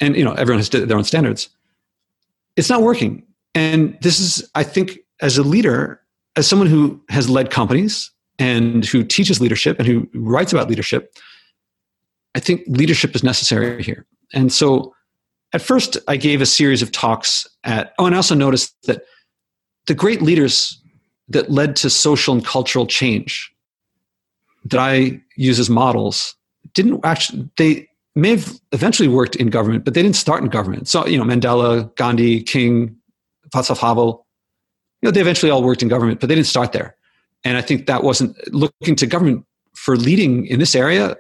and 0.00 0.16
you 0.16 0.24
know 0.24 0.32
everyone 0.34 0.58
has 0.58 0.70
their 0.70 0.96
own 0.96 1.04
standards 1.04 1.48
it's 2.56 2.70
not 2.70 2.82
working 2.82 3.22
and 3.54 3.96
this 4.00 4.20
is 4.20 4.48
i 4.54 4.62
think 4.62 4.98
as 5.20 5.38
a 5.38 5.42
leader 5.42 6.00
as 6.36 6.46
someone 6.46 6.68
who 6.68 7.00
has 7.08 7.28
led 7.28 7.50
companies 7.50 8.10
and 8.38 8.84
who 8.84 9.04
teaches 9.04 9.40
leadership 9.40 9.78
and 9.78 9.86
who 9.86 10.08
writes 10.14 10.52
about 10.52 10.68
leadership, 10.68 11.14
I 12.34 12.40
think 12.40 12.62
leadership 12.66 13.14
is 13.14 13.22
necessary 13.22 13.82
here. 13.82 14.06
And 14.32 14.52
so 14.52 14.94
at 15.52 15.60
first, 15.60 15.98
I 16.08 16.16
gave 16.16 16.40
a 16.40 16.46
series 16.46 16.82
of 16.82 16.92
talks 16.92 17.46
at, 17.64 17.92
oh, 17.98 18.06
and 18.06 18.14
I 18.14 18.16
also 18.16 18.34
noticed 18.34 18.74
that 18.86 19.04
the 19.86 19.94
great 19.94 20.22
leaders 20.22 20.80
that 21.28 21.50
led 21.50 21.76
to 21.76 21.90
social 21.90 22.34
and 22.34 22.44
cultural 22.44 22.86
change 22.86 23.52
that 24.64 24.80
I 24.80 25.20
use 25.36 25.58
as 25.58 25.68
models 25.68 26.34
didn't 26.74 27.04
actually, 27.04 27.48
they 27.56 27.88
may 28.14 28.30
have 28.30 28.60
eventually 28.72 29.08
worked 29.08 29.36
in 29.36 29.50
government, 29.50 29.84
but 29.84 29.94
they 29.94 30.02
didn't 30.02 30.16
start 30.16 30.42
in 30.42 30.48
government. 30.48 30.88
So, 30.88 31.06
you 31.06 31.18
know, 31.18 31.24
Mandela, 31.24 31.94
Gandhi, 31.96 32.42
King, 32.42 32.96
Václav 33.50 33.78
Havel, 33.78 34.26
you 35.00 35.08
know, 35.08 35.10
they 35.10 35.20
eventually 35.20 35.50
all 35.50 35.62
worked 35.62 35.82
in 35.82 35.88
government, 35.88 36.20
but 36.20 36.28
they 36.28 36.34
didn't 36.34 36.46
start 36.46 36.72
there. 36.72 36.96
And 37.44 37.56
I 37.56 37.60
think 37.60 37.86
that 37.86 38.02
wasn't 38.02 38.36
looking 38.52 38.96
to 38.96 39.06
government 39.06 39.44
for 39.74 39.96
leading 39.96 40.46
in 40.46 40.58
this 40.58 40.74
area, 40.74 41.16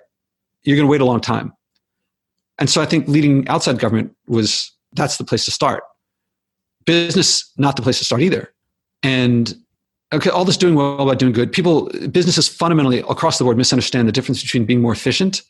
you're 0.62 0.76
going 0.76 0.86
to 0.86 0.90
wait 0.90 1.00
a 1.00 1.04
long 1.04 1.20
time. 1.20 1.52
And 2.58 2.70
so 2.70 2.80
I 2.80 2.86
think 2.86 3.08
leading 3.08 3.48
outside 3.48 3.78
government 3.78 4.14
was 4.26 4.70
that's 4.92 5.16
the 5.16 5.24
place 5.24 5.44
to 5.46 5.50
start. 5.50 5.82
Business, 6.84 7.50
not 7.56 7.76
the 7.76 7.82
place 7.82 7.98
to 7.98 8.04
start 8.04 8.22
either. 8.22 8.52
And 9.02 9.54
okay, 10.12 10.30
all 10.30 10.44
this 10.44 10.56
doing 10.56 10.74
well 10.74 11.00
about 11.00 11.18
doing 11.18 11.32
good. 11.32 11.50
People, 11.50 11.90
businesses 12.10 12.46
fundamentally 12.46 12.98
across 13.00 13.38
the 13.38 13.44
board 13.44 13.56
misunderstand 13.56 14.06
the 14.06 14.12
difference 14.12 14.42
between 14.42 14.64
being 14.64 14.80
more 14.80 14.92
efficient 14.92 15.42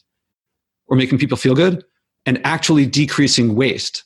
or 0.86 0.96
making 0.96 1.18
people 1.18 1.36
feel 1.36 1.54
good 1.54 1.84
and 2.24 2.40
actually 2.44 2.86
decreasing 2.86 3.54
waste. 3.54 4.04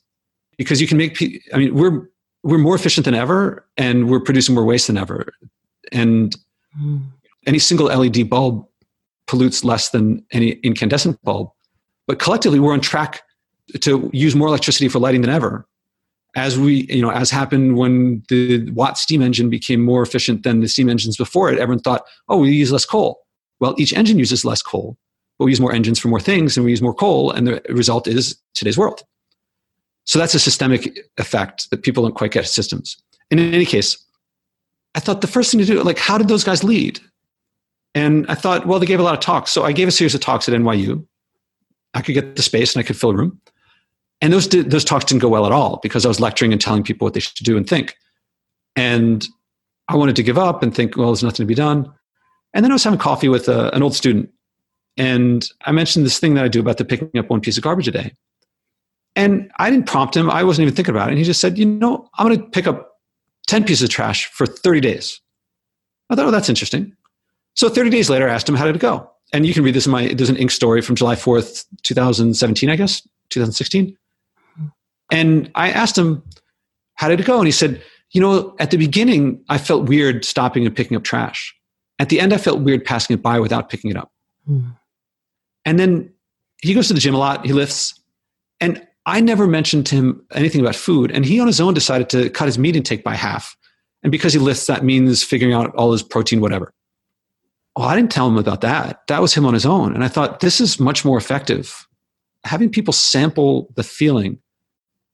Because 0.56 0.80
you 0.80 0.88
can 0.88 0.96
make, 0.96 1.22
I 1.52 1.58
mean, 1.58 1.74
we're 1.74 2.08
we're 2.42 2.58
more 2.58 2.76
efficient 2.76 3.04
than 3.04 3.14
ever, 3.14 3.66
and 3.76 4.08
we're 4.08 4.20
producing 4.20 4.54
more 4.54 4.64
waste 4.64 4.86
than 4.86 4.96
ever. 4.96 5.32
And 5.90 6.36
mm. 6.80 7.02
any 7.46 7.58
single 7.58 7.86
LED 7.86 8.28
bulb 8.28 8.66
pollutes 9.26 9.64
less 9.64 9.90
than 9.90 10.24
any 10.32 10.52
incandescent 10.62 11.22
bulb. 11.22 11.50
But 12.06 12.18
collectively, 12.18 12.60
we're 12.60 12.72
on 12.72 12.80
track 12.80 13.22
to 13.80 14.08
use 14.12 14.36
more 14.36 14.48
electricity 14.48 14.88
for 14.88 14.98
lighting 15.00 15.22
than 15.22 15.30
ever 15.30 15.66
as 16.36 16.58
we, 16.58 16.86
you 16.90 17.00
know, 17.00 17.10
as 17.10 17.30
happened 17.30 17.78
when 17.78 18.22
the 18.28 18.70
Watt 18.72 18.98
steam 18.98 19.22
engine 19.22 19.48
became 19.48 19.82
more 19.82 20.02
efficient 20.02 20.42
than 20.42 20.60
the 20.60 20.68
steam 20.68 20.88
engines 20.88 21.16
before 21.16 21.50
it, 21.50 21.58
everyone 21.58 21.80
thought, 21.80 22.04
oh, 22.28 22.36
we 22.36 22.50
use 22.52 22.70
less 22.70 22.84
coal. 22.84 23.22
Well, 23.58 23.74
each 23.78 23.94
engine 23.94 24.18
uses 24.18 24.44
less 24.44 24.60
coal, 24.60 24.98
but 25.38 25.46
we 25.46 25.52
use 25.52 25.60
more 25.60 25.72
engines 25.72 25.98
for 25.98 26.08
more 26.08 26.20
things 26.20 26.56
and 26.56 26.64
we 26.64 26.70
use 26.70 26.82
more 26.82 26.94
coal, 26.94 27.30
and 27.30 27.46
the 27.46 27.62
result 27.70 28.06
is 28.06 28.38
today's 28.52 28.76
world. 28.76 29.02
So 30.04 30.18
that's 30.18 30.34
a 30.34 30.38
systemic 30.38 30.98
effect 31.16 31.70
that 31.70 31.82
people 31.82 32.02
don't 32.02 32.14
quite 32.14 32.32
get 32.32 32.46
systems. 32.46 32.98
And 33.30 33.40
in 33.40 33.54
any 33.54 33.64
case, 33.64 33.96
I 34.96 35.00
thought 35.00 35.20
the 35.20 35.26
first 35.26 35.50
thing 35.50 35.60
to 35.60 35.66
do, 35.66 35.82
like, 35.82 35.98
how 35.98 36.18
did 36.18 36.28
those 36.28 36.42
guys 36.42 36.64
lead? 36.64 36.98
And 37.94 38.26
I 38.28 38.34
thought, 38.34 38.66
well, 38.66 38.78
they 38.78 38.86
gave 38.86 38.98
a 38.98 39.02
lot 39.02 39.14
of 39.14 39.20
talks. 39.20 39.50
So 39.50 39.62
I 39.64 39.72
gave 39.72 39.88
a 39.88 39.92
series 39.92 40.14
of 40.14 40.20
talks 40.20 40.48
at 40.48 40.54
NYU. 40.58 41.06
I 41.94 42.02
could 42.02 42.14
get 42.14 42.36
the 42.36 42.42
space 42.42 42.74
and 42.74 42.82
I 42.82 42.86
could 42.86 42.96
fill 42.96 43.10
a 43.10 43.16
room. 43.16 43.40
And 44.20 44.32
those 44.32 44.46
did, 44.46 44.70
those 44.70 44.84
talks 44.84 45.04
didn't 45.04 45.20
go 45.20 45.28
well 45.28 45.46
at 45.46 45.52
all 45.52 45.78
because 45.82 46.04
I 46.04 46.08
was 46.08 46.18
lecturing 46.20 46.52
and 46.52 46.60
telling 46.60 46.82
people 46.82 47.04
what 47.04 47.14
they 47.14 47.20
should 47.20 47.44
do 47.44 47.56
and 47.56 47.68
think. 47.68 47.96
And 48.74 49.26
I 49.88 49.96
wanted 49.96 50.16
to 50.16 50.22
give 50.22 50.38
up 50.38 50.62
and 50.62 50.74
think, 50.74 50.96
well, 50.96 51.08
there's 51.08 51.22
nothing 51.22 51.44
to 51.44 51.46
be 51.46 51.54
done. 51.54 51.92
And 52.54 52.64
then 52.64 52.72
I 52.72 52.74
was 52.74 52.84
having 52.84 52.98
coffee 52.98 53.28
with 53.28 53.48
a, 53.48 53.74
an 53.74 53.82
old 53.82 53.94
student, 53.94 54.30
and 54.96 55.46
I 55.66 55.72
mentioned 55.72 56.06
this 56.06 56.18
thing 56.18 56.34
that 56.34 56.44
I 56.44 56.48
do 56.48 56.60
about 56.60 56.78
the 56.78 56.86
picking 56.86 57.10
up 57.18 57.28
one 57.28 57.40
piece 57.42 57.58
of 57.58 57.62
garbage 57.62 57.86
a 57.86 57.90
day. 57.90 58.12
And 59.14 59.50
I 59.58 59.68
didn't 59.68 59.86
prompt 59.86 60.16
him; 60.16 60.30
I 60.30 60.42
wasn't 60.42 60.64
even 60.64 60.74
thinking 60.74 60.94
about 60.94 61.08
it. 61.08 61.12
And 61.12 61.18
he 61.18 61.24
just 61.24 61.40
said, 61.40 61.58
"You 61.58 61.66
know, 61.66 62.08
I'm 62.14 62.26
going 62.26 62.38
to 62.38 62.46
pick 62.48 62.66
up 62.66 62.95
ten 63.46 63.64
pieces 63.64 63.84
of 63.84 63.90
trash 63.90 64.26
for 64.26 64.46
30 64.46 64.80
days." 64.80 65.20
I 66.10 66.14
thought, 66.14 66.26
"Oh, 66.26 66.30
that's 66.30 66.48
interesting." 66.48 66.94
So 67.54 67.68
30 67.68 67.90
days 67.90 68.10
later, 68.10 68.28
I 68.28 68.34
asked 68.34 68.48
him, 68.48 68.54
"How 68.54 68.66
did 68.66 68.76
it 68.76 68.80
go?" 68.80 69.10
And 69.32 69.44
you 69.44 69.54
can 69.54 69.64
read 69.64 69.74
this 69.74 69.86
in 69.86 69.92
my. 69.92 70.08
There's 70.08 70.30
an 70.30 70.36
Inc. 70.36 70.50
story 70.50 70.80
from 70.80 70.94
July 70.94 71.16
4th, 71.16 71.64
2017, 71.82 72.70
I 72.70 72.76
guess, 72.76 73.02
2016. 73.30 73.96
And 75.10 75.50
I 75.54 75.70
asked 75.70 75.96
him, 75.96 76.22
How 76.94 77.08
did 77.08 77.20
it 77.20 77.26
go? 77.26 77.38
And 77.38 77.46
he 77.46 77.52
said, 77.52 77.82
You 78.10 78.20
know, 78.20 78.54
at 78.58 78.70
the 78.70 78.76
beginning, 78.76 79.42
I 79.48 79.58
felt 79.58 79.88
weird 79.88 80.24
stopping 80.24 80.66
and 80.66 80.74
picking 80.74 80.96
up 80.96 81.04
trash. 81.04 81.54
At 81.98 82.08
the 82.08 82.20
end, 82.20 82.32
I 82.32 82.38
felt 82.38 82.60
weird 82.60 82.84
passing 82.84 83.14
it 83.14 83.22
by 83.22 83.40
without 83.40 83.68
picking 83.68 83.90
it 83.90 83.96
up. 83.96 84.12
Mm. 84.48 84.76
And 85.64 85.78
then 85.78 86.12
he 86.62 86.74
goes 86.74 86.88
to 86.88 86.94
the 86.94 87.00
gym 87.00 87.14
a 87.14 87.18
lot, 87.18 87.44
he 87.44 87.52
lifts. 87.52 87.98
And 88.60 88.86
I 89.06 89.20
never 89.20 89.46
mentioned 89.46 89.86
to 89.86 89.94
him 89.94 90.26
anything 90.32 90.60
about 90.60 90.74
food. 90.74 91.12
And 91.12 91.24
he 91.24 91.38
on 91.38 91.46
his 91.46 91.60
own 91.60 91.74
decided 91.74 92.10
to 92.10 92.28
cut 92.30 92.46
his 92.46 92.58
meat 92.58 92.74
intake 92.74 93.04
by 93.04 93.14
half. 93.14 93.56
And 94.02 94.10
because 94.10 94.32
he 94.32 94.38
lists, 94.38 94.66
that 94.66 94.84
means 94.84 95.22
figuring 95.22 95.54
out 95.54 95.74
all 95.76 95.92
his 95.92 96.02
protein, 96.02 96.40
whatever. 96.40 96.74
Oh, 97.76 97.82
I 97.82 97.94
didn't 97.94 98.10
tell 98.10 98.26
him 98.26 98.36
about 98.36 98.62
that. 98.62 99.02
That 99.06 99.22
was 99.22 99.32
him 99.32 99.46
on 99.46 99.54
his 99.54 99.64
own. 99.64 99.94
And 99.94 100.02
I 100.02 100.08
thought 100.08 100.40
this 100.40 100.60
is 100.60 100.80
much 100.80 101.04
more 101.04 101.18
effective. 101.18 101.86
Having 102.44 102.70
people 102.70 102.92
sample 102.92 103.72
the 103.76 103.82
feeling 103.82 104.38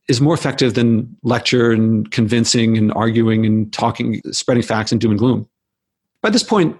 is 0.08 0.20
more 0.20 0.34
effective 0.34 0.74
than 0.74 1.16
lecture 1.22 1.70
and 1.70 2.10
convincing 2.10 2.78
and 2.78 2.92
arguing 2.92 3.44
and 3.44 3.72
talking, 3.72 4.22
spreading 4.30 4.62
facts 4.62 4.90
and 4.90 5.00
doom 5.00 5.12
and 5.12 5.18
gloom. 5.18 5.48
By 6.22 6.30
this 6.30 6.42
point, 6.42 6.78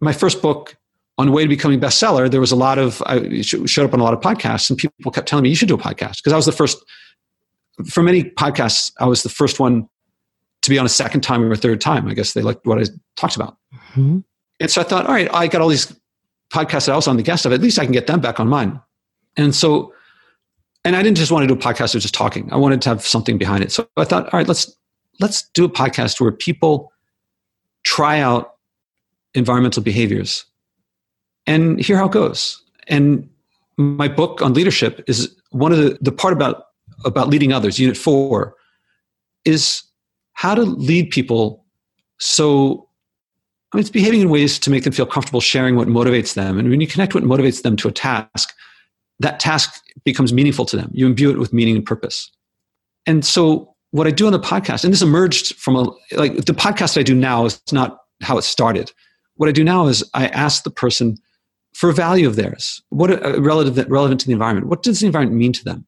my 0.00 0.12
first 0.12 0.40
book 0.40 0.76
on 1.18 1.26
the 1.26 1.32
way 1.32 1.42
to 1.42 1.48
becoming 1.48 1.80
bestseller, 1.80 2.30
there 2.30 2.40
was 2.40 2.52
a 2.52 2.56
lot 2.56 2.78
of, 2.78 3.02
I 3.06 3.42
showed 3.42 3.84
up 3.84 3.92
on 3.92 4.00
a 4.00 4.04
lot 4.04 4.14
of 4.14 4.20
podcasts 4.20 4.70
and 4.70 4.78
people 4.78 5.10
kept 5.12 5.28
telling 5.28 5.42
me, 5.42 5.48
you 5.48 5.56
should 5.56 5.68
do 5.68 5.74
a 5.74 5.78
podcast. 5.78 6.16
Because 6.18 6.32
I 6.32 6.36
was 6.36 6.46
the 6.46 6.52
first, 6.52 6.78
for 7.86 8.02
many 8.02 8.24
podcasts, 8.24 8.92
I 9.00 9.06
was 9.06 9.22
the 9.22 9.28
first 9.28 9.58
one 9.58 9.88
to 10.62 10.70
be 10.70 10.78
on 10.78 10.86
a 10.86 10.88
second 10.88 11.22
time 11.22 11.42
or 11.42 11.52
a 11.52 11.56
third 11.56 11.80
time. 11.80 12.08
I 12.08 12.14
guess 12.14 12.32
they 12.32 12.42
liked 12.42 12.66
what 12.66 12.80
I 12.80 12.84
talked 13.16 13.36
about. 13.36 13.56
Mm-hmm. 13.74 14.20
And 14.60 14.70
so 14.70 14.80
I 14.80 14.84
thought, 14.84 15.06
all 15.06 15.12
right, 15.12 15.28
I 15.34 15.48
got 15.48 15.60
all 15.60 15.68
these 15.68 15.92
podcasts 16.52 16.86
that 16.86 16.92
I 16.92 16.96
was 16.96 17.08
on 17.08 17.16
the 17.16 17.22
guest 17.22 17.46
of, 17.46 17.52
at 17.52 17.60
least 17.60 17.78
I 17.78 17.84
can 17.84 17.92
get 17.92 18.06
them 18.06 18.20
back 18.20 18.40
on 18.40 18.48
mine. 18.48 18.80
And 19.36 19.54
so 19.54 19.92
and 20.84 20.96
I 20.96 21.02
didn't 21.02 21.18
just 21.18 21.30
want 21.30 21.42
to 21.42 21.46
do 21.46 21.54
a 21.54 21.62
podcast 21.62 21.94
of 21.94 22.00
just 22.00 22.14
talking. 22.14 22.50
I 22.52 22.56
wanted 22.56 22.80
to 22.82 22.88
have 22.88 23.02
something 23.02 23.38
behind 23.38 23.62
it. 23.62 23.72
So 23.72 23.88
I 23.96 24.04
thought, 24.04 24.32
all 24.32 24.38
right, 24.38 24.48
let's 24.48 24.74
let's 25.20 25.48
do 25.52 25.64
a 25.64 25.68
podcast 25.68 26.20
where 26.20 26.32
people 26.32 26.92
try 27.82 28.20
out 28.20 28.54
environmental 29.34 29.82
behaviors 29.82 30.44
and 31.48 31.80
hear 31.80 31.96
how 31.96 32.06
it 32.06 32.12
goes. 32.12 32.62
And 32.86 33.28
my 33.76 34.08
book 34.08 34.42
on 34.42 34.54
leadership 34.54 35.02
is 35.08 35.34
one 35.50 35.72
of 35.72 35.78
the 35.78 35.98
the 36.00 36.12
part 36.12 36.32
about 36.32 36.64
about 37.04 37.28
leading 37.28 37.52
others, 37.52 37.78
unit 37.78 37.96
four, 37.96 38.54
is 39.44 39.82
how 40.34 40.54
to 40.54 40.62
lead 40.62 41.10
people 41.10 41.64
so 42.18 42.88
I 43.72 43.76
mean, 43.76 43.80
it's 43.80 43.90
behaving 43.90 44.22
in 44.22 44.30
ways 44.30 44.58
to 44.60 44.70
make 44.70 44.84
them 44.84 44.92
feel 44.92 45.06
comfortable 45.06 45.40
sharing 45.40 45.76
what 45.76 45.88
motivates 45.88 46.34
them. 46.34 46.58
And 46.58 46.70
when 46.70 46.80
you 46.80 46.86
connect 46.86 47.14
what 47.14 47.22
motivates 47.24 47.62
them 47.62 47.76
to 47.76 47.88
a 47.88 47.92
task, 47.92 48.54
that 49.20 49.40
task 49.40 49.82
becomes 50.04 50.32
meaningful 50.32 50.64
to 50.66 50.76
them. 50.76 50.90
You 50.94 51.06
imbue 51.06 51.30
it 51.30 51.38
with 51.38 51.52
meaning 51.52 51.76
and 51.76 51.84
purpose. 51.84 52.30
And 53.06 53.24
so 53.26 53.74
what 53.90 54.06
I 54.06 54.10
do 54.10 54.26
on 54.26 54.32
the 54.32 54.40
podcast, 54.40 54.84
and 54.84 54.92
this 54.92 55.02
emerged 55.02 55.54
from 55.56 55.76
a 55.76 55.82
like 56.12 56.46
the 56.46 56.54
podcast 56.54 56.98
I 56.98 57.02
do 57.02 57.14
now 57.14 57.44
is 57.44 57.60
not 57.70 57.98
how 58.22 58.38
it 58.38 58.42
started. 58.42 58.90
What 59.36 59.48
I 59.48 59.52
do 59.52 59.62
now 59.62 59.86
is 59.86 60.02
I 60.14 60.28
ask 60.28 60.62
the 60.62 60.70
person 60.70 61.16
for 61.74 61.90
a 61.90 61.94
value 61.94 62.26
of 62.26 62.36
theirs, 62.36 62.82
what 62.88 63.10
uh, 63.10 63.40
relative 63.40 63.88
relevant 63.88 64.20
to 64.20 64.26
the 64.26 64.32
environment. 64.32 64.66
What 64.66 64.82
does 64.82 65.00
the 65.00 65.06
environment 65.06 65.38
mean 65.38 65.52
to 65.52 65.64
them? 65.64 65.86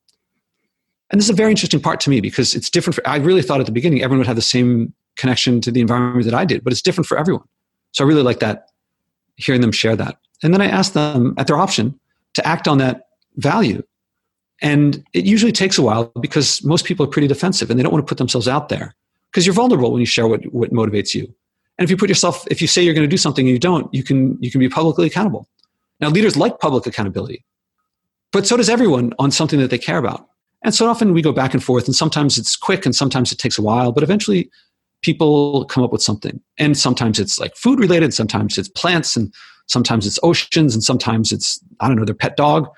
And 1.11 1.21
this 1.21 1.27
is 1.27 1.31
a 1.31 1.35
very 1.35 1.51
interesting 1.51 1.81
part 1.81 2.01
to 2.01 2.11
me 2.11 2.21
because 2.21 2.55
it's 2.55 2.71
different. 2.71 2.95
For, 2.95 3.09
I 3.09 3.17
really 3.17 3.43
thought 3.43 3.61
at 3.61 3.67
the 3.67 3.73
beginning 3.73 4.03
everyone 4.03 4.19
would 4.19 4.27
have 4.27 4.37
the 4.37 4.43
same 4.43 4.95
connection 5.17 5.61
to 5.63 5.71
the 5.71 5.81
environment 5.81 6.25
that 6.25 6.35
I 6.35 6.45
did, 6.45 6.63
but 6.63 6.73
it's 6.73 6.83
different 6.83 7.07
for 7.07 7.19
everyone. 7.19 7.45
So 7.93 8.05
I 8.05 8.09
really 8.09 8.23
like 8.23 8.39
that, 8.41 8.69
hearing 9.37 9.61
them 9.61 9.73
share 9.73 9.97
that. 9.97 10.19
And 10.43 10.55
then 10.55 10.61
I 10.61 10.67
ask 10.67 10.93
them 10.93 11.35
at 11.37 11.47
their 11.47 11.59
option 11.59 11.99
to 12.35 12.47
act 12.47 12.69
on 12.69 12.79
that 12.79 13.09
value. 13.37 13.83
And 14.63 15.05
it 15.13 15.25
usually 15.25 15.53
takes 15.53 15.79
a 15.79 15.83
while 15.83 16.13
because 16.21 16.63
most 16.65 16.85
people 16.85 17.05
are 17.05 17.09
pretty 17.09 17.27
defensive 17.27 17.71
and 17.71 17.79
they 17.79 17.83
don't 17.83 17.93
want 17.93 18.07
to 18.07 18.09
put 18.09 18.19
themselves 18.19 18.47
out 18.47 18.69
there 18.69 18.95
because 19.31 19.47
you're 19.47 19.55
vulnerable 19.55 19.91
when 19.91 20.01
you 20.01 20.07
share 20.07 20.29
what, 20.29 20.45
what 20.53 20.71
motivates 20.71 21.15
you. 21.15 21.23
And 21.79 21.85
if 21.85 21.91
you 21.91 21.97
put 21.97 22.09
yourself, 22.09 22.45
if 22.51 22.61
you 22.61 22.69
say 22.69 22.83
you're 22.83 22.95
going 22.95 23.09
to 23.09 23.11
do 23.11 23.17
something 23.17 23.47
and 23.47 23.53
you 23.53 23.59
don't, 23.59 23.93
you 23.93 24.03
can, 24.03 24.37
you 24.41 24.51
can 24.51 24.61
be 24.61 24.69
publicly 24.69 25.07
accountable. 25.07 25.49
Now, 26.01 26.09
leaders 26.09 26.37
like 26.37 26.61
public 26.61 26.87
accountability, 26.87 27.45
but 28.33 28.47
so 28.47 28.57
does 28.57 28.69
everyone 28.69 29.13
on 29.19 29.31
something 29.31 29.59
that 29.61 29.71
they 29.71 29.79
care 29.79 29.99
about. 29.99 30.27
And 30.63 30.75
so 30.75 30.89
often 30.89 31.15
we 31.15 31.23
go 31.23 31.33
back 31.33 31.55
and 31.55 31.63
forth, 31.63 31.87
and 31.87 31.95
sometimes 31.95 32.39
it's 32.39 32.57
quick 32.57 32.85
and 32.85 32.95
sometimes 32.95 33.33
it 33.33 33.39
takes 33.39 33.59
a 33.59 33.63
while, 33.63 33.93
but 33.93 34.03
eventually 34.03 34.51
people 35.03 35.65
come 35.67 35.83
up 35.83 35.93
with 35.93 36.03
something. 36.03 36.41
And 36.59 36.77
sometimes 36.77 37.19
it's 37.19 37.39
like 37.41 37.57
food 37.57 37.81
related, 37.81 38.13
sometimes 38.13 38.59
it's 38.59 38.69
plants, 38.69 39.17
and 39.17 39.33
sometimes 39.67 40.07
it's 40.07 40.19
oceans, 40.23 40.75
and 40.75 40.85
sometimes 40.85 41.33
it's, 41.33 41.63
I 41.81 41.89
don't 41.89 41.97
know, 41.97 42.05
their 42.05 42.15
pet 42.15 42.37
dog 42.37 42.69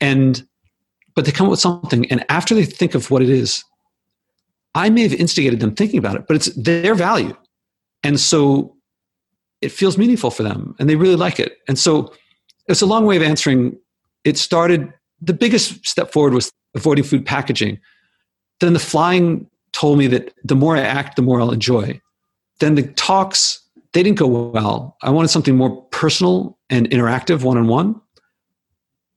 and 0.00 0.46
but 1.14 1.24
they 1.24 1.32
come 1.32 1.46
up 1.46 1.50
with 1.50 1.60
something 1.60 2.06
and 2.10 2.24
after 2.28 2.54
they 2.54 2.64
think 2.64 2.94
of 2.94 3.10
what 3.10 3.22
it 3.22 3.30
is 3.30 3.64
i 4.74 4.88
may 4.88 5.02
have 5.02 5.14
instigated 5.14 5.60
them 5.60 5.74
thinking 5.74 5.98
about 5.98 6.16
it 6.16 6.26
but 6.26 6.36
it's 6.36 6.52
their 6.54 6.94
value 6.94 7.36
and 8.02 8.20
so 8.20 8.74
it 9.60 9.70
feels 9.70 9.98
meaningful 9.98 10.30
for 10.30 10.42
them 10.42 10.74
and 10.78 10.88
they 10.88 10.96
really 10.96 11.16
like 11.16 11.40
it 11.40 11.58
and 11.68 11.78
so 11.78 12.12
it's 12.68 12.82
a 12.82 12.86
long 12.86 13.06
way 13.06 13.16
of 13.16 13.22
answering 13.22 13.76
it 14.24 14.36
started 14.36 14.92
the 15.20 15.32
biggest 15.32 15.84
step 15.86 16.12
forward 16.12 16.34
was 16.34 16.52
avoiding 16.74 17.04
food 17.04 17.24
packaging 17.24 17.78
then 18.60 18.72
the 18.72 18.78
flying 18.78 19.48
told 19.72 19.98
me 19.98 20.06
that 20.06 20.32
the 20.44 20.54
more 20.54 20.76
i 20.76 20.80
act 20.80 21.16
the 21.16 21.22
more 21.22 21.40
i'll 21.40 21.52
enjoy 21.52 22.00
then 22.60 22.74
the 22.74 22.82
talks 22.94 23.60
they 23.92 24.02
didn't 24.02 24.18
go 24.18 24.26
well. 24.26 24.96
I 25.02 25.10
wanted 25.10 25.28
something 25.28 25.56
more 25.56 25.82
personal 25.86 26.58
and 26.70 26.88
interactive, 26.90 27.42
one 27.42 27.56
on 27.56 27.68
one. 27.68 28.00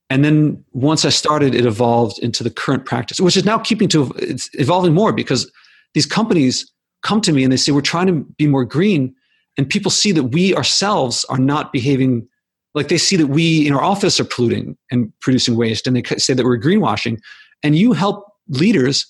And 0.10 0.26
then 0.26 0.64
once 0.74 1.06
I 1.06 1.10
started, 1.10 1.56
it 1.56 1.66
evolved 1.66 2.20
into 2.20 2.44
the 2.44 2.50
current 2.50 2.86
practice, 2.86 3.20
which 3.20 3.38
is 3.38 3.46
now 3.46 3.58
keeping 3.58 3.88
to 3.90 4.12
it's 4.18 4.50
evolving 4.54 4.94
more 4.94 5.14
because 5.14 5.50
these 5.94 6.06
companies 6.06 6.70
come 7.02 7.22
to 7.22 7.32
me 7.32 7.44
and 7.44 7.52
they 7.52 7.58
say, 7.58 7.72
We're 7.72 7.82
trying 7.82 8.08
to 8.08 8.26
be 8.38 8.48
more 8.48 8.66
green. 8.66 9.16
And 9.58 9.70
people 9.70 9.92
see 9.92 10.12
that 10.14 10.26
we 10.26 10.56
ourselves 10.56 11.26
are 11.26 11.38
not 11.38 11.74
behaving 11.74 12.28
like 12.74 12.88
they 12.88 12.98
see 12.98 13.18
that 13.18 13.28
we 13.28 13.68
in 13.68 13.74
our 13.74 13.84
office 13.84 14.20
are 14.20 14.26
polluting 14.26 14.78
and 14.92 15.12
producing 15.20 15.58
waste, 15.58 15.88
and 15.88 15.96
they 15.96 16.04
say 16.18 16.34
that 16.34 16.46
we're 16.46 16.58
greenwashing. 16.58 17.20
And 17.64 17.76
you 17.76 17.94
help 17.94 18.26
leaders 18.48 19.06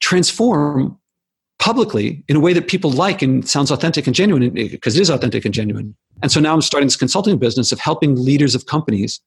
transform 0.00 0.98
publicly 1.58 2.24
in 2.28 2.36
a 2.36 2.40
way 2.40 2.52
that 2.52 2.68
people 2.68 2.90
like 2.90 3.22
and 3.22 3.48
sounds 3.48 3.70
authentic 3.70 4.06
and 4.06 4.14
genuine 4.14 4.50
because 4.50 4.96
eh, 4.96 4.98
it 4.98 5.02
is 5.02 5.10
authentic 5.10 5.44
and 5.44 5.54
genuine. 5.54 5.94
And 6.22 6.32
so 6.32 6.40
now 6.40 6.52
I'm 6.52 6.62
starting 6.62 6.86
this 6.86 6.96
consulting 6.96 7.38
business 7.38 7.72
of 7.72 7.78
helping 7.78 8.16
leaders 8.16 8.54
of 8.54 8.66
companies 8.66 9.20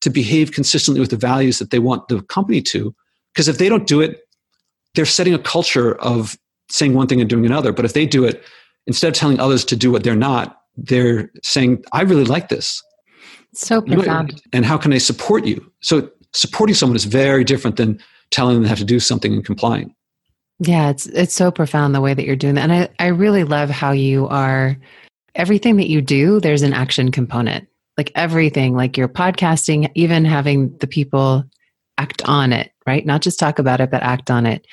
to 0.00 0.10
behave 0.10 0.52
consistently 0.52 1.00
with 1.00 1.10
the 1.10 1.16
values 1.16 1.58
that 1.58 1.70
they 1.70 1.78
want 1.78 2.08
the 2.08 2.22
company 2.22 2.62
to. 2.62 2.94
Because 3.32 3.48
if 3.48 3.58
they 3.58 3.68
don't 3.68 3.86
do 3.86 4.00
it, 4.00 4.20
they're 4.94 5.04
setting 5.04 5.34
a 5.34 5.38
culture 5.38 5.96
of 5.96 6.36
saying 6.70 6.94
one 6.94 7.06
thing 7.06 7.20
and 7.20 7.28
doing 7.28 7.46
another. 7.46 7.72
But 7.72 7.84
if 7.84 7.92
they 7.92 8.06
do 8.06 8.24
it, 8.24 8.42
instead 8.88 9.08
of 9.08 9.14
telling 9.14 9.38
others 9.38 9.64
to 9.66 9.76
do 9.76 9.92
what 9.92 10.02
they're 10.02 10.16
not, 10.16 10.62
they're 10.76 11.30
saying, 11.44 11.84
I 11.92 12.02
really 12.02 12.24
like 12.24 12.48
this. 12.48 12.82
So 13.54 13.80
profound. 13.80 14.42
And 14.52 14.64
how 14.64 14.76
can 14.76 14.92
I 14.92 14.98
support 14.98 15.46
you? 15.46 15.64
So 15.80 16.10
supporting 16.32 16.74
someone 16.74 16.96
is 16.96 17.04
very 17.04 17.44
different 17.44 17.76
than 17.76 18.00
telling 18.30 18.54
them 18.54 18.62
they 18.64 18.68
have 18.68 18.78
to 18.78 18.84
do 18.84 18.98
something 18.98 19.32
and 19.32 19.44
complying. 19.44 19.94
Yeah, 20.60 20.90
it's 20.90 21.06
it's 21.06 21.34
so 21.34 21.52
profound 21.52 21.94
the 21.94 22.00
way 22.00 22.14
that 22.14 22.24
you're 22.24 22.36
doing 22.36 22.56
that. 22.56 22.68
And 22.68 22.72
I, 22.72 22.88
I 22.98 23.06
really 23.08 23.44
love 23.44 23.70
how 23.70 23.92
you 23.92 24.26
are 24.26 24.76
everything 25.34 25.76
that 25.76 25.88
you 25.88 26.02
do, 26.02 26.40
there's 26.40 26.62
an 26.62 26.74
action 26.74 27.10
component. 27.10 27.68
Like 27.96 28.12
everything, 28.14 28.74
like 28.74 28.96
your 28.96 29.08
podcasting, 29.08 29.90
even 29.94 30.24
having 30.24 30.76
the 30.78 30.86
people 30.86 31.44
act 31.96 32.22
on 32.26 32.52
it, 32.52 32.70
right? 32.86 33.04
Not 33.04 33.22
just 33.22 33.38
talk 33.38 33.58
about 33.58 33.80
it, 33.80 33.90
but 33.90 34.02
act 34.02 34.30
on 34.30 34.46
it. 34.46 34.66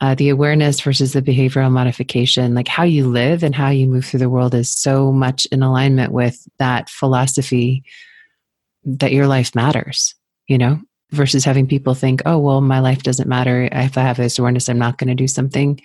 Uh, 0.00 0.14
the 0.14 0.28
awareness 0.28 0.78
versus 0.80 1.14
the 1.14 1.22
behavioral 1.22 1.70
modification, 1.70 2.54
like 2.54 2.68
how 2.68 2.82
you 2.82 3.08
live 3.08 3.42
and 3.42 3.54
how 3.54 3.70
you 3.70 3.86
move 3.86 4.04
through 4.04 4.20
the 4.20 4.28
world, 4.28 4.54
is 4.54 4.68
so 4.68 5.10
much 5.10 5.46
in 5.46 5.62
alignment 5.62 6.12
with 6.12 6.46
that 6.58 6.90
philosophy 6.90 7.82
that 8.84 9.12
your 9.12 9.26
life 9.26 9.54
matters, 9.54 10.14
you 10.48 10.58
know, 10.58 10.78
versus 11.12 11.44
having 11.44 11.66
people 11.66 11.94
think, 11.94 12.20
oh, 12.26 12.38
well, 12.38 12.60
my 12.60 12.80
life 12.80 13.02
doesn't 13.02 13.28
matter. 13.28 13.68
If 13.72 13.96
I 13.96 14.02
have 14.02 14.18
this 14.18 14.38
awareness, 14.38 14.68
I'm 14.68 14.78
not 14.78 14.98
going 14.98 15.08
to 15.08 15.14
do 15.14 15.26
something. 15.26 15.80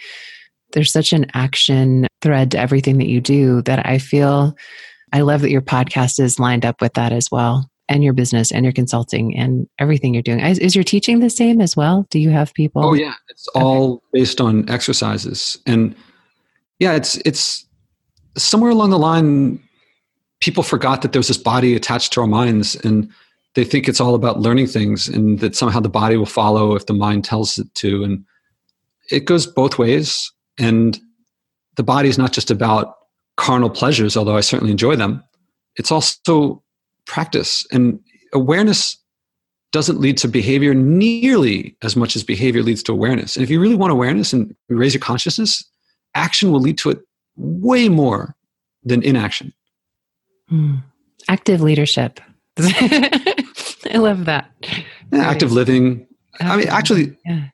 There's 0.73 0.91
such 0.91 1.13
an 1.13 1.27
action 1.33 2.05
thread 2.21 2.51
to 2.51 2.59
everything 2.59 2.97
that 2.97 3.07
you 3.07 3.21
do 3.21 3.61
that 3.63 3.85
I 3.85 3.97
feel 3.97 4.57
I 5.13 5.21
love 5.21 5.41
that 5.41 5.51
your 5.51 5.61
podcast 5.61 6.19
is 6.19 6.37
lined 6.37 6.65
up 6.65 6.81
with 6.81 6.93
that 6.93 7.13
as 7.13 7.31
well, 7.31 7.70
and 7.91 8.05
your 8.05 8.13
business 8.13 8.51
and 8.53 8.63
your 8.63 8.71
consulting 8.71 9.37
and 9.37 9.67
everything 9.77 10.13
you're 10.13 10.23
doing. 10.23 10.39
Is, 10.39 10.57
is 10.59 10.75
your 10.75 10.83
teaching 10.83 11.19
the 11.19 11.29
same 11.29 11.59
as 11.59 11.75
well? 11.75 12.07
Do 12.09 12.19
you 12.19 12.29
have 12.29 12.53
people? 12.53 12.85
Oh, 12.85 12.93
yeah. 12.93 13.15
It's 13.27 13.47
all 13.49 13.95
okay. 13.95 14.05
based 14.13 14.39
on 14.39 14.67
exercises. 14.69 15.57
And 15.65 15.93
yeah, 16.79 16.93
it's, 16.93 17.17
it's 17.25 17.67
somewhere 18.37 18.71
along 18.71 18.91
the 18.91 18.97
line, 18.97 19.61
people 20.39 20.63
forgot 20.63 21.01
that 21.01 21.11
there's 21.11 21.27
this 21.27 21.37
body 21.37 21.75
attached 21.75 22.13
to 22.13 22.21
our 22.21 22.27
minds 22.27 22.75
and 22.77 23.11
they 23.55 23.65
think 23.65 23.89
it's 23.89 23.99
all 23.99 24.15
about 24.15 24.39
learning 24.39 24.67
things 24.67 25.09
and 25.09 25.39
that 25.39 25.53
somehow 25.53 25.81
the 25.81 25.89
body 25.89 26.15
will 26.15 26.25
follow 26.25 26.75
if 26.75 26.85
the 26.85 26.93
mind 26.93 27.25
tells 27.25 27.59
it 27.59 27.67
to 27.75 28.05
and 28.05 28.23
it 29.11 29.25
goes 29.25 29.45
both 29.45 29.77
ways 29.77 30.31
and 30.57 30.97
the 31.75 31.83
body 31.83 32.07
is 32.07 32.17
not 32.17 32.31
just 32.31 32.49
about 32.49 32.95
carnal 33.35 33.69
pleasures 33.69 34.15
although 34.15 34.37
i 34.37 34.41
certainly 34.41 34.71
enjoy 34.71 34.95
them 34.95 35.21
it's 35.75 35.91
also 35.91 36.63
practice 37.11 37.65
and 37.71 37.99
awareness 38.33 38.97
doesn't 39.71 39.99
lead 39.99 40.17
to 40.17 40.27
behavior 40.27 40.73
nearly 40.73 41.77
as 41.81 41.95
much 41.95 42.15
as 42.15 42.23
behavior 42.23 42.63
leads 42.63 42.83
to 42.83 42.91
awareness 42.91 43.35
and 43.35 43.43
if 43.43 43.49
you 43.49 43.59
really 43.59 43.75
want 43.75 43.91
awareness 43.91 44.33
and 44.33 44.55
raise 44.69 44.93
your 44.93 45.01
consciousness 45.01 45.63
action 46.15 46.51
will 46.51 46.59
lead 46.59 46.77
to 46.77 46.89
it 46.89 46.99
way 47.35 47.89
more 47.89 48.35
than 48.83 49.01
inaction 49.03 49.53
mm. 50.51 50.81
active 51.29 51.61
leadership 51.61 52.19
I 53.93 53.97
love 53.97 54.25
that. 54.25 54.51
Yeah, 55.11 55.19
active 55.19 55.51
living. 55.51 56.07
I 56.39 56.57
mean, 56.57 56.67
actually, 56.67 57.15
yeah. 57.25 57.47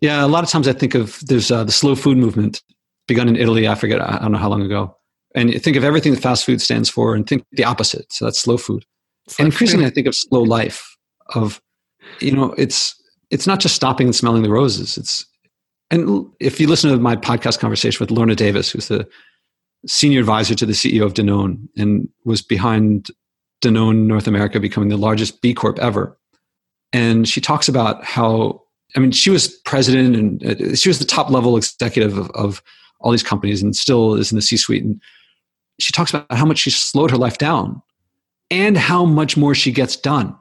yeah. 0.00 0.24
A 0.24 0.28
lot 0.28 0.44
of 0.44 0.50
times 0.50 0.68
I 0.68 0.72
think 0.72 0.94
of 0.94 1.20
there's 1.26 1.50
uh, 1.50 1.64
the 1.64 1.72
slow 1.72 1.94
food 1.94 2.18
movement 2.18 2.62
begun 3.06 3.28
in 3.28 3.36
Italy. 3.36 3.68
I 3.68 3.74
forget. 3.74 4.00
I 4.00 4.18
don't 4.18 4.32
know 4.32 4.38
how 4.38 4.48
long 4.48 4.62
ago. 4.62 4.94
And 5.34 5.52
think 5.62 5.76
of 5.76 5.84
everything 5.84 6.14
that 6.14 6.20
fast 6.20 6.44
food 6.44 6.60
stands 6.60 6.88
for, 6.88 7.14
and 7.14 7.26
think 7.26 7.44
the 7.52 7.64
opposite. 7.64 8.12
So 8.12 8.24
that's 8.24 8.38
slow 8.38 8.56
food. 8.56 8.84
And 9.38 9.46
increasingly. 9.46 9.86
I 9.86 9.90
think 9.90 10.06
of 10.06 10.14
slow 10.14 10.42
life. 10.42 10.96
Of 11.34 11.60
you 12.20 12.32
know, 12.32 12.52
it's 12.56 12.94
it's 13.30 13.46
not 13.46 13.60
just 13.60 13.74
stopping 13.74 14.08
and 14.08 14.16
smelling 14.16 14.42
the 14.42 14.50
roses. 14.50 14.96
It's 14.96 15.26
and 15.90 16.26
if 16.40 16.60
you 16.60 16.66
listen 16.66 16.90
to 16.90 16.98
my 16.98 17.16
podcast 17.16 17.58
conversation 17.58 17.98
with 18.00 18.10
Lorna 18.10 18.34
Davis, 18.34 18.70
who's 18.70 18.88
the 18.88 19.08
senior 19.86 20.20
advisor 20.20 20.54
to 20.54 20.66
the 20.66 20.72
CEO 20.72 21.04
of 21.04 21.14
Danone 21.14 21.68
and 21.76 22.08
was 22.24 22.42
behind 22.42 23.06
Danone 23.62 24.06
North 24.06 24.26
America 24.26 24.60
becoming 24.60 24.88
the 24.88 24.96
largest 24.96 25.40
B 25.40 25.54
Corp 25.54 25.78
ever. 25.78 26.16
And 26.92 27.28
she 27.28 27.40
talks 27.40 27.68
about 27.68 28.04
how, 28.04 28.62
I 28.96 29.00
mean, 29.00 29.12
she 29.12 29.30
was 29.30 29.48
president 29.64 30.16
and 30.16 30.44
uh, 30.44 30.74
she 30.74 30.88
was 30.88 30.98
the 30.98 31.04
top 31.04 31.30
level 31.30 31.56
executive 31.56 32.18
of, 32.18 32.30
of 32.30 32.62
all 33.00 33.12
these 33.12 33.22
companies 33.22 33.62
and 33.62 33.74
still 33.76 34.14
is 34.14 34.32
in 34.32 34.36
the 34.36 34.42
C 34.42 34.56
suite. 34.56 34.84
And 34.84 35.00
she 35.78 35.92
talks 35.92 36.12
about 36.12 36.32
how 36.32 36.44
much 36.44 36.58
she 36.58 36.70
slowed 36.70 37.10
her 37.10 37.16
life 37.16 37.38
down 37.38 37.82
and 38.50 38.76
how 38.76 39.04
much 39.04 39.36
more 39.36 39.54
she 39.54 39.72
gets 39.72 39.96
done. 39.96 40.36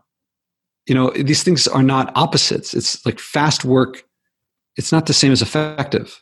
You 0.87 0.95
know, 0.95 1.11
these 1.11 1.43
things 1.43 1.67
are 1.67 1.83
not 1.83 2.11
opposites. 2.15 2.73
It's 2.73 3.05
like 3.05 3.19
fast 3.19 3.65
work, 3.65 4.03
it's 4.77 4.91
not 4.91 5.05
the 5.05 5.13
same 5.13 5.31
as 5.31 5.41
effective. 5.41 6.19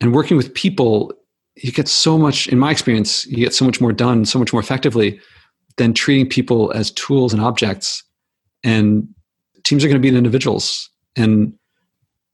And 0.00 0.14
working 0.14 0.36
with 0.36 0.54
people, 0.54 1.12
you 1.56 1.72
get 1.72 1.88
so 1.88 2.18
much, 2.18 2.46
in 2.48 2.58
my 2.58 2.70
experience, 2.70 3.26
you 3.26 3.38
get 3.38 3.54
so 3.54 3.64
much 3.64 3.80
more 3.80 3.92
done, 3.92 4.26
so 4.26 4.38
much 4.38 4.52
more 4.52 4.60
effectively 4.60 5.18
than 5.76 5.94
treating 5.94 6.28
people 6.28 6.70
as 6.72 6.90
tools 6.92 7.32
and 7.32 7.42
objects. 7.42 8.02
And 8.62 9.08
teams 9.64 9.84
are 9.84 9.88
going 9.88 10.00
to 10.00 10.10
be 10.10 10.14
individuals. 10.16 10.90
And 11.16 11.54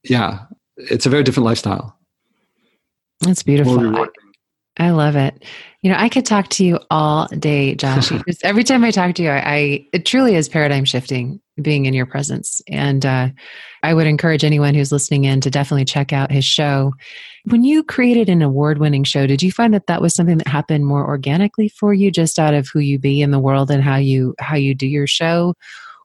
yeah, 0.03 0.39
it's 0.77 1.05
a 1.05 1.09
very 1.09 1.23
different 1.23 1.45
lifestyle. 1.45 1.97
That's 3.21 3.43
beautiful. 3.43 3.95
I, 3.95 4.07
I, 4.77 4.89
love 4.91 5.15
it. 5.15 5.43
You 5.83 5.91
know, 5.91 5.97
I 5.99 6.07
could 6.07 6.25
talk 6.25 6.47
to 6.51 6.63
you 6.63 6.79
all 6.89 7.27
day, 7.27 7.75
Josh. 7.75 8.09
every 8.43 8.63
time 8.63 8.85
I 8.85 8.91
talk 8.91 9.15
to 9.15 9.23
you, 9.23 9.29
I, 9.29 9.43
I, 9.45 9.87
it 9.91 10.05
truly 10.05 10.33
is 10.33 10.47
paradigm 10.47 10.85
shifting 10.85 11.41
being 11.61 11.85
in 11.85 11.93
your 11.93 12.05
presence. 12.05 12.61
And 12.69 13.05
uh, 13.05 13.29
I 13.83 13.93
would 13.93 14.07
encourage 14.07 14.45
anyone 14.45 14.75
who's 14.75 14.93
listening 14.93 15.25
in 15.25 15.41
to 15.41 15.51
definitely 15.51 15.83
check 15.83 16.13
out 16.13 16.31
his 16.31 16.45
show. 16.45 16.93
When 17.43 17.65
you 17.65 17.83
created 17.83 18.29
an 18.29 18.41
award 18.41 18.77
winning 18.77 19.03
show, 19.03 19.27
did 19.27 19.43
you 19.43 19.51
find 19.51 19.73
that 19.73 19.87
that 19.87 20.01
was 20.01 20.15
something 20.15 20.37
that 20.37 20.47
happened 20.47 20.85
more 20.85 21.05
organically 21.05 21.67
for 21.67 21.93
you, 21.93 22.11
just 22.11 22.39
out 22.39 22.53
of 22.53 22.69
who 22.71 22.79
you 22.79 22.97
be 22.97 23.21
in 23.21 23.31
the 23.31 23.39
world 23.39 23.69
and 23.69 23.83
how 23.83 23.97
you 23.97 24.35
how 24.39 24.55
you 24.55 24.73
do 24.73 24.87
your 24.87 25.05
show? 25.05 25.53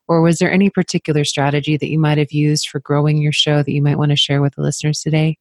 Or 0.09 0.23
was 0.23 0.41
there 0.41 0.51
any 0.51 0.71
particular 0.71 1.25
strategy 1.25 1.77
that 1.77 1.89
you 1.89 2.01
might 2.01 2.19
have 2.19 2.33
used 2.33 2.69
for 2.69 2.81
growing 2.81 3.19
your 3.19 3.33
show 3.33 3.63
that 3.63 3.71
you 3.71 3.83
might 3.83 3.99
want 3.99 4.11
to 4.11 4.17
share 4.17 4.43
with 4.43 4.57
the 4.57 4.63
listeners 4.63 5.03
today? 5.03 5.39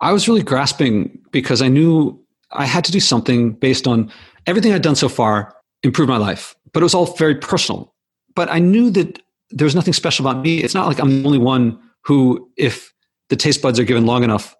I 0.00 0.12
was 0.12 0.26
really 0.26 0.42
grasping 0.42 1.16
because 1.30 1.62
I 1.62 1.68
knew 1.68 2.21
I 2.52 2.66
had 2.66 2.84
to 2.84 2.92
do 2.92 3.00
something 3.00 3.52
based 3.52 3.86
on 3.86 4.10
everything 4.46 4.72
I'd 4.72 4.82
done 4.82 4.96
so 4.96 5.08
far, 5.08 5.54
improve 5.82 6.08
my 6.08 6.16
life. 6.16 6.54
But 6.72 6.80
it 6.80 6.84
was 6.84 6.94
all 6.94 7.06
very 7.16 7.34
personal. 7.34 7.94
But 8.34 8.50
I 8.50 8.58
knew 8.58 8.90
that 8.90 9.20
there 9.50 9.64
was 9.64 9.74
nothing 9.74 9.92
special 9.92 10.26
about 10.26 10.42
me. 10.42 10.58
It's 10.58 10.74
not 10.74 10.86
like 10.86 10.98
I'm 10.98 11.22
the 11.22 11.26
only 11.26 11.38
one 11.38 11.78
who, 12.02 12.50
if 12.56 12.92
the 13.28 13.36
taste 13.36 13.62
buds 13.62 13.78
are 13.78 13.84
given 13.84 14.06
long 14.06 14.24
enough, 14.24 14.56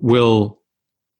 will 0.00 0.60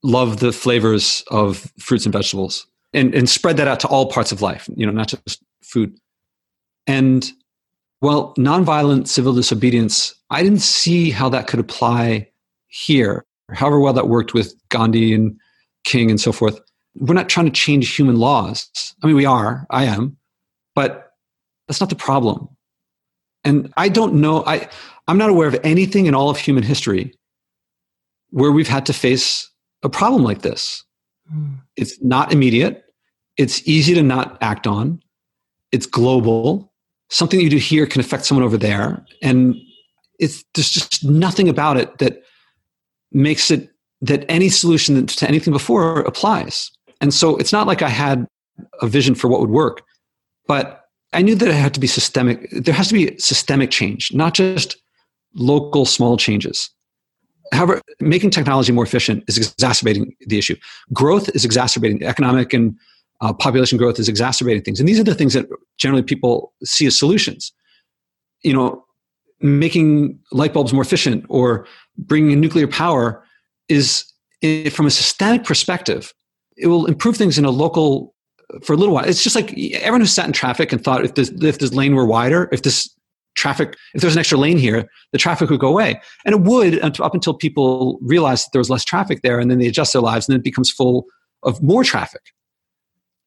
love 0.03 0.41
the 0.41 0.53
flavors 0.53 1.23
of 1.31 1.73
fruits 1.79 2.05
and 2.05 2.13
vegetables 2.13 2.67
and, 2.93 3.15
and 3.15 3.29
spread 3.29 3.57
that 3.57 3.69
out 3.69 3.81
to 3.81 3.89
all 3.89 4.11
parts 4.11 4.33
of 4.33 4.43
life, 4.43 4.69
you 4.77 4.85
know, 4.85 4.93
not 4.93 5.09
just 5.09 5.43
food. 5.63 5.97
And 6.87 7.31
well, 8.01 8.35
nonviolent 8.37 9.07
civil 9.07 9.33
disobedience, 9.33 10.13
I 10.31 10.43
didn't 10.43 10.61
see 10.61 11.11
how 11.11 11.29
that 11.29 11.47
could 11.47 11.61
apply 11.61 12.29
here, 12.67 13.25
however 13.53 13.79
well 13.79 13.93
that 13.93 14.09
worked 14.09 14.35
with 14.35 14.55
Gandhi 14.71 15.15
and 15.15 15.39
King 15.85 16.11
and 16.11 16.21
so 16.21 16.33
forth. 16.33 16.61
We're 16.95 17.15
not 17.15 17.29
trying 17.29 17.47
to 17.47 17.53
change 17.53 17.95
human 17.95 18.17
laws. 18.17 18.95
I 19.03 19.07
mean, 19.07 19.17
we 19.17 19.25
are, 19.25 19.67
I 19.71 19.85
am, 19.85 20.17
but 20.75 21.13
that's 21.67 21.81
not 21.81 21.91
the 21.91 21.97
problem. 21.97 22.49
And 23.45 23.73
I 23.77 23.89
don't 23.89 24.15
know, 24.15 24.45
I, 24.47 24.69
I'm 25.09 25.19
not 25.19 25.31
aware 25.31 25.49
of 25.49 25.59
anything 25.65 26.07
in 26.07 26.15
all 26.15 26.31
of 26.31 26.39
human 26.39 26.63
history 26.63 27.15
where 28.31 28.53
we've 28.53 28.69
had 28.69 28.87
to 28.87 28.93
face 28.93 29.51
a 29.83 29.89
problem 29.89 30.23
like 30.23 30.43
this. 30.43 30.85
Mm. 31.35 31.59
It's 31.77 32.01
not 32.03 32.33
immediate. 32.33 32.85
It's 33.37 33.67
easy 33.67 33.95
to 33.95 34.03
not 34.03 34.39
act 34.41 34.67
on. 34.67 35.03
It's 35.73 35.87
global. 35.87 36.73
Something 37.11 37.41
you 37.41 37.51
do 37.51 37.57
here 37.57 37.87
can 37.87 38.01
affect 38.01 38.27
someone 38.27 38.45
over 38.45 38.57
there. 38.57 39.05
And 39.23 39.57
it's, 40.19 40.45
there's 40.55 40.71
just 40.71 41.05
nothing 41.05 41.49
about 41.49 41.77
it 41.77 41.99
that 41.99 42.23
makes 43.11 43.51
it 43.51 43.72
that 44.03 44.25
any 44.29 44.49
solution 44.49 45.07
to 45.07 45.29
anything 45.29 45.53
before 45.53 46.01
applies. 46.01 46.71
And 47.01 47.15
so 47.15 47.37
it's 47.37 47.53
not 47.53 47.67
like 47.67 47.83
I 47.83 47.89
had 47.89 48.27
a 48.83 48.87
vision 48.87 49.15
for 49.15 49.29
what 49.29 49.41
would 49.41 49.51
work, 49.51 49.83
but 50.47 50.85
I 51.13 51.23
knew 51.23 51.35
that 51.37 51.49
it 51.49 51.55
had 51.55 51.75
to 51.75 51.81
be 51.81 51.87
systemic. 51.87 52.49
There 52.51 52.75
has 52.75 52.89
to 52.89 52.95
be 52.95 53.17
systemic 53.19 53.71
change, 53.71 54.13
not 54.13 54.35
just 54.35 54.77
local 55.35 55.87
small 55.87 56.17
changes. 56.17 56.69
However, 57.53 57.81
making 58.01 58.31
technology 58.31 58.73
more 58.73 58.85
efficient 58.85 59.25
is 59.29 59.39
exacerbating 59.39 60.15
the 60.27 60.39
issue. 60.39 60.57
Growth 60.93 61.29
is 61.35 61.45
exacerbating 61.45 62.03
economic 62.03 62.53
and 62.53 62.75
uh, 63.21 63.33
population 63.33 63.79
growth 63.79 64.01
is 64.01 64.09
exacerbating 64.09 64.63
things, 64.63 64.81
and 64.81 64.89
these 64.89 64.99
are 64.99 65.05
the 65.05 65.15
things 65.15 65.35
that 65.35 65.47
generally 65.79 66.03
people 66.03 66.53
see 66.65 66.87
as 66.87 66.99
solutions. 66.99 67.53
You 68.43 68.53
know, 68.53 68.85
making 69.41 70.19
light 70.33 70.53
bulbs 70.53 70.73
more 70.73 70.83
efficient 70.83 71.25
or 71.29 71.67
bringing 71.99 72.33
in 72.33 72.41
nuclear 72.41 72.67
power 72.67 73.25
is, 73.69 74.05
from 74.71 74.87
a 74.87 74.91
systemic 74.91 75.45
perspective, 75.45 76.13
it 76.57 76.67
will 76.67 76.87
improve 76.87 77.17
things 77.17 77.39
in 77.39 77.45
a 77.45 77.51
local 77.51 78.15
for 78.63 78.75
a 78.75 78.77
little 78.77 78.95
while. 78.95 79.05
It's 79.05 79.23
just 79.23 79.35
like 79.35 79.53
everyone 79.75 80.03
who 80.03 80.07
sat 80.07 80.27
in 80.27 80.33
traffic 80.33 80.73
and 80.73 80.83
thought 80.83 81.05
if 81.05 81.15
this 81.15 81.31
if 81.43 81.59
this 81.59 81.73
lane 81.73 81.95
were 81.95 82.05
wider, 82.05 82.49
if 82.53 82.63
this 82.63 82.95
traffic, 83.35 83.77
if 83.95 84.03
there's 84.03 84.15
an 84.15 84.21
extra 84.21 84.39
lane 84.39 84.59
here, 84.59 84.89
the 85.13 85.19
traffic 85.19 85.49
would 85.51 85.61
go 85.61 85.69
away. 85.69 86.01
And 86.25 86.35
it 86.35 86.41
would 86.43 86.79
up 87.01 87.15
until 87.15 87.35
people 87.35 87.99
realized 88.03 88.47
that 88.47 88.51
there 88.53 88.61
was 88.61 88.71
less 88.71 88.85
traffic 88.85 89.23
there 89.23 89.39
and 89.41 89.51
then 89.51 89.59
they 89.59 89.67
adjust 89.67 89.93
their 89.93 90.03
lives 90.03 90.29
and 90.29 90.35
then 90.35 90.41
it 90.41 90.45
becomes 90.45 90.71
full 90.71 91.07
of 91.43 91.63
more 91.63 91.85
traffic. 91.85 92.21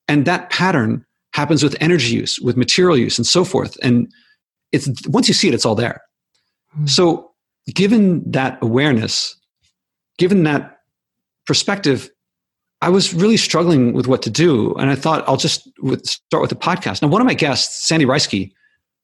And 0.07 0.25
that 0.25 0.51
pattern 0.51 1.05
happens 1.33 1.63
with 1.63 1.75
energy 1.81 2.15
use, 2.15 2.39
with 2.39 2.55
material 2.55 2.97
use, 2.97 3.17
and 3.17 3.25
so 3.25 3.43
forth. 3.43 3.77
And 3.81 4.07
it's 4.71 4.89
once 5.07 5.27
you 5.27 5.33
see 5.33 5.47
it, 5.47 5.53
it's 5.53 5.65
all 5.65 5.75
there. 5.75 6.01
Mm-hmm. 6.75 6.85
So, 6.85 7.31
given 7.73 8.29
that 8.31 8.59
awareness, 8.61 9.35
given 10.17 10.43
that 10.43 10.79
perspective, 11.45 12.09
I 12.81 12.89
was 12.89 13.13
really 13.13 13.37
struggling 13.37 13.93
with 13.93 14.07
what 14.07 14.21
to 14.23 14.29
do. 14.29 14.73
And 14.75 14.89
I 14.89 14.95
thought 14.95 15.27
I'll 15.27 15.37
just 15.37 15.69
start 16.03 16.41
with 16.41 16.49
the 16.49 16.55
podcast. 16.55 17.01
Now, 17.01 17.07
one 17.07 17.21
of 17.21 17.27
my 17.27 17.33
guests, 17.33 17.87
Sandy 17.87 18.05
Reisky, 18.05 18.51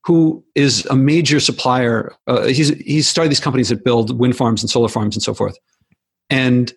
who 0.03 0.43
is 0.55 0.86
a 0.88 0.95
major 0.95 1.39
supplier. 1.39 2.16
Uh, 2.28 2.47
he's 2.47 2.70
he's 2.80 3.07
started 3.07 3.30
these 3.30 3.39
companies 3.39 3.70
that 3.70 3.84
build 3.84 4.20
wind 4.20 4.36
farms 4.36 4.64
and 4.64 4.70
solar 4.70 4.89
farms 4.89 5.16
and 5.16 5.24
so 5.24 5.34
forth. 5.34 5.57
And 6.30 6.74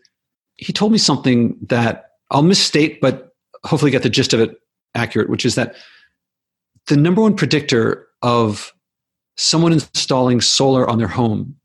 he 0.57 0.73
told 0.73 0.93
me 0.93 0.99
something 0.99 1.57
that 1.69 2.11
I'll 2.31 2.43
misstate, 2.43 3.01
but 3.01 3.31
hopefully 3.65 3.91
get 3.91 4.03
the 4.03 4.11
gist 4.11 4.35
of 4.35 4.41
it 4.41 4.57
accurate, 4.95 5.31
which 5.31 5.45
is 5.45 5.55
that 5.55 5.75
the 6.87 6.97
number 6.97 7.23
one 7.23 7.35
predictor 7.35 8.07
of 8.23 8.73
someone 9.37 9.73
installing 9.73 10.41
solar 10.41 10.89
on 10.89 10.99
their 10.99 11.09
home 11.09 11.57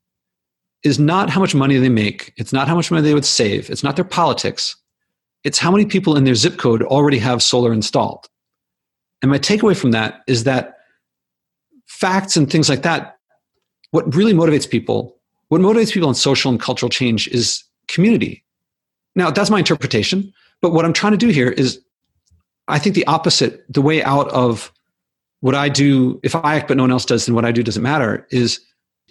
is 0.84 1.00
not 1.00 1.30
how 1.30 1.40
much 1.40 1.54
money 1.54 1.78
they 1.78 1.90
make. 1.90 2.34
It's 2.38 2.54
not 2.54 2.68
how 2.68 2.76
much 2.76 2.90
money 2.90 3.04
they 3.04 3.14
would 3.14 3.26
save. 3.26 3.70
It's 3.70 3.84
not 3.84 3.96
their 3.96 4.06
politics. 4.06 4.76
It's 5.44 5.60
how 5.60 5.72
many 5.72 5.86
people 5.86 6.16
in 6.16 6.24
their 6.24 6.36
zip 6.36 6.58
code 6.58 6.84
already 6.84 7.20
have 7.20 7.44
solar 7.44 7.74
installed. 7.74 8.28
And 9.22 9.32
my 9.32 9.40
takeaway 9.40 9.76
from 9.76 9.92
that 9.92 10.22
is 10.28 10.46
that 10.46 10.78
facts 11.86 12.38
and 12.38 12.50
things 12.50 12.70
like 12.70 12.84
that, 12.84 13.18
what 13.92 14.14
really 14.16 14.34
motivates 14.34 14.70
people, 14.70 15.18
what 15.50 15.62
motivates 15.62 15.92
people 15.92 16.10
in 16.10 16.16
social 16.16 16.52
and 16.52 16.60
cultural 16.60 16.90
change 16.90 17.28
is 17.30 17.64
community. 17.88 18.44
Now, 19.16 19.32
that's 19.32 19.50
my 19.50 19.60
interpretation, 19.60 20.32
but 20.62 20.72
what 20.72 20.86
I'm 20.86 20.94
trying 20.94 21.12
to 21.14 21.18
do 21.18 21.30
here 21.30 21.50
is 21.50 21.82
I 22.68 22.80
think 22.80 22.96
the 22.96 23.08
opposite, 23.08 23.66
the 23.68 23.82
way 23.82 24.04
out 24.04 24.30
of 24.30 24.72
what 25.42 25.56
I 25.56 25.70
do, 25.70 26.20
if 26.24 26.36
I 26.36 26.56
act 26.56 26.68
but 26.68 26.78
no 26.78 26.84
one 26.84 26.92
else 26.92 27.06
does, 27.06 27.26
then 27.26 27.36
what 27.36 27.46
I 27.46 27.52
do 27.52 27.64
doesn't 27.64 27.82
matter, 27.82 28.28
is 28.30 28.62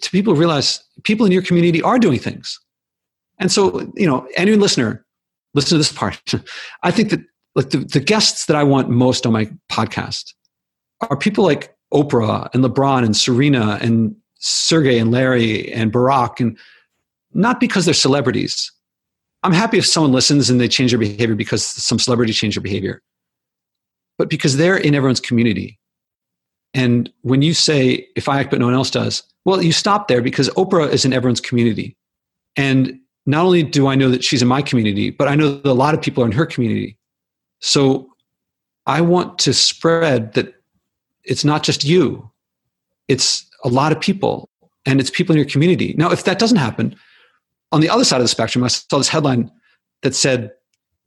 to 0.01 0.11
people 0.11 0.35
realize 0.35 0.83
people 1.03 1.25
in 1.25 1.31
your 1.31 1.41
community 1.41 1.81
are 1.81 1.99
doing 1.99 2.19
things. 2.19 2.59
And 3.39 3.51
so, 3.51 3.91
you 3.95 4.05
know, 4.05 4.27
any 4.35 4.55
listener, 4.55 5.05
listen 5.53 5.69
to 5.69 5.77
this 5.77 5.91
part. 5.91 6.21
I 6.83 6.91
think 6.91 7.09
that 7.09 7.21
like 7.55 7.71
the, 7.71 7.79
the 7.79 7.99
guests 7.99 8.45
that 8.45 8.55
I 8.55 8.63
want 8.63 8.89
most 8.89 9.25
on 9.25 9.33
my 9.33 9.49
podcast 9.71 10.33
are 11.09 11.17
people 11.17 11.43
like 11.43 11.75
Oprah 11.93 12.49
and 12.53 12.63
LeBron 12.63 13.03
and 13.03 13.15
Serena 13.15 13.79
and 13.81 14.15
Sergey 14.35 14.99
and 14.99 15.11
Larry 15.11 15.71
and 15.73 15.91
Barack, 15.91 16.39
and 16.39 16.57
not 17.33 17.59
because 17.59 17.85
they're 17.85 17.93
celebrities. 17.93 18.71
I'm 19.43 19.53
happy 19.53 19.77
if 19.77 19.85
someone 19.85 20.11
listens 20.11 20.49
and 20.49 20.59
they 20.59 20.67
change 20.67 20.91
their 20.91 20.99
behavior 20.99 21.35
because 21.35 21.65
some 21.65 21.99
celebrity 21.99 22.33
changed 22.33 22.57
their 22.57 22.63
behavior, 22.63 23.01
but 24.17 24.29
because 24.29 24.57
they're 24.57 24.77
in 24.77 24.95
everyone's 24.95 25.21
community. 25.21 25.78
And 26.73 27.11
when 27.21 27.41
you 27.41 27.53
say, 27.53 28.07
if 28.15 28.29
I 28.29 28.39
act 28.39 28.51
but 28.51 28.59
no 28.59 28.65
one 28.65 28.75
else 28.75 28.91
does, 28.91 29.23
well, 29.45 29.61
you 29.61 29.71
stop 29.71 30.07
there 30.07 30.21
because 30.21 30.49
Oprah 30.49 30.89
is 30.89 31.05
in 31.05 31.13
everyone's 31.13 31.41
community. 31.41 31.95
And 32.55 32.99
not 33.25 33.45
only 33.45 33.63
do 33.63 33.87
I 33.87 33.95
know 33.95 34.09
that 34.09 34.23
she's 34.23 34.41
in 34.41 34.47
my 34.47 34.61
community, 34.61 35.09
but 35.09 35.27
I 35.27 35.35
know 35.35 35.55
that 35.55 35.65
a 35.65 35.73
lot 35.73 35.93
of 35.93 36.01
people 36.01 36.23
are 36.23 36.27
in 36.27 36.31
her 36.31 36.45
community. 36.45 36.97
So 37.59 38.09
I 38.85 39.01
want 39.01 39.39
to 39.39 39.53
spread 39.53 40.33
that 40.33 40.53
it's 41.23 41.45
not 41.45 41.63
just 41.63 41.83
you, 41.83 42.29
it's 43.07 43.45
a 43.63 43.69
lot 43.69 43.91
of 43.91 43.99
people 43.99 44.49
and 44.85 44.99
it's 44.99 45.09
people 45.09 45.33
in 45.33 45.37
your 45.37 45.49
community. 45.49 45.93
Now, 45.97 46.11
if 46.11 46.23
that 46.23 46.39
doesn't 46.39 46.57
happen, 46.57 46.95
on 47.71 47.81
the 47.81 47.89
other 47.89 48.03
side 48.03 48.17
of 48.17 48.23
the 48.23 48.29
spectrum, 48.29 48.63
I 48.63 48.67
saw 48.67 48.97
this 48.97 49.09
headline 49.09 49.51
that 50.01 50.15
said 50.15 50.51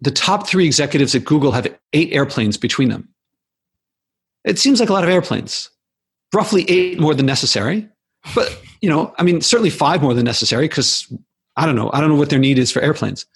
the 0.01 0.11
top 0.11 0.47
three 0.47 0.67
executives 0.67 1.15
at 1.15 1.25
Google 1.25 1.53
have 1.53 1.67
eight 1.93 2.13
airplanes 2.13 2.57
between 2.57 2.89
them. 2.89 3.09
It 4.45 4.59
seems 4.59 4.81
like 4.81 4.89
a 4.89 4.93
lot 4.93 5.05
of 5.05 5.11
airplanes, 5.11 5.71
roughly 6.35 6.69
eight 6.69 6.99
more 6.99 7.15
than 7.15 7.27
necessary. 7.27 7.89
But, 8.35 8.59
you 8.81 8.89
know, 8.89 9.15
I 9.19 9.23
mean, 9.23 9.41
certainly 9.41 9.71
five 9.71 10.03
more 10.03 10.15
than 10.15 10.25
necessary 10.25 10.69
because 10.69 11.13
I 11.57 11.67
don't 11.67 11.77
know. 11.77 11.91
I 11.93 12.01
don't 12.01 12.09
know 12.09 12.17
what 12.17 12.31
their 12.31 12.39
need 12.39 12.59
is 12.59 12.71
for 12.71 12.81
airplanes. 12.81 13.27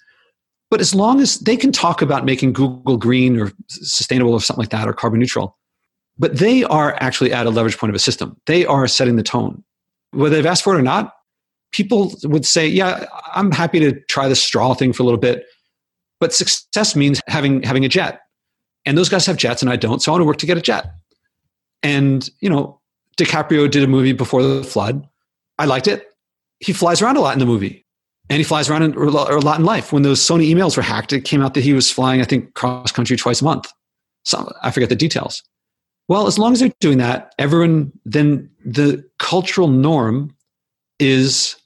But 0.69 0.81
as 0.81 0.93
long 0.93 1.21
as 1.21 1.39
they 1.39 1.55
can 1.55 1.71
talk 1.71 2.01
about 2.01 2.25
making 2.25 2.53
Google 2.53 2.97
green 2.97 3.39
or 3.39 3.51
sustainable 3.67 4.33
or 4.33 4.41
something 4.41 4.61
like 4.61 4.71
that 4.71 4.87
or 4.87 4.93
carbon 4.93 5.19
neutral, 5.19 5.57
but 6.17 6.37
they 6.37 6.63
are 6.65 6.97
actually 6.99 7.31
at 7.31 7.45
a 7.45 7.49
leverage 7.49 7.77
point 7.77 7.89
of 7.89 7.95
a 7.95 7.99
system. 7.99 8.35
They 8.47 8.65
are 8.65 8.87
setting 8.87 9.15
the 9.15 9.23
tone. 9.23 9.63
Whether 10.11 10.35
they've 10.35 10.45
asked 10.45 10.63
for 10.63 10.75
it 10.75 10.79
or 10.79 10.83
not, 10.83 11.13
people 11.71 12.13
would 12.23 12.45
say, 12.45 12.67
yeah, 12.67 13.05
I'm 13.33 13.51
happy 13.51 13.79
to 13.79 13.99
try 14.09 14.27
the 14.27 14.35
straw 14.35 14.73
thing 14.73 14.93
for 14.93 15.03
a 15.03 15.05
little 15.05 15.19
bit. 15.19 15.45
But 16.19 16.33
success 16.33 16.95
means 16.95 17.21
having 17.27 17.61
having 17.61 17.85
a 17.85 17.89
jet. 17.89 18.21
And 18.87 18.97
those 18.97 19.09
guys 19.09 19.25
have 19.25 19.35
jets 19.35 19.61
and 19.61 19.69
I 19.69 19.75
don't, 19.75 20.01
so 20.01 20.11
I 20.11 20.13
want 20.13 20.21
to 20.21 20.25
work 20.25 20.37
to 20.37 20.45
get 20.45 20.57
a 20.57 20.61
jet. 20.61 20.93
And, 21.83 22.27
you 22.39 22.49
know, 22.49 22.79
DiCaprio 23.17 23.69
did 23.69 23.83
a 23.83 23.87
movie 23.87 24.13
before 24.13 24.41
the 24.41 24.63
flood. 24.63 25.07
I 25.59 25.65
liked 25.65 25.87
it. 25.87 26.07
He 26.59 26.71
flies 26.71 27.01
around 27.01 27.17
a 27.17 27.19
lot 27.19 27.33
in 27.33 27.39
the 27.39 27.45
movie. 27.45 27.85
And 28.29 28.37
he 28.37 28.43
flies 28.43 28.69
around 28.69 28.95
a 28.95 29.09
lot 29.09 29.59
in 29.59 29.65
life. 29.65 29.91
When 29.91 30.03
those 30.03 30.21
Sony 30.21 30.49
emails 30.49 30.77
were 30.77 30.83
hacked, 30.83 31.11
it 31.11 31.25
came 31.25 31.41
out 31.41 31.53
that 31.53 31.65
he 31.65 31.73
was 31.73 31.91
flying, 31.91 32.21
I 32.21 32.23
think, 32.23 32.53
cross 32.53 32.91
country 32.91 33.17
twice 33.17 33.41
a 33.41 33.43
month. 33.43 33.71
So 34.23 34.51
I 34.63 34.71
forget 34.71 34.89
the 34.89 34.95
details. 34.95 35.43
Well, 36.07 36.25
as 36.25 36.39
long 36.39 36.53
as 36.53 36.61
they're 36.61 36.71
doing 36.79 36.97
that, 36.99 37.35
everyone, 37.37 37.91
then 38.05 38.49
the 38.65 39.03
cultural 39.19 39.67
norm 39.67 40.33
is 40.99 41.57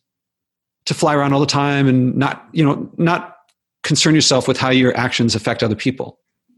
to 0.86 0.96
fly 0.96 1.16
around 1.16 1.34
all 1.34 1.40
the 1.40 1.46
time 1.46 1.88
and 1.88 2.16
not, 2.16 2.48
you 2.52 2.66
know, 2.66 2.92
not 2.98 3.38
concern 3.84 4.16
yourself 4.16 4.48
with 4.48 4.58
how 4.58 4.72
your 4.72 4.98
actions 4.98 5.36
affect 5.36 5.62
other 5.62 5.76
people. 5.76 6.18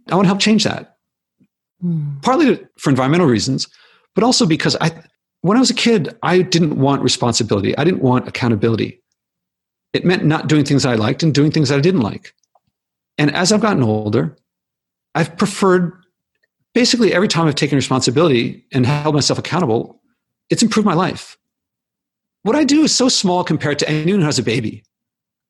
I 0.10 0.16
want 0.16 0.26
to 0.26 0.30
help 0.30 0.40
change 0.40 0.64
that. 0.64 0.98
Mm. 1.84 2.22
Partly 2.22 2.60
for 2.78 2.90
environmental 2.90 3.28
reasons, 3.28 3.68
but 4.16 4.24
also 4.24 4.46
because 4.46 4.76
I, 4.82 4.92
when 5.42 5.58
I 5.58 5.60
was 5.60 5.70
a 5.70 5.76
kid, 5.76 6.16
I 6.24 6.42
didn't 6.42 6.78
want 6.78 7.02
responsibility. 7.02 7.78
I 7.78 7.84
didn't 7.84 8.02
want 8.02 8.28
accountability. 8.28 9.02
It 9.94 10.06
meant 10.06 10.26
not 10.26 10.48
doing 10.48 10.66
things 10.66 10.86
I 10.86 10.96
liked 10.96 11.24
and 11.24 11.34
doing 11.34 11.52
things 11.52 11.70
that 11.70 11.78
I 11.78 11.82
didn't 11.82 12.02
like. 12.02 12.34
And 13.18 13.34
as 13.36 13.52
I've 13.52 13.62
gotten 13.62 13.84
older, 13.84 14.36
I've 15.14 15.38
preferred 15.38 15.94
basically 16.74 17.14
every 17.14 17.28
time 17.28 17.48
I've 17.48 17.56
taken 17.56 17.76
responsibility 17.76 18.66
and 18.72 18.86
held 18.86 19.14
myself 19.14 19.38
accountable, 19.38 20.02
it's 20.50 20.64
improved 20.64 20.86
my 20.86 20.96
life. 20.96 21.38
What 22.42 22.56
I 22.56 22.64
do 22.64 22.84
is 22.84 22.94
so 22.94 23.08
small 23.08 23.44
compared 23.44 23.80
to 23.80 23.90
anyone 23.90 24.22
who 24.22 24.26
has 24.26 24.40
a 24.40 24.44
baby. 24.44 24.84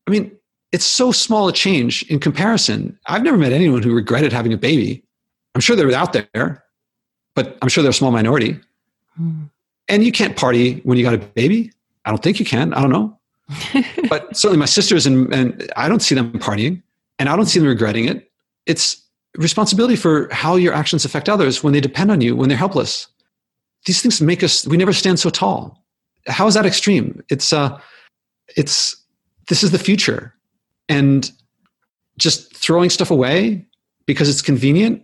I 0.07 0.11
mean, 0.11 0.37
it's 0.73 0.85
so 0.85 1.11
small 1.11 1.47
a 1.47 1.53
change 1.53 2.03
in 2.09 2.19
comparison. 2.19 2.97
I've 3.05 3.21
never 3.21 3.37
met 3.37 3.53
anyone 3.53 3.83
who 3.83 3.93
regretted 3.93 4.33
having 4.33 4.51
a 4.51 4.57
baby. 4.57 5.03
I'm 5.53 5.61
sure 5.61 5.75
they're 5.75 5.93
out 5.93 6.13
there, 6.13 6.63
but 7.35 7.57
I'm 7.61 7.69
sure 7.69 7.83
they're 7.83 7.91
a 7.91 7.93
small 7.93 8.11
minority. 8.11 8.59
Mm. 9.21 9.51
And 9.87 10.03
you 10.03 10.11
can't 10.11 10.35
party 10.35 10.79
when 10.79 10.97
you 10.97 11.03
got 11.03 11.13
a 11.13 11.19
baby. 11.19 11.71
I 12.05 12.09
don't 12.09 12.23
think 12.23 12.39
you 12.39 12.45
can. 12.45 12.73
I 12.73 12.81
don't 12.81 12.89
know. 12.89 13.17
but 14.09 14.35
certainly 14.35 14.57
my 14.57 14.65
sisters 14.65 15.05
and, 15.05 15.31
and 15.31 15.71
I 15.77 15.87
don't 15.87 16.01
see 16.01 16.15
them 16.15 16.33
partying 16.39 16.81
and 17.19 17.29
I 17.29 17.35
don't 17.35 17.45
see 17.45 17.59
them 17.59 17.67
regretting 17.67 18.05
it. 18.05 18.31
It's 18.65 18.99
responsibility 19.37 19.95
for 19.95 20.27
how 20.31 20.55
your 20.55 20.73
actions 20.73 21.05
affect 21.05 21.29
others 21.29 21.63
when 21.63 21.73
they 21.73 21.81
depend 21.81 22.09
on 22.09 22.19
you, 22.19 22.35
when 22.35 22.49
they're 22.49 22.57
helpless. 22.57 23.07
These 23.85 24.01
things 24.01 24.21
make 24.21 24.41
us, 24.41 24.65
we 24.65 24.77
never 24.77 24.93
stand 24.93 25.19
so 25.19 25.29
tall. 25.29 25.85
How 26.27 26.47
is 26.47 26.55
that 26.55 26.65
extreme? 26.65 27.21
It's, 27.29 27.53
uh, 27.53 27.79
it's, 28.55 28.95
this 29.49 29.61
is 29.61 29.69
the 29.69 29.77
future. 29.77 30.33
And 30.89 31.31
just 32.17 32.55
throwing 32.55 32.89
stuff 32.89 33.09
away 33.09 33.65
because 34.05 34.29
it's 34.29 34.41
convenient, 34.41 35.01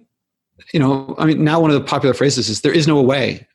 you 0.74 0.80
know, 0.80 1.16
I 1.18 1.26
mean, 1.26 1.44
now 1.44 1.60
one 1.60 1.72
of 1.72 1.80
the 1.80 1.86
popular 1.86 2.14
phrases 2.14 2.50
is 2.50 2.62
there 2.62 2.74
is 2.74 2.88
no 2.88 3.02
way. 3.02 3.48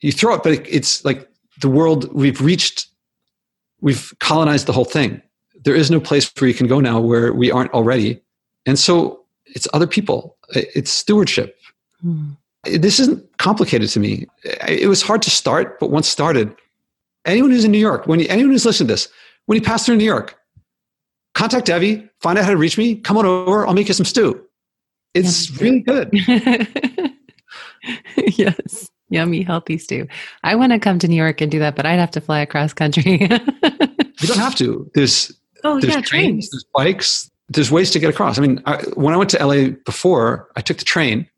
You 0.00 0.12
throw 0.12 0.34
it, 0.34 0.42
but 0.42 0.52
it's 0.66 1.04
like 1.04 1.28
the 1.60 1.68
world, 1.68 2.12
we've 2.12 2.40
reached, 2.40 2.88
we've 3.80 4.12
colonized 4.20 4.66
the 4.66 4.72
whole 4.72 4.84
thing. 4.84 5.22
There 5.64 5.74
is 5.74 5.90
no 5.90 6.00
place 6.00 6.30
where 6.38 6.48
you 6.48 6.54
can 6.54 6.66
go 6.66 6.80
now 6.80 7.00
where 7.00 7.32
we 7.32 7.50
aren't 7.50 7.72
already. 7.72 8.20
And 8.66 8.78
so 8.78 9.24
it's 9.46 9.68
other 9.72 9.86
people, 9.86 10.36
it's 10.50 10.90
stewardship. 10.90 11.58
Hmm. 12.00 12.30
This 12.64 12.98
isn't 12.98 13.38
complicated 13.38 13.88
to 13.90 14.00
me. 14.00 14.26
It 14.66 14.88
was 14.88 15.02
hard 15.02 15.22
to 15.22 15.30
start, 15.30 15.78
but 15.78 15.90
once 15.90 16.08
started, 16.08 16.54
anyone 17.24 17.50
who's 17.50 17.64
in 17.64 17.70
New 17.70 17.78
York, 17.78 18.06
when 18.06 18.18
you, 18.18 18.26
anyone 18.28 18.50
who's 18.52 18.66
listened 18.66 18.88
to 18.88 18.94
this, 18.94 19.08
when 19.46 19.56
you 19.56 19.62
pass 19.62 19.86
through 19.86 19.96
New 19.96 20.04
York, 20.04 20.36
contact 21.36 21.66
Devi, 21.66 22.08
find 22.20 22.38
out 22.38 22.44
how 22.46 22.50
to 22.50 22.56
reach 22.56 22.78
me, 22.78 22.96
come 22.96 23.18
on 23.18 23.26
over, 23.26 23.66
I'll 23.66 23.74
make 23.74 23.88
you 23.88 23.94
some 23.94 24.06
stew. 24.06 24.42
It's 25.14 25.50
really 25.60 25.80
good. 25.80 26.10
yes. 28.16 28.90
Yummy, 29.10 29.42
healthy 29.42 29.78
stew. 29.78 30.08
I 30.42 30.54
want 30.56 30.72
to 30.72 30.78
come 30.78 30.98
to 30.98 31.06
New 31.06 31.14
York 31.14 31.40
and 31.40 31.50
do 31.50 31.58
that, 31.60 31.76
but 31.76 31.86
I'd 31.86 31.98
have 31.98 32.10
to 32.12 32.20
fly 32.20 32.40
across 32.40 32.72
country. 32.72 33.20
you 33.20 33.28
don't 33.28 34.38
have 34.38 34.54
to. 34.56 34.90
There's 34.94 35.32
oh 35.62 35.78
there's 35.78 35.94
yeah, 35.94 36.00
trains, 36.00 36.08
trains. 36.08 36.50
there's 36.50 36.64
bikes, 36.74 37.30
there's 37.48 37.70
ways 37.70 37.90
to 37.92 37.98
get 37.98 38.10
across. 38.10 38.38
I 38.38 38.40
mean, 38.42 38.60
I, 38.66 38.78
when 38.94 39.14
I 39.14 39.16
went 39.16 39.30
to 39.30 39.46
LA 39.46 39.76
before, 39.84 40.48
I 40.56 40.60
took 40.60 40.78
the 40.78 40.84
train. 40.84 41.28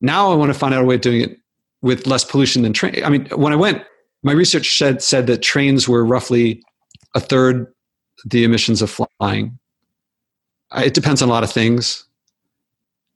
Now 0.00 0.30
I 0.30 0.34
want 0.34 0.52
to 0.52 0.58
find 0.58 0.74
out 0.74 0.82
a 0.82 0.84
way 0.84 0.96
of 0.96 1.00
doing 1.00 1.22
it 1.22 1.38
with 1.80 2.06
less 2.06 2.24
pollution 2.24 2.62
than 2.62 2.72
train. 2.72 3.02
I 3.04 3.08
mean, 3.08 3.26
when 3.36 3.52
I 3.52 3.56
went, 3.56 3.82
my 4.22 4.32
research 4.32 4.76
said 4.76 5.00
said 5.00 5.28
that 5.28 5.42
trains 5.42 5.88
were 5.88 6.04
roughly 6.04 6.62
a 7.14 7.20
third 7.20 7.72
the 8.24 8.44
emissions 8.44 8.82
of 8.82 8.98
flying. 9.20 9.58
It 10.74 10.94
depends 10.94 11.22
on 11.22 11.28
a 11.28 11.32
lot 11.32 11.44
of 11.44 11.52
things. 11.52 12.04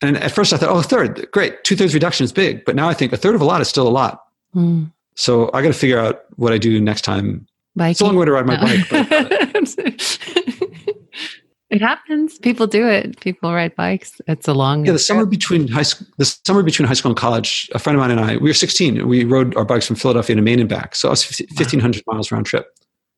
And 0.03 0.17
at 0.17 0.33
first 0.33 0.53
I 0.53 0.57
thought, 0.57 0.71
oh, 0.71 0.79
a 0.79 0.83
third, 0.83 1.31
great. 1.31 1.63
Two 1.65 1.77
thirds 1.77 1.95
reduction 1.95 2.25
is 2.25 2.33
big. 2.33 2.65
But 2.65 2.75
now 2.75 2.89
I 2.89 2.95
think 2.95 3.13
a 3.13 3.17
third 3.17 3.35
of 3.35 3.41
a 3.41 3.45
lot 3.45 3.61
is 3.61 3.69
still 3.69 3.87
a 3.87 3.91
lot. 3.91 4.25
Mm. 4.55 4.91
So 5.15 5.51
I 5.53 5.63
got 5.63 5.69
to 5.69 5.75
figure 5.75 5.99
out 5.99 6.25
what 6.37 6.53
I 6.53 6.59
do 6.59 6.81
next 6.81 7.03
time. 7.03 7.47
Biking. 7.77 7.91
It's 7.91 8.01
a 8.01 8.05
long 8.05 8.17
way 8.17 8.25
to 8.25 8.33
ride 8.33 8.47
my 8.47 8.57
no. 8.57 8.63
bike. 8.63 8.89
But, 8.91 9.13
uh, 9.13 9.27
it 11.71 11.83
happens. 11.83 12.39
People 12.39 12.67
do 12.67 12.89
it. 12.89 13.21
People 13.21 13.53
ride 13.53 13.77
bikes. 13.77 14.21
It's 14.27 14.49
a 14.49 14.55
long. 14.55 14.87
Yeah, 14.87 14.93
the 14.93 14.99
summer 14.99 15.27
between 15.27 15.69
high 15.69 15.83
school, 15.83 16.07
the 16.17 16.25
summer 16.25 16.63
between 16.63 16.89
high 16.89 16.95
school 16.95 17.11
and 17.11 17.19
college, 17.19 17.71
a 17.75 17.79
friend 17.79 17.97
of 17.97 18.01
mine 18.01 18.11
and 18.11 18.21
I, 18.21 18.39
we 18.39 18.51
were 18.51 18.55
16. 18.55 19.07
We 19.07 19.25
rode 19.25 19.55
our 19.57 19.65
bikes 19.65 19.87
from 19.87 19.97
Philadelphia 19.97 20.37
to 20.37 20.43
Maine 20.43 20.61
and 20.61 20.69
back. 20.69 20.95
So 20.95 21.09
I 21.09 21.13
was 21.13 21.25
1,500 21.29 22.03
wow. 22.07 22.15
miles 22.15 22.33
round 22.33 22.47
trip. 22.47 22.67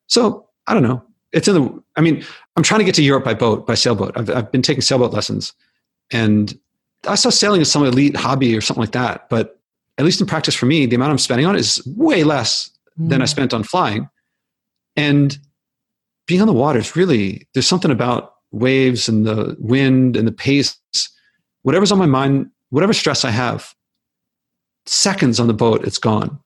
So 0.09 0.49
I 0.67 0.75
don't 0.75 0.83
know. 0.83 1.03
It's 1.33 1.49
in 1.49 1.55
the. 1.55 1.83
I 1.97 2.01
mean, 2.01 2.25
I'm 2.57 2.63
trying 2.63 2.81
to 2.81 2.85
get 2.85 2.95
to 2.97 3.03
Europe 3.03 3.25
by 3.25 3.35
boat, 3.35 3.67
by 3.67 3.75
sailboat. 3.75 4.13
I've, 4.17 4.31
I've 4.31 4.53
been 4.53 4.63
taking 4.63 4.83
sailboat 4.83 5.13
lessons, 5.13 5.53
and 6.11 6.59
I 7.07 7.15
saw 7.15 7.31
sailing 7.31 7.61
as 7.61 7.71
some 7.71 7.85
elite 7.85 8.17
hobby 8.17 8.57
or 8.57 8.61
something 8.61 8.83
like 8.83 8.93
that, 8.93 9.29
but 9.29 9.59
at 9.99 10.05
least 10.05 10.21
in 10.21 10.27
practice 10.27 10.55
for 10.55 10.67
me, 10.67 10.87
the 10.87 10.97
amount 10.97 11.11
I'm 11.13 11.19
spending 11.19 11.47
on 11.47 11.57
it 11.57 11.61
is 11.61 11.83
way 11.87 12.25
less 12.25 12.71
mm. 12.99 13.09
than 13.09 13.21
I 13.21 13.25
mm. 13.25 13.29
spent 13.29 13.53
on 13.53 13.63
flying. 13.63 14.09
And 14.97 15.37
being 16.27 16.41
on 16.41 16.47
the 16.47 16.53
water 16.53 16.79
is 16.79 16.97
really, 16.97 17.47
there's 17.55 17.67
something 17.67 17.91
about 17.91 18.35
waves 18.53 19.09
and 19.09 19.27
the 19.27 19.57
wind 19.59 20.17
and 20.17 20.27
the 20.27 20.33
pace, 20.33 20.79
whatever's 21.63 21.93
on 21.93 21.99
my 21.99 22.07
mind, 22.07 22.51
whatever 22.71 22.93
stress 22.93 23.25
I 23.25 23.31
have, 23.31 23.75
seconds 24.87 25.41
on 25.41 25.47
the 25.47 25.55
boat, 25.55 25.85
it's 25.85 25.99
gone. 25.99 26.39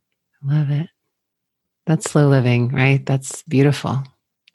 I 0.49 0.55
love 0.55 0.71
it. 0.71 0.89
That's 1.87 2.11
slow 2.11 2.29
living, 2.29 2.69
right? 2.69 3.05
That's 3.05 3.43
beautiful. 3.45 4.03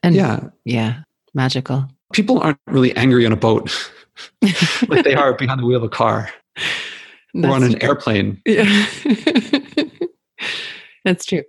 And 0.04 0.16
yeah. 0.16 0.50
Yeah. 0.66 1.04
Magical. 1.34 1.88
People 2.14 2.40
aren't 2.40 2.60
really 2.68 2.96
angry 2.96 3.26
on 3.26 3.32
a 3.32 3.38
boat. 3.38 3.92
like 4.88 5.04
they 5.04 5.16
are 5.16 5.34
behind 5.34 5.60
the 5.60 5.66
wheel 5.66 5.78
of 5.78 5.84
a 5.84 5.90
car 5.90 6.30
That's 7.34 7.46
or 7.46 7.56
on 7.56 7.64
an 7.64 7.72
true. 7.72 7.90
airplane. 7.90 8.42
Yeah. 8.46 8.86
That's 11.06 11.26
true. 11.26 11.44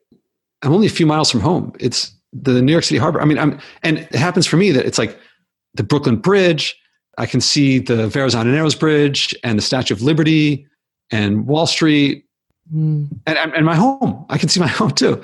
I'm 0.62 0.72
only 0.72 0.86
a 0.86 0.90
few 0.90 1.06
miles 1.06 1.30
from 1.30 1.40
home. 1.40 1.72
It's 1.80 2.12
the 2.32 2.62
New 2.62 2.72
York 2.72 2.84
City 2.84 2.98
harbor. 2.98 3.20
I 3.20 3.24
mean, 3.24 3.38
I'm, 3.38 3.58
and 3.82 3.98
it 3.98 4.14
happens 4.14 4.46
for 4.46 4.56
me 4.56 4.70
that 4.70 4.86
it's 4.86 4.98
like 4.98 5.18
the 5.74 5.82
Brooklyn 5.82 6.16
Bridge. 6.16 6.78
I 7.18 7.26
can 7.26 7.40
see 7.40 7.78
the 7.78 8.08
Verrazano 8.08 8.50
Narrows 8.50 8.74
Bridge 8.74 9.34
and 9.44 9.58
the 9.58 9.62
Statue 9.62 9.92
of 9.92 10.02
Liberty 10.02 10.66
and 11.10 11.46
Wall 11.46 11.66
Street 11.66 12.24
mm. 12.74 13.08
and, 13.26 13.38
and 13.38 13.66
my 13.66 13.74
home. 13.74 14.24
I 14.30 14.38
can 14.38 14.48
see 14.48 14.60
my 14.60 14.66
home 14.68 14.92
too. 14.92 15.22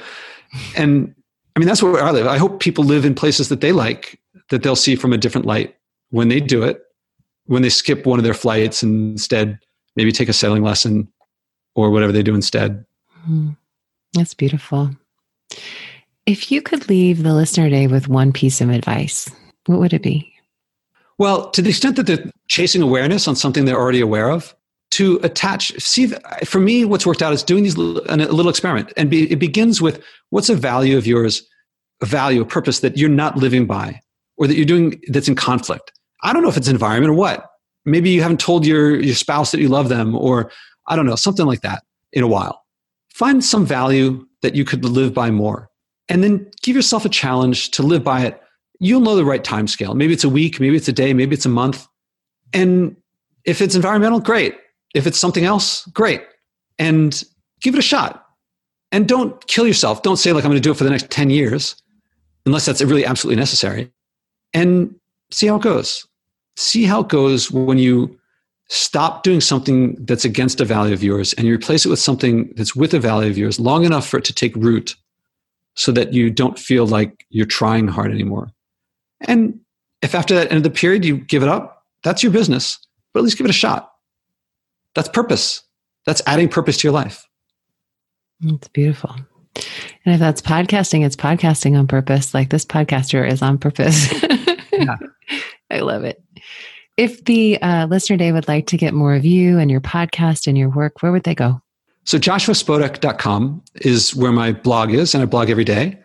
And 0.76 1.14
I 1.58 1.60
mean, 1.60 1.66
that's 1.66 1.82
where 1.82 2.00
I 2.00 2.12
live. 2.12 2.28
I 2.28 2.38
hope 2.38 2.60
people 2.60 2.84
live 2.84 3.04
in 3.04 3.16
places 3.16 3.48
that 3.48 3.60
they 3.60 3.72
like, 3.72 4.20
that 4.50 4.62
they'll 4.62 4.76
see 4.76 4.94
from 4.94 5.12
a 5.12 5.18
different 5.18 5.44
light 5.44 5.74
when 6.10 6.28
they 6.28 6.38
do 6.38 6.62
it 6.62 6.84
when 7.46 7.62
they 7.62 7.68
skip 7.68 8.06
one 8.06 8.20
of 8.20 8.24
their 8.24 8.32
flights 8.32 8.80
and 8.80 9.10
instead 9.10 9.58
maybe 9.96 10.12
take 10.12 10.28
a 10.28 10.32
sailing 10.32 10.62
lesson 10.62 11.10
or 11.74 11.90
whatever 11.90 12.12
they 12.12 12.22
do 12.22 12.32
instead. 12.32 12.86
Mm, 13.28 13.56
that's 14.12 14.34
beautiful. 14.34 14.90
If 16.26 16.52
you 16.52 16.62
could 16.62 16.88
leave 16.88 17.24
the 17.24 17.34
listener 17.34 17.64
today 17.64 17.88
with 17.88 18.06
one 18.06 18.32
piece 18.32 18.60
of 18.60 18.70
advice, 18.70 19.28
what 19.66 19.80
would 19.80 19.92
it 19.92 20.02
be? 20.02 20.32
Well, 21.18 21.50
to 21.50 21.60
the 21.60 21.70
extent 21.70 21.96
that 21.96 22.06
they're 22.06 22.30
chasing 22.46 22.82
awareness 22.82 23.26
on 23.26 23.34
something 23.34 23.64
they're 23.64 23.80
already 23.80 24.00
aware 24.00 24.30
of, 24.30 24.54
to 24.90 25.18
attach, 25.22 25.72
see, 25.80 26.12
for 26.44 26.60
me, 26.60 26.84
what's 26.84 27.06
worked 27.06 27.22
out 27.22 27.32
is 27.32 27.42
doing 27.42 27.62
these 27.62 27.76
a 27.76 27.80
little 27.80 28.48
experiment, 28.48 28.92
and 28.96 29.10
be, 29.10 29.30
it 29.30 29.38
begins 29.38 29.80
with 29.82 30.02
what's 30.30 30.48
a 30.48 30.54
value 30.54 30.96
of 30.96 31.06
yours, 31.06 31.47
a 32.00 32.06
value, 32.06 32.40
a 32.40 32.46
purpose 32.46 32.80
that 32.80 32.96
you're 32.96 33.08
not 33.08 33.36
living 33.36 33.66
by, 33.66 34.00
or 34.36 34.46
that 34.46 34.56
you're 34.56 34.64
doing 34.64 35.00
that's 35.08 35.28
in 35.28 35.34
conflict. 35.34 35.92
I 36.22 36.32
don't 36.32 36.42
know 36.42 36.48
if 36.48 36.56
it's 36.56 36.68
environment 36.68 37.10
or 37.10 37.14
what. 37.14 37.46
Maybe 37.84 38.10
you 38.10 38.22
haven't 38.22 38.40
told 38.40 38.66
your, 38.66 39.00
your 39.00 39.14
spouse 39.14 39.50
that 39.50 39.60
you 39.60 39.68
love 39.68 39.88
them, 39.88 40.14
or 40.14 40.50
I 40.86 40.96
don't 40.96 41.06
know, 41.06 41.16
something 41.16 41.46
like 41.46 41.62
that 41.62 41.82
in 42.12 42.22
a 42.22 42.28
while. 42.28 42.64
Find 43.12 43.44
some 43.44 43.66
value 43.66 44.26
that 44.42 44.54
you 44.54 44.64
could 44.64 44.84
live 44.84 45.12
by 45.14 45.30
more. 45.30 45.70
And 46.08 46.22
then 46.22 46.50
give 46.62 46.76
yourself 46.76 47.04
a 47.04 47.08
challenge 47.08 47.70
to 47.72 47.82
live 47.82 48.02
by 48.02 48.22
it. 48.22 48.40
You'll 48.80 49.00
know 49.00 49.16
the 49.16 49.24
right 49.24 49.42
time 49.42 49.66
scale. 49.66 49.94
Maybe 49.94 50.12
it's 50.12 50.24
a 50.24 50.28
week, 50.28 50.60
maybe 50.60 50.76
it's 50.76 50.88
a 50.88 50.92
day, 50.92 51.12
maybe 51.12 51.34
it's 51.34 51.46
a 51.46 51.50
month. 51.50 51.86
And 52.52 52.96
if 53.44 53.60
it's 53.60 53.74
environmental, 53.74 54.20
great. 54.20 54.56
If 54.94 55.06
it's 55.06 55.18
something 55.18 55.44
else, 55.44 55.84
great. 55.86 56.22
And 56.78 57.22
give 57.60 57.74
it 57.74 57.78
a 57.78 57.82
shot. 57.82 58.24
And 58.90 59.06
don't 59.06 59.46
kill 59.48 59.66
yourself. 59.66 60.02
Don't 60.02 60.16
say, 60.16 60.32
like, 60.32 60.44
I'm 60.44 60.50
going 60.50 60.62
to 60.62 60.66
do 60.66 60.70
it 60.70 60.76
for 60.76 60.84
the 60.84 60.90
next 60.90 61.10
10 61.10 61.28
years, 61.30 61.76
unless 62.48 62.64
that's 62.64 62.80
really 62.80 63.04
absolutely 63.04 63.38
necessary. 63.38 63.92
And 64.54 64.94
see 65.30 65.46
how 65.46 65.56
it 65.56 65.62
goes. 65.62 66.06
See 66.56 66.84
how 66.84 67.00
it 67.00 67.08
goes 67.08 67.50
when 67.50 67.76
you 67.76 68.18
stop 68.68 69.22
doing 69.22 69.42
something 69.42 70.02
that's 70.06 70.24
against 70.24 70.60
a 70.60 70.64
value 70.64 70.94
of 70.94 71.02
yours 71.02 71.34
and 71.34 71.46
you 71.46 71.54
replace 71.54 71.84
it 71.84 71.90
with 71.90 71.98
something 71.98 72.50
that's 72.56 72.74
with 72.74 72.94
a 72.94 72.98
value 72.98 73.30
of 73.30 73.36
yours 73.36 73.60
long 73.60 73.84
enough 73.84 74.08
for 74.08 74.16
it 74.16 74.24
to 74.24 74.32
take 74.32 74.56
root 74.56 74.96
so 75.74 75.92
that 75.92 76.14
you 76.14 76.30
don't 76.30 76.58
feel 76.58 76.86
like 76.86 77.26
you're 77.28 77.46
trying 77.46 77.86
hard 77.86 78.10
anymore. 78.10 78.50
And 79.20 79.60
if 80.00 80.14
after 80.14 80.34
that 80.34 80.48
end 80.50 80.56
of 80.56 80.62
the 80.62 80.70
period 80.70 81.04
you 81.04 81.18
give 81.18 81.42
it 81.42 81.50
up, 81.50 81.84
that's 82.02 82.22
your 82.22 82.32
business, 82.32 82.78
but 83.12 83.20
at 83.20 83.24
least 83.24 83.36
give 83.36 83.46
it 83.46 83.50
a 83.50 83.52
shot. 83.52 83.92
That's 84.94 85.10
purpose. 85.10 85.62
That's 86.06 86.22
adding 86.26 86.48
purpose 86.48 86.78
to 86.78 86.88
your 86.88 86.94
life. 86.94 87.26
It's 88.42 88.68
beautiful. 88.68 89.14
And 90.04 90.14
if 90.14 90.20
that's 90.20 90.40
podcasting, 90.40 91.04
it's 91.04 91.16
podcasting 91.16 91.78
on 91.78 91.86
purpose. 91.86 92.34
Like 92.34 92.50
this 92.50 92.64
podcaster 92.64 93.28
is 93.28 93.42
on 93.42 93.58
purpose. 93.58 94.12
yeah. 94.72 94.96
I 95.70 95.80
love 95.80 96.04
it. 96.04 96.22
If 96.96 97.24
the 97.26 97.60
uh, 97.62 97.86
listener 97.86 98.16
day 98.16 98.32
would 98.32 98.48
like 98.48 98.66
to 98.68 98.76
get 98.76 98.94
more 98.94 99.14
of 99.14 99.24
you 99.24 99.58
and 99.58 99.70
your 99.70 99.80
podcast 99.80 100.46
and 100.46 100.58
your 100.58 100.68
work, 100.68 101.02
where 101.02 101.12
would 101.12 101.22
they 101.22 101.34
go? 101.34 101.60
So 102.04 102.18
joshuaspodek.com 102.18 103.62
is 103.82 104.16
where 104.16 104.32
my 104.32 104.52
blog 104.52 104.92
is, 104.92 105.14
and 105.14 105.22
I 105.22 105.26
blog 105.26 105.50
every 105.50 105.64
day. 105.64 105.98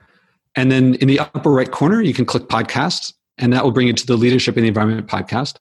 And 0.55 0.71
then 0.71 0.95
in 0.95 1.07
the 1.07 1.19
upper 1.19 1.49
right 1.49 1.71
corner, 1.71 2.01
you 2.01 2.13
can 2.13 2.25
click 2.25 2.43
podcast, 2.43 3.13
and 3.37 3.53
that 3.53 3.63
will 3.63 3.71
bring 3.71 3.87
you 3.87 3.93
to 3.93 4.05
the 4.05 4.17
Leadership 4.17 4.57
in 4.57 4.63
the 4.63 4.67
Environment 4.67 5.07
podcast. 5.07 5.57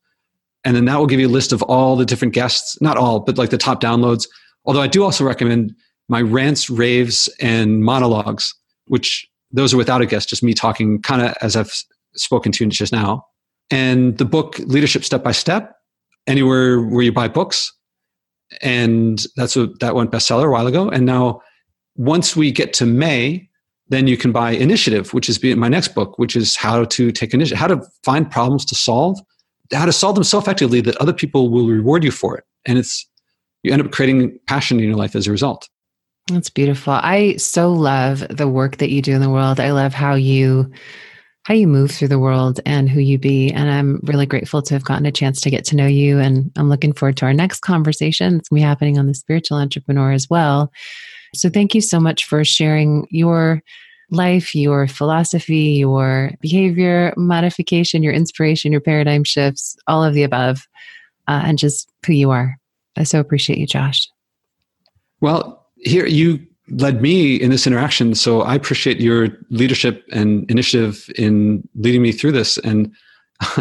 And 0.64 0.76
then 0.76 0.84
that 0.84 0.98
will 0.98 1.06
give 1.06 1.20
you 1.20 1.28
a 1.28 1.30
list 1.30 1.52
of 1.52 1.62
all 1.62 1.96
the 1.96 2.04
different 2.04 2.34
guests, 2.34 2.80
not 2.80 2.96
all, 2.96 3.20
but 3.20 3.38
like 3.38 3.50
the 3.50 3.58
top 3.58 3.80
downloads. 3.80 4.28
Although 4.64 4.82
I 4.82 4.86
do 4.86 5.02
also 5.02 5.24
recommend 5.24 5.74
my 6.12 6.20
rants, 6.20 6.68
raves, 6.68 7.26
and 7.40 7.82
monologues, 7.82 8.54
which 8.86 9.26
those 9.50 9.72
are 9.72 9.78
without 9.78 10.02
a 10.02 10.06
guest, 10.06 10.28
just 10.28 10.42
me 10.42 10.52
talking 10.52 11.00
kind 11.00 11.22
of 11.22 11.34
as 11.40 11.56
I've 11.56 11.72
spoken 12.14 12.52
to 12.52 12.66
just 12.66 12.92
now. 12.92 13.24
And 13.70 14.18
the 14.18 14.26
book 14.26 14.58
Leadership 14.58 15.04
Step 15.04 15.22
by 15.22 15.32
Step, 15.32 15.74
anywhere 16.26 16.82
where 16.82 17.02
you 17.02 17.12
buy 17.12 17.28
books. 17.28 17.72
And 18.60 19.24
that's 19.36 19.56
what 19.56 19.80
that 19.80 19.94
went 19.94 20.12
bestseller 20.12 20.48
a 20.48 20.50
while 20.50 20.66
ago. 20.66 20.90
And 20.90 21.06
now 21.06 21.40
once 21.96 22.36
we 22.36 22.52
get 22.52 22.74
to 22.74 22.84
May, 22.84 23.48
then 23.88 24.06
you 24.06 24.18
can 24.18 24.32
buy 24.32 24.50
Initiative, 24.50 25.14
which 25.14 25.30
is 25.30 25.42
my 25.42 25.68
next 25.68 25.94
book, 25.94 26.18
which 26.18 26.36
is 26.36 26.56
how 26.56 26.84
to 26.84 27.10
take 27.10 27.32
initiative, 27.32 27.58
how 27.58 27.68
to 27.68 27.80
find 28.04 28.30
problems 28.30 28.66
to 28.66 28.74
solve, 28.74 29.18
how 29.72 29.86
to 29.86 29.92
solve 29.92 30.16
them 30.16 30.24
so 30.24 30.38
effectively 30.38 30.82
that 30.82 30.96
other 30.96 31.14
people 31.14 31.48
will 31.48 31.66
reward 31.66 32.04
you 32.04 32.10
for 32.10 32.36
it. 32.36 32.44
And 32.66 32.78
it's 32.78 33.08
you 33.62 33.72
end 33.72 33.80
up 33.80 33.92
creating 33.92 34.38
passion 34.46 34.78
in 34.78 34.86
your 34.86 34.96
life 34.96 35.16
as 35.16 35.26
a 35.26 35.30
result. 35.30 35.70
That's 36.28 36.50
beautiful. 36.50 36.92
I 36.92 37.36
so 37.36 37.72
love 37.72 38.26
the 38.30 38.48
work 38.48 38.78
that 38.78 38.90
you 38.90 39.02
do 39.02 39.12
in 39.12 39.20
the 39.20 39.30
world. 39.30 39.60
I 39.60 39.72
love 39.72 39.92
how 39.94 40.14
you 40.14 40.70
how 41.44 41.54
you 41.54 41.66
move 41.66 41.90
through 41.90 42.08
the 42.08 42.20
world 42.20 42.60
and 42.64 42.88
who 42.88 43.00
you 43.00 43.18
be. 43.18 43.50
And 43.50 43.68
I'm 43.70 44.00
really 44.04 44.26
grateful 44.26 44.62
to 44.62 44.74
have 44.74 44.84
gotten 44.84 45.06
a 45.06 45.12
chance 45.12 45.40
to 45.40 45.50
get 45.50 45.64
to 45.66 45.76
know 45.76 45.86
you. 45.86 46.20
And 46.20 46.52
I'm 46.56 46.68
looking 46.68 46.92
forward 46.92 47.16
to 47.18 47.26
our 47.26 47.34
next 47.34 47.60
conversation. 47.60 48.36
It's 48.36 48.48
going 48.48 48.60
to 48.60 48.64
be 48.64 48.68
happening 48.68 48.98
on 48.98 49.08
the 49.08 49.14
spiritual 49.14 49.58
entrepreneur 49.58 50.12
as 50.12 50.30
well. 50.30 50.72
So 51.34 51.50
thank 51.50 51.74
you 51.74 51.80
so 51.80 51.98
much 51.98 52.24
for 52.24 52.44
sharing 52.44 53.08
your 53.10 53.60
life, 54.10 54.54
your 54.54 54.86
philosophy, 54.86 55.72
your 55.72 56.30
behavior 56.40 57.12
modification, 57.16 58.02
your 58.04 58.12
inspiration, 58.12 58.70
your 58.70 58.80
paradigm 58.80 59.24
shifts, 59.24 59.76
all 59.88 60.04
of 60.04 60.14
the 60.14 60.22
above. 60.22 60.66
uh, 61.28 61.42
and 61.44 61.58
just 61.58 61.90
who 62.06 62.12
you 62.12 62.30
are. 62.30 62.58
I 62.96 63.04
so 63.04 63.20
appreciate 63.20 63.58
you, 63.58 63.66
Josh. 63.66 64.08
Well, 65.20 65.61
here 65.82 66.06
you 66.06 66.44
led 66.68 67.02
me 67.02 67.36
in 67.36 67.50
this 67.50 67.66
interaction, 67.66 68.14
so 68.14 68.42
I 68.42 68.54
appreciate 68.54 69.00
your 69.00 69.28
leadership 69.50 70.04
and 70.12 70.50
initiative 70.50 71.10
in 71.16 71.68
leading 71.74 72.02
me 72.02 72.12
through 72.12 72.32
this. 72.32 72.56
And 72.58 72.92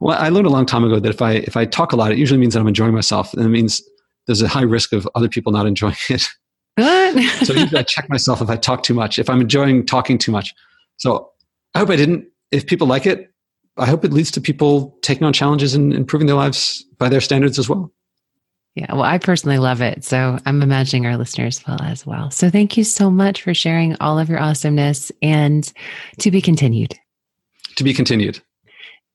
well, 0.00 0.18
I 0.18 0.28
learned 0.28 0.46
a 0.46 0.50
long 0.50 0.66
time 0.66 0.84
ago 0.84 0.98
that 0.98 1.08
if 1.08 1.22
I 1.22 1.32
if 1.32 1.56
I 1.56 1.64
talk 1.64 1.92
a 1.92 1.96
lot, 1.96 2.12
it 2.12 2.18
usually 2.18 2.40
means 2.40 2.54
that 2.54 2.60
I'm 2.60 2.68
enjoying 2.68 2.94
myself, 2.94 3.32
and 3.34 3.44
it 3.44 3.48
means 3.48 3.82
there's 4.26 4.42
a 4.42 4.48
high 4.48 4.62
risk 4.62 4.92
of 4.92 5.08
other 5.14 5.28
people 5.28 5.52
not 5.52 5.66
enjoying 5.66 5.96
it. 6.08 6.28
What? 6.76 7.14
so 7.44 7.52
usually 7.52 7.78
I 7.78 7.82
check 7.82 8.08
myself 8.08 8.40
if 8.40 8.48
I 8.48 8.56
talk 8.56 8.82
too 8.82 8.94
much, 8.94 9.18
if 9.18 9.28
I'm 9.28 9.40
enjoying 9.40 9.84
talking 9.84 10.18
too 10.18 10.32
much. 10.32 10.54
So 10.96 11.30
I 11.74 11.80
hope 11.80 11.90
I 11.90 11.96
didn't. 11.96 12.26
If 12.50 12.66
people 12.66 12.86
like 12.86 13.06
it, 13.06 13.30
I 13.76 13.86
hope 13.86 14.04
it 14.04 14.12
leads 14.12 14.30
to 14.32 14.40
people 14.40 14.98
taking 15.02 15.24
on 15.24 15.32
challenges 15.32 15.74
and 15.74 15.92
improving 15.92 16.26
their 16.26 16.36
lives 16.36 16.84
by 16.98 17.08
their 17.08 17.20
standards 17.20 17.58
as 17.58 17.68
well. 17.68 17.92
Yeah, 18.74 18.94
well, 18.94 19.02
I 19.02 19.18
personally 19.18 19.58
love 19.58 19.82
it. 19.82 20.02
So 20.02 20.38
I'm 20.46 20.62
imagining 20.62 21.04
our 21.06 21.18
listeners 21.18 21.62
will 21.66 21.82
as 21.82 22.06
well. 22.06 22.30
So 22.30 22.48
thank 22.48 22.76
you 22.76 22.84
so 22.84 23.10
much 23.10 23.42
for 23.42 23.52
sharing 23.52 23.96
all 24.00 24.18
of 24.18 24.30
your 24.30 24.40
awesomeness 24.40 25.12
and 25.20 25.70
to 26.20 26.30
be 26.30 26.40
continued. 26.40 26.94
To 27.76 27.84
be 27.84 27.92
continued. 27.92 28.40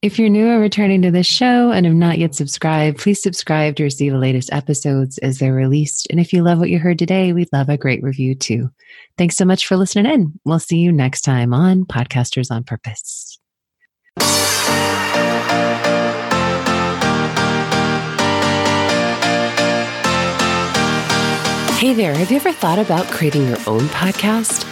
If 0.03 0.20
you're 0.20 0.30
new 0.30 0.47
or 0.47 0.60
returning 0.60 1.01
to 1.01 1.10
this 1.10 1.26
show 1.26 1.72
and 1.72 1.88
have 1.88 1.95
not 1.95 2.20
yet 2.20 2.36
subscribed, 2.36 2.99
please 2.99 3.20
subscribe 3.20 3.76
to 3.78 3.84
receive 3.84 4.12
the 4.12 4.20
latest 4.20 4.53
episodes 4.53 5.18
as 5.20 5.39
they're 5.39 5.53
released. 5.53 6.05
And 6.12 6.20
if 6.20 6.32
you 6.32 6.43
love 6.43 6.60
what 6.60 6.70
you 6.70 6.78
heard 6.78 6.99
today, 6.99 7.34
we'd 7.34 7.49
love 7.51 7.68
a 7.68 7.78
great 7.78 8.03
review 8.03 8.36
too. 8.36 8.70
Thanks 9.18 9.36
so 9.36 9.43
much 9.43 9.66
for 9.66 9.76
listening 9.76 10.05
in. 10.05 10.39
We'll 10.45 10.60
see 10.60 10.78
you 10.78 10.91
next 10.91 11.22
time 11.22 11.51
on 11.51 11.86
Podcasters 11.86 12.51
on 12.51 12.64
Purpose. 12.64 13.39
Hey 21.78 21.93
there, 21.93 22.15
have 22.15 22.32
you 22.32 22.38
ever 22.38 22.51
thought 22.51 22.80
about 22.80 23.05
creating 23.05 23.45
your 23.45 23.59
own 23.67 23.82
podcast? 23.82 24.63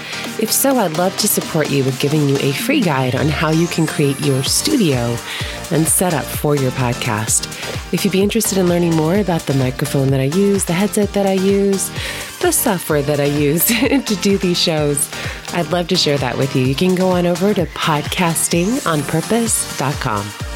If 0.41 0.51
so, 0.51 0.77
I'd 0.77 0.97
love 0.97 1.15
to 1.17 1.27
support 1.27 1.69
you 1.69 1.83
with 1.83 1.99
giving 1.99 2.27
you 2.27 2.35
a 2.37 2.51
free 2.51 2.81
guide 2.81 3.13
on 3.13 3.27
how 3.27 3.51
you 3.51 3.67
can 3.67 3.85
create 3.85 4.19
your 4.21 4.43
studio 4.43 5.15
and 5.69 5.87
setup 5.87 6.25
for 6.25 6.55
your 6.55 6.71
podcast. 6.71 7.45
If 7.93 8.03
you'd 8.03 8.11
be 8.11 8.23
interested 8.23 8.57
in 8.57 8.67
learning 8.67 8.95
more 8.95 9.17
about 9.17 9.41
the 9.41 9.53
microphone 9.53 10.07
that 10.07 10.19
I 10.19 10.35
use, 10.35 10.65
the 10.65 10.73
headset 10.73 11.13
that 11.13 11.27
I 11.27 11.33
use, 11.33 11.91
the 12.39 12.51
software 12.51 13.03
that 13.03 13.19
I 13.19 13.25
use 13.25 13.67
to 13.67 13.99
do 13.99 14.39
these 14.39 14.59
shows, 14.59 15.07
I'd 15.53 15.71
love 15.71 15.87
to 15.89 15.95
share 15.95 16.17
that 16.17 16.39
with 16.39 16.55
you. 16.55 16.65
You 16.65 16.73
can 16.73 16.95
go 16.95 17.09
on 17.09 17.27
over 17.27 17.53
to 17.53 17.67
podcastingonpurpose.com. 17.67 20.54